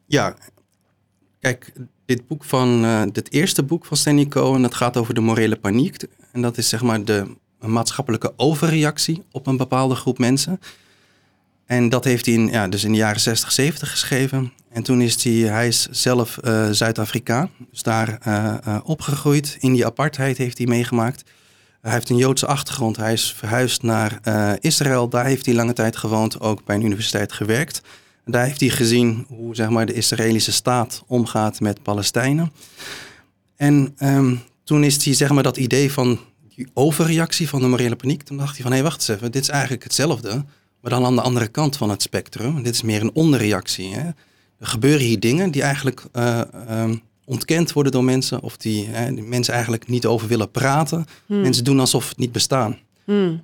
ja, 0.06 0.34
Kijk, 1.40 1.72
dit 2.06 2.26
boek 2.26 2.44
van, 2.44 2.84
uh, 2.84 3.02
dit 3.12 3.32
eerste 3.32 3.62
boek 3.62 3.84
van 3.84 3.96
Stanley 3.96 4.26
Cohen, 4.26 4.62
dat 4.62 4.74
gaat 4.74 4.96
over 4.96 5.14
de 5.14 5.20
morele 5.20 5.56
paniek. 5.56 5.96
En 6.32 6.42
dat 6.42 6.58
is 6.58 6.68
zeg 6.68 6.82
maar 6.82 7.04
de 7.04 7.24
maatschappelijke 7.58 8.32
overreactie 8.36 9.22
op 9.32 9.46
een 9.46 9.56
bepaalde 9.56 9.94
groep 9.94 10.18
mensen. 10.18 10.60
En 11.66 11.88
dat 11.88 12.04
heeft 12.04 12.26
hij 12.26 12.34
in, 12.34 12.46
ja, 12.46 12.68
dus 12.68 12.84
in 12.84 12.92
de 12.92 12.98
jaren 12.98 13.20
60, 13.20 13.52
70 13.52 13.90
geschreven. 13.90 14.52
En 14.70 14.82
toen 14.82 15.00
is 15.00 15.24
hij, 15.24 15.32
hij 15.32 15.66
is 15.66 15.88
zelf 15.90 16.38
uh, 16.44 16.70
Zuid-Afrikaan, 16.70 17.50
dus 17.70 17.82
daar 17.82 18.18
uh, 18.26 18.76
opgegroeid. 18.84 19.56
In 19.60 19.72
die 19.72 19.86
apartheid 19.86 20.38
heeft 20.38 20.58
hij 20.58 20.66
meegemaakt. 20.66 21.24
Hij 21.80 21.92
heeft 21.92 22.10
een 22.10 22.16
Joodse 22.16 22.46
achtergrond. 22.46 22.96
Hij 22.96 23.12
is 23.12 23.32
verhuisd 23.32 23.82
naar 23.82 24.18
Israël. 24.60 25.08
Daar 25.08 25.24
heeft 25.24 25.46
hij 25.46 25.54
lange 25.54 25.72
tijd 25.72 25.96
gewoond, 25.96 26.40
ook 26.40 26.64
bij 26.64 26.76
een 26.76 26.84
universiteit 26.84 27.32
gewerkt. 27.32 27.80
Daar 28.24 28.44
heeft 28.44 28.60
hij 28.60 28.68
gezien 28.68 29.24
hoe 29.28 29.54
zeg 29.54 29.68
maar, 29.68 29.86
de 29.86 29.92
Israëlische 29.92 30.52
staat 30.52 31.02
omgaat 31.06 31.60
met 31.60 31.82
Palestijnen. 31.82 32.52
En 33.56 33.94
um, 33.98 34.40
toen 34.64 34.84
is 34.84 35.04
hij 35.04 35.14
zeg 35.14 35.30
maar, 35.30 35.42
dat 35.42 35.56
idee 35.56 35.92
van 35.92 36.20
die 36.54 36.68
overreactie 36.74 37.48
van 37.48 37.60
de 37.60 37.66
morele 37.66 37.96
paniek. 37.96 38.22
Toen 38.22 38.36
dacht 38.36 38.52
hij 38.54 38.62
van 38.62 38.70
hé, 38.70 38.76
hey, 38.76 38.86
wacht 38.86 38.96
eens 38.96 39.08
even, 39.08 39.32
dit 39.32 39.42
is 39.42 39.48
eigenlijk 39.48 39.82
hetzelfde, 39.82 40.44
maar 40.84 40.92
dan 40.92 41.04
aan 41.04 41.14
de 41.14 41.22
andere 41.22 41.48
kant 41.48 41.76
van 41.76 41.90
het 41.90 42.02
spectrum. 42.02 42.62
Dit 42.62 42.74
is 42.74 42.82
meer 42.82 43.00
een 43.00 43.14
onderreactie. 43.14 43.94
Hè? 43.94 44.06
Er 44.58 44.66
gebeuren 44.66 45.06
hier 45.06 45.20
dingen 45.20 45.50
die 45.50 45.62
eigenlijk 45.62 46.04
uh, 46.12 46.40
um, 46.70 47.02
ontkend 47.24 47.72
worden 47.72 47.92
door 47.92 48.04
mensen, 48.04 48.40
of 48.40 48.56
die, 48.56 48.86
hè, 48.88 49.14
die, 49.14 49.22
mensen 49.22 49.54
eigenlijk 49.54 49.88
niet 49.88 50.06
over 50.06 50.28
willen 50.28 50.50
praten. 50.50 51.06
Hmm. 51.26 51.40
Mensen 51.40 51.64
doen 51.64 51.80
alsof 51.80 52.08
het 52.08 52.18
niet 52.18 52.32
bestaan. 52.32 52.78
Hmm. 53.04 53.42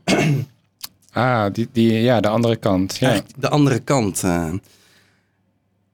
Ah, 1.13 1.53
die, 1.53 1.69
die, 1.73 1.93
ja, 1.93 2.21
de 2.21 2.29
andere 2.29 2.57
kant. 2.57 2.97
Ja. 2.97 3.21
De 3.37 3.49
andere 3.49 3.79
kant. 3.79 4.23
Uh. 4.25 4.53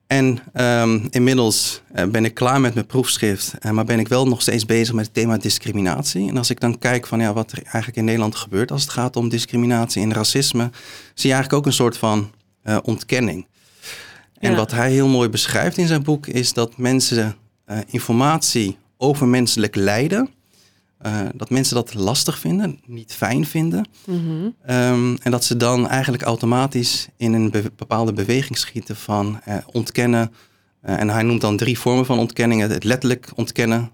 En 0.07 0.39
um, 0.55 1.07
inmiddels 1.11 1.83
uh, 1.97 2.05
ben 2.05 2.25
ik 2.25 2.35
klaar 2.35 2.61
met 2.61 2.75
mijn 2.75 2.87
proefschrift, 2.87 3.55
uh, 3.61 3.71
maar 3.71 3.85
ben 3.85 3.99
ik 3.99 4.09
wel 4.09 4.27
nog 4.27 4.43
steeds 4.43 4.65
bezig 4.65 4.95
met 4.95 5.05
het 5.05 5.15
thema 5.15 5.37
discriminatie. 5.37 6.29
En 6.29 6.37
als 6.37 6.51
ik 6.51 6.61
dan 6.61 6.79
kijk 6.79 7.07
van 7.07 7.21
ja, 7.21 7.33
wat 7.33 7.53
er 7.53 7.59
eigenlijk 7.63 7.97
in 7.97 8.05
Nederland 8.05 8.37
gebeurt 8.37 8.71
als 8.71 8.83
het 8.83 8.91
gaat 8.91 9.17
om 9.17 9.29
discriminatie 9.29 10.03
en 10.03 10.13
racisme, 10.13 10.71
zie 11.15 11.29
je 11.31 11.35
eigenlijk 11.35 11.53
ook 11.53 11.67
een 11.67 11.73
soort 11.73 11.97
van 11.97 12.31
uh, 12.65 12.77
ontkenning. 12.83 13.47
En 14.39 14.51
ja. 14.51 14.57
wat 14.57 14.71
hij 14.71 14.93
heel 14.93 15.09
mooi 15.09 15.29
beschrijft 15.29 15.77
in 15.77 15.87
zijn 15.87 16.03
boek 16.03 16.27
is 16.27 16.53
dat 16.53 16.77
mensen 16.77 17.37
informatie 17.87 18.79
over 18.97 19.29
menselijk 19.29 19.75
lijden 19.75 20.31
uh, 21.07 21.21
dat 21.35 21.51
mensen 21.51 21.75
dat 21.75 21.95
lastig 21.95 22.39
vinden, 22.39 22.81
niet 22.87 23.15
fijn 23.15 23.47
vinden. 23.47 23.89
Mm 24.05 24.27
-hmm. 24.27 24.75
um, 24.77 25.17
en 25.23 25.31
dat 25.31 25.45
ze 25.45 25.57
dan 25.57 25.89
eigenlijk 25.89 26.23
automatisch 26.23 27.09
in 27.17 27.33
een 27.33 27.51
be 27.51 27.73
bepaalde 27.77 28.13
beweging 28.13 28.59
schieten 28.59 28.97
van 28.97 29.41
uh, 29.49 29.55
ontkennen. 29.73 30.33
Uh, 30.87 31.01
en 31.01 31.11
hij 31.11 31.23
noemt 31.23 31.41
dan 31.41 31.57
drie 31.57 31.79
vormen 31.79 32.07
van 32.07 32.19
ontkenning. 32.19 32.61
Het 32.61 32.85
letterlijk 32.85 33.31
ontkennen 33.35 33.91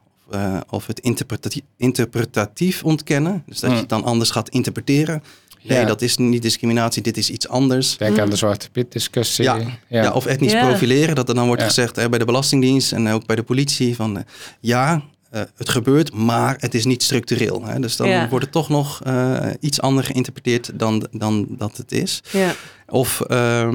of 0.68 0.87
het 0.87 1.01
interpretatief, 1.01 1.62
interpretatief 1.77 2.85
ontkennen. 2.85 3.42
Dus 3.46 3.61
dat 3.61 3.70
mm. 3.70 3.77
je 3.77 3.81
het 3.81 3.90
dan 3.90 4.05
anders 4.05 4.31
gaat 4.31 4.48
interpreteren. 4.48 5.22
Nee, 5.62 5.79
ja. 5.79 5.85
dat 5.85 6.03
is 6.03 6.16
niet 6.16 6.42
discriminatie, 6.42 7.03
dit 7.03 7.16
is 7.16 7.31
iets 7.31 7.48
anders. 7.48 7.96
Denk 7.96 8.18
aan 8.18 8.31
de 8.31 8.37
Zwarte 8.37 8.70
Piet 8.70 8.92
discussie. 8.92 9.44
Ja, 9.44 9.57
ja. 9.57 10.03
ja 10.03 10.12
of 10.12 10.27
etnisch 10.27 10.59
profileren, 10.59 11.14
dat 11.14 11.29
er 11.29 11.35
dan 11.35 11.46
wordt 11.46 11.62
gezegd 11.62 11.94
bij 11.94 12.18
de 12.18 12.25
Belastingdienst 12.25 12.92
en 12.92 13.09
ook 13.09 13.27
bij 13.27 13.37
de 13.37 13.42
politie 13.42 13.96
van 13.96 14.25
ja, 14.61 15.03
uh, 15.33 15.42
het 15.57 15.68
gebeurt, 15.68 16.14
maar 16.14 16.57
het 16.59 16.75
is 16.75 16.85
niet 16.85 17.03
structureel. 17.03 17.64
Hè? 17.64 17.81
Dus 17.81 17.97
dan 17.97 18.09
ja. 18.09 18.29
wordt 18.29 18.45
het 18.45 18.55
toch 18.55 18.68
nog 18.68 19.01
uh, 19.07 19.47
iets 19.61 19.81
anders 19.81 20.07
geïnterpreteerd 20.07 20.79
dan, 20.79 21.09
dan 21.11 21.47
dat 21.49 21.77
het 21.77 21.92
is. 21.92 22.23
Ja. 22.33 22.55
Of 22.88 23.23
uh, 23.29 23.75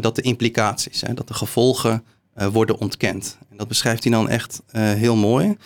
dat 0.00 0.16
de 0.16 0.22
implicaties, 0.22 1.00
hè, 1.00 1.14
dat 1.14 1.28
de 1.28 1.34
gevolgen 1.34 2.04
worden 2.52 2.78
ontkend. 2.78 3.38
En 3.50 3.56
dat 3.56 3.68
beschrijft 3.68 4.04
hij 4.04 4.12
dan 4.12 4.28
echt 4.28 4.62
heel 4.72 5.16
mooi. 5.16 5.56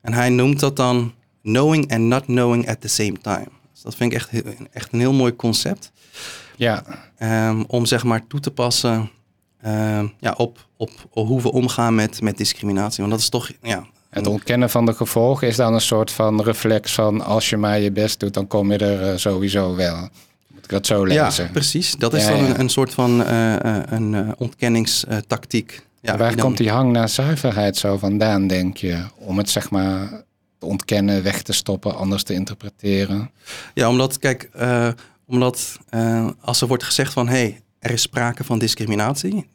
En 0.00 0.12
hij 0.12 0.28
noemt 0.28 0.60
dat 0.60 0.76
dan 0.76 1.14
knowing 1.42 1.92
and 1.92 2.00
not 2.00 2.24
knowing 2.24 2.68
at 2.68 2.80
the 2.80 2.88
same 2.88 3.18
time. 3.20 3.46
Dus 3.72 3.82
dat 3.82 3.94
vind 3.94 4.12
ik 4.12 4.18
echt, 4.18 4.30
echt 4.72 4.92
een 4.92 5.00
heel 5.00 5.12
mooi 5.12 5.36
concept. 5.36 5.92
Ja. 6.56 6.84
Um, 7.48 7.64
om 7.66 7.86
zeg 7.86 8.04
maar 8.04 8.26
toe 8.26 8.40
te 8.40 8.50
passen 8.50 9.10
ja, 10.18 10.34
op, 10.36 10.68
op, 10.76 10.90
op 11.10 11.26
hoe 11.26 11.42
we 11.42 11.52
omgaan 11.52 11.94
met, 11.94 12.20
met 12.20 12.36
discriminatie. 12.36 12.98
Want 12.98 13.10
dat 13.10 13.20
is 13.20 13.28
toch 13.28 13.50
ja, 13.62 13.86
het 14.10 14.26
ontkennen 14.26 14.70
van 14.70 14.86
de 14.86 14.94
gevolgen 14.94 15.48
is 15.48 15.56
dan 15.56 15.74
een 15.74 15.80
soort 15.80 16.10
van 16.10 16.42
reflex 16.42 16.94
van 16.94 17.20
als 17.20 17.50
je 17.50 17.56
maar 17.56 17.80
je 17.80 17.92
best 17.92 18.20
doet, 18.20 18.34
dan 18.34 18.46
kom 18.46 18.72
je 18.72 18.78
er 18.78 19.12
uh, 19.12 19.16
sowieso 19.16 19.74
wel. 19.76 20.08
Moet 20.46 20.64
ik 20.64 20.70
dat 20.70 20.86
zo 20.86 21.04
lezen? 21.04 21.44
Ja, 21.44 21.50
precies. 21.52 21.94
Dat 21.96 22.14
is 22.14 22.24
ja, 22.24 22.30
dan 22.30 22.38
ja. 22.38 22.48
Een, 22.48 22.60
een, 22.60 22.68
soort 22.68 22.94
van 22.94 23.20
uh, 23.20 23.54
een 23.84 24.12
uh, 24.12 24.28
ontkenningstactiek. 24.38 25.86
Ja, 26.00 26.16
waar 26.16 26.30
dan... 26.36 26.44
komt 26.44 26.56
die 26.56 26.70
hang 26.70 26.92
naar 26.92 27.08
zuiverheid 27.08 27.76
zo 27.76 27.96
vandaan, 27.96 28.46
denk 28.46 28.76
je? 28.76 29.04
Om 29.14 29.38
het 29.38 29.50
zeg 29.50 29.70
maar 29.70 30.24
te 30.58 30.66
ontkennen, 30.66 31.22
weg 31.22 31.42
te 31.42 31.52
stoppen, 31.52 31.96
anders 31.96 32.22
te 32.22 32.34
interpreteren? 32.34 33.30
Ja, 33.74 33.88
omdat, 33.88 34.18
kijk, 34.18 34.50
omdat 35.26 35.78
als 36.40 36.60
er 36.60 36.66
wordt 36.66 36.84
gezegd 36.84 37.12
van 37.12 37.28
hé, 37.28 37.34
hey, 37.34 37.60
er 37.78 37.90
is 37.90 38.02
sprake 38.02 38.44
van 38.44 38.58
discriminatie, 38.58 39.48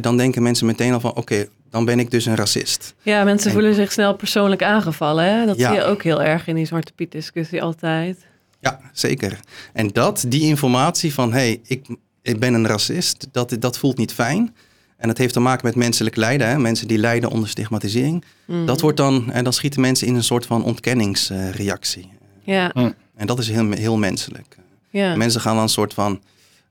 dan 0.00 0.16
denken 0.16 0.42
mensen 0.42 0.66
meteen 0.66 0.92
al 0.92 1.00
van 1.00 1.10
oké, 1.10 1.20
okay, 1.20 1.48
dan 1.70 1.84
ben 1.84 1.98
ik 1.98 2.10
dus 2.10 2.26
een 2.26 2.36
racist. 2.36 2.94
Ja, 3.02 3.24
mensen 3.24 3.46
en... 3.46 3.52
voelen 3.52 3.74
zich 3.74 3.92
snel 3.92 4.14
persoonlijk 4.14 4.62
aangevallen. 4.62 5.24
Hè? 5.24 5.46
Dat 5.46 5.58
ja. 5.58 5.68
zie 5.68 5.78
je 5.78 5.84
ook 5.84 6.02
heel 6.02 6.22
erg 6.22 6.46
in 6.46 6.54
die 6.54 6.66
Zwarte 6.66 6.92
Piet 6.92 7.12
discussie 7.12 7.62
altijd. 7.62 8.18
Ja, 8.60 8.80
zeker. 8.92 9.40
En 9.72 9.88
dat, 9.88 10.24
die 10.28 10.42
informatie 10.42 11.14
van 11.14 11.32
hé, 11.32 11.38
hey, 11.38 11.60
ik, 11.66 11.86
ik 12.22 12.40
ben 12.40 12.54
een 12.54 12.66
racist, 12.66 13.28
dat, 13.32 13.56
dat 13.58 13.78
voelt 13.78 13.96
niet 13.96 14.12
fijn. 14.12 14.54
En 14.96 15.08
dat 15.08 15.18
heeft 15.18 15.32
te 15.32 15.40
maken 15.40 15.66
met 15.66 15.74
menselijk 15.74 16.16
lijden. 16.16 16.48
Hè? 16.48 16.58
Mensen 16.58 16.88
die 16.88 16.98
lijden 16.98 17.30
onder 17.30 17.48
stigmatisering. 17.48 18.24
Mm. 18.44 18.66
Dat 18.66 18.80
wordt 18.80 18.96
dan, 18.96 19.32
en 19.32 19.44
dan 19.44 19.52
schieten 19.52 19.80
mensen 19.80 20.06
in 20.06 20.14
een 20.14 20.24
soort 20.24 20.46
van 20.46 20.64
ontkenningsreactie. 20.64 22.08
Ja. 22.42 22.70
Mm. 22.74 22.94
En 23.16 23.26
dat 23.26 23.38
is 23.38 23.48
heel, 23.48 23.70
heel 23.70 23.96
menselijk. 23.96 24.56
Ja. 24.90 25.16
Mensen 25.16 25.40
gaan 25.40 25.54
dan 25.54 25.62
een 25.62 25.68
soort 25.68 25.94
van 25.94 26.20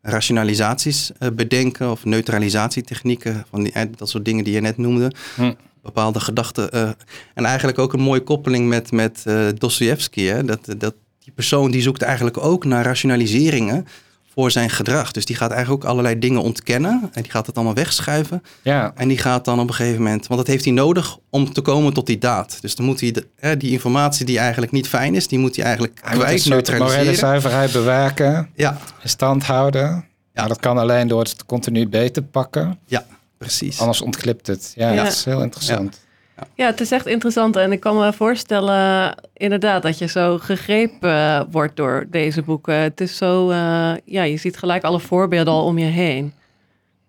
rationalisaties 0.09 1.11
uh, 1.19 1.29
bedenken 1.33 1.91
of 1.91 2.05
neutralisatietechnieken, 2.05 3.45
van 3.49 3.63
die, 3.63 3.73
dat 3.95 4.09
soort 4.09 4.25
dingen 4.25 4.43
die 4.43 4.53
je 4.53 4.61
net 4.61 4.77
noemde. 4.77 5.11
Hm. 5.35 5.53
Bepaalde 5.81 6.19
gedachten. 6.19 6.69
Uh, 6.73 6.89
en 7.33 7.45
eigenlijk 7.45 7.79
ook 7.79 7.93
een 7.93 7.99
mooie 7.99 8.23
koppeling 8.23 8.67
met, 8.67 8.91
met 8.91 9.23
uh, 9.27 9.47
Dostoevsky. 9.57 10.41
Dat, 10.41 10.59
dat 10.77 10.95
die 11.19 11.33
persoon 11.33 11.71
die 11.71 11.81
zoekt 11.81 12.01
eigenlijk 12.01 12.37
ook 12.37 12.65
naar 12.65 12.83
rationaliseringen 12.83 13.87
voor 14.37 14.51
zijn 14.51 14.69
gedrag. 14.69 15.11
Dus 15.11 15.25
die 15.25 15.35
gaat 15.35 15.51
eigenlijk 15.51 15.83
ook 15.83 15.89
allerlei 15.89 16.19
dingen 16.19 16.41
ontkennen. 16.41 17.09
En 17.13 17.21
die 17.21 17.31
gaat 17.31 17.45
het 17.45 17.55
allemaal 17.55 17.73
wegschuiven. 17.73 18.43
Ja. 18.61 18.91
En 18.95 19.07
die 19.07 19.17
gaat 19.17 19.45
dan 19.45 19.59
op 19.59 19.67
een 19.67 19.73
gegeven 19.73 20.01
moment... 20.01 20.27
Want 20.27 20.39
dat 20.39 20.49
heeft 20.49 20.65
hij 20.65 20.73
nodig 20.73 21.17
om 21.29 21.53
te 21.53 21.61
komen 21.61 21.93
tot 21.93 22.05
die 22.05 22.17
daad. 22.17 22.57
Dus 22.61 22.75
dan 22.75 22.85
moet 22.85 22.99
hij 22.99 23.11
de, 23.11 23.27
hè, 23.35 23.57
die 23.57 23.71
informatie 23.71 24.25
die 24.25 24.39
eigenlijk 24.39 24.71
niet 24.71 24.87
fijn 24.87 25.15
is... 25.15 25.27
die 25.27 25.39
moet 25.39 25.55
hij 25.55 25.65
eigenlijk 25.65 25.99
hij 26.03 26.17
kwijt 26.17 26.45
neutraliseren. 26.45 26.97
morele 26.97 27.17
zuiverheid 27.17 27.71
bewaken. 27.71 28.49
Ja. 28.55 28.77
In 29.03 29.09
stand 29.09 29.43
houden. 29.43 29.81
Ja. 29.81 30.05
Maar 30.33 30.47
dat 30.47 30.59
kan 30.59 30.77
alleen 30.77 31.07
door 31.07 31.19
het 31.19 31.45
continu 31.45 31.87
beter 31.87 32.23
pakken. 32.23 32.79
Ja, 32.85 33.05
precies. 33.37 33.79
Anders 33.79 34.01
ontglipt 34.01 34.47
het. 34.47 34.73
Ja, 34.75 34.91
ja. 34.91 35.03
dat 35.03 35.13
is 35.13 35.25
heel 35.25 35.41
interessant. 35.41 35.99
Ja. 36.01 36.06
Ja, 36.55 36.65
het 36.65 36.81
is 36.81 36.91
echt 36.91 37.05
interessant. 37.05 37.55
En 37.55 37.71
ik 37.71 37.79
kan 37.79 37.97
me 37.97 38.13
voorstellen, 38.13 39.15
inderdaad, 39.33 39.81
dat 39.81 39.97
je 39.97 40.05
zo 40.05 40.37
gegrepen 40.37 41.47
wordt 41.51 41.75
door 41.75 42.05
deze 42.09 42.41
boeken. 42.41 42.75
Het 42.75 43.01
is 43.01 43.17
zo, 43.17 43.49
uh, 43.49 43.93
ja, 44.05 44.23
je 44.23 44.37
ziet 44.37 44.57
gelijk 44.57 44.83
alle 44.83 44.99
voorbeelden 44.99 45.53
al 45.53 45.65
om 45.65 45.77
je 45.77 45.85
heen. 45.85 46.33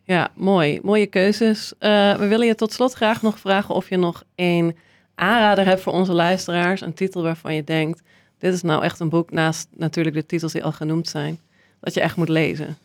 Ja, 0.05 0.31
mooi. 0.35 0.79
Mooie 0.83 1.07
keuzes. 1.07 1.73
Uh, 1.81 2.17
we 2.17 2.27
willen 2.27 2.47
je 2.47 2.55
tot 2.55 2.73
slot 2.73 2.93
graag 2.93 3.23
nog 3.23 3.39
vragen 3.39 3.75
of 3.75 3.89
je 3.89 3.97
nog 3.97 4.25
een 4.35 4.77
aanrader 5.15 5.67
hebt 5.67 5.81
voor 5.81 5.93
onze 5.93 6.13
luisteraars. 6.13 6.81
Een 6.81 6.95
titel 6.95 7.23
waarvan 7.23 7.55
je 7.55 7.65
denkt, 7.65 8.03
dit 8.39 8.55
is 8.55 8.63
nou 8.63 8.85
echt 8.85 9.01
een 9.01 9.09
boek, 9.09 9.31
naast 9.31 9.69
natuurlijk 9.77 10.17
de 10.17 10.27
titels 10.27 10.53
die 10.53 10.65
al 10.65 10.73
genoemd 10.73 11.09
zijn, 11.09 11.41
dat 11.81 11.95
je 11.95 12.01
echt 12.01 12.17
moet 12.17 12.29
lezen. 12.29 12.77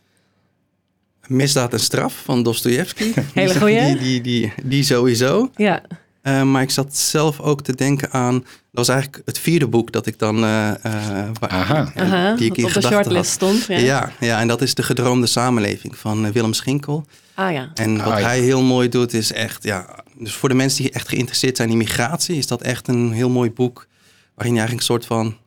Misdaad 1.27 1.73
en 1.73 1.79
straf 1.79 2.21
van 2.23 2.43
Dostoevsky. 2.43 3.13
Hele 3.33 3.59
goeie. 3.59 3.85
Die, 3.85 3.97
die, 3.97 4.21
die, 4.21 4.53
die 4.63 4.83
sowieso. 4.83 5.49
Ja. 5.55 5.81
Uh, 6.23 6.41
maar 6.41 6.61
ik 6.61 6.69
zat 6.69 6.95
zelf 6.97 7.39
ook 7.39 7.61
te 7.61 7.75
denken 7.75 8.11
aan. 8.11 8.33
Dat 8.39 8.45
was 8.71 8.87
eigenlijk 8.87 9.21
het 9.25 9.39
vierde 9.39 9.67
boek 9.67 9.91
dat 9.91 10.05
ik 10.05 10.19
dan. 10.19 10.43
Uh, 10.43 10.71
uh, 10.85 11.29
Aha. 11.39 12.35
Die 12.35 12.51
ik 12.51 12.57
in 12.57 12.65
op 12.65 12.73
de 12.73 12.81
shortlist 12.81 13.31
stond. 13.31 13.65
Ja. 13.65 13.77
ja. 13.77 14.11
Ja, 14.19 14.39
en 14.39 14.47
dat 14.47 14.61
is 14.61 14.73
De 14.73 14.83
Gedroomde 14.83 15.27
Samenleving 15.27 15.97
van 15.97 16.31
Willem 16.31 16.53
Schinkel. 16.53 17.05
Ah 17.33 17.51
ja. 17.51 17.71
En 17.73 17.97
wat 17.97 18.13
Ah, 18.13 18.19
ja. 18.19 18.25
hij 18.25 18.39
heel 18.39 18.61
mooi 18.61 18.89
doet 18.89 19.13
is 19.13 19.31
echt. 19.31 19.63
Ja, 19.63 20.03
dus 20.17 20.33
voor 20.33 20.49
de 20.49 20.55
mensen 20.55 20.83
die 20.83 20.91
echt 20.91 21.09
geïnteresseerd 21.09 21.57
zijn 21.57 21.69
in 21.69 21.77
migratie, 21.77 22.37
is 22.37 22.47
dat 22.47 22.61
echt 22.61 22.87
een 22.87 23.11
heel 23.11 23.29
mooi 23.29 23.51
boek. 23.51 23.87
Waarin 24.35 24.53
je 24.53 24.59
eigenlijk 24.59 24.89
een 24.89 24.95
soort 24.95 25.05
van 25.05 25.37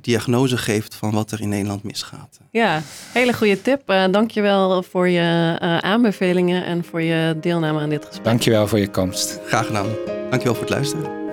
diagnose 0.00 0.56
geeft 0.56 0.94
van 0.94 1.10
wat 1.10 1.30
er 1.30 1.40
in 1.40 1.48
Nederland 1.48 1.82
misgaat. 1.82 2.38
Ja, 2.50 2.82
hele 3.12 3.32
goede 3.32 3.62
tip. 3.62 3.90
Uh, 3.90 4.04
dankjewel 4.10 4.82
voor 4.82 5.08
je 5.08 5.58
uh, 5.62 5.78
aanbevelingen 5.78 6.64
en 6.64 6.84
voor 6.84 7.02
je 7.02 7.36
deelname 7.40 7.80
aan 7.80 7.88
dit 7.88 8.04
gesprek. 8.04 8.24
Dankjewel 8.24 8.66
voor 8.66 8.78
je 8.78 8.90
komst. 8.90 9.40
Graag 9.46 9.66
gedaan. 9.66 9.88
Dankjewel 10.06 10.54
voor 10.54 10.64
het 10.64 10.72
luisteren. 10.72 11.24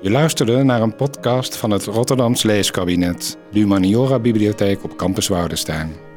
Je 0.00 0.10
luisterde 0.10 0.62
naar 0.62 0.82
een 0.82 0.96
podcast 0.96 1.56
van 1.56 1.70
het 1.70 1.84
Rotterdams 1.84 2.42
Leeskabinet, 2.42 3.38
de 3.52 3.58
Humaniora 3.58 4.18
Bibliotheek 4.18 4.84
op 4.84 4.96
Campus 4.96 5.28
Woudenstein. 5.28 6.11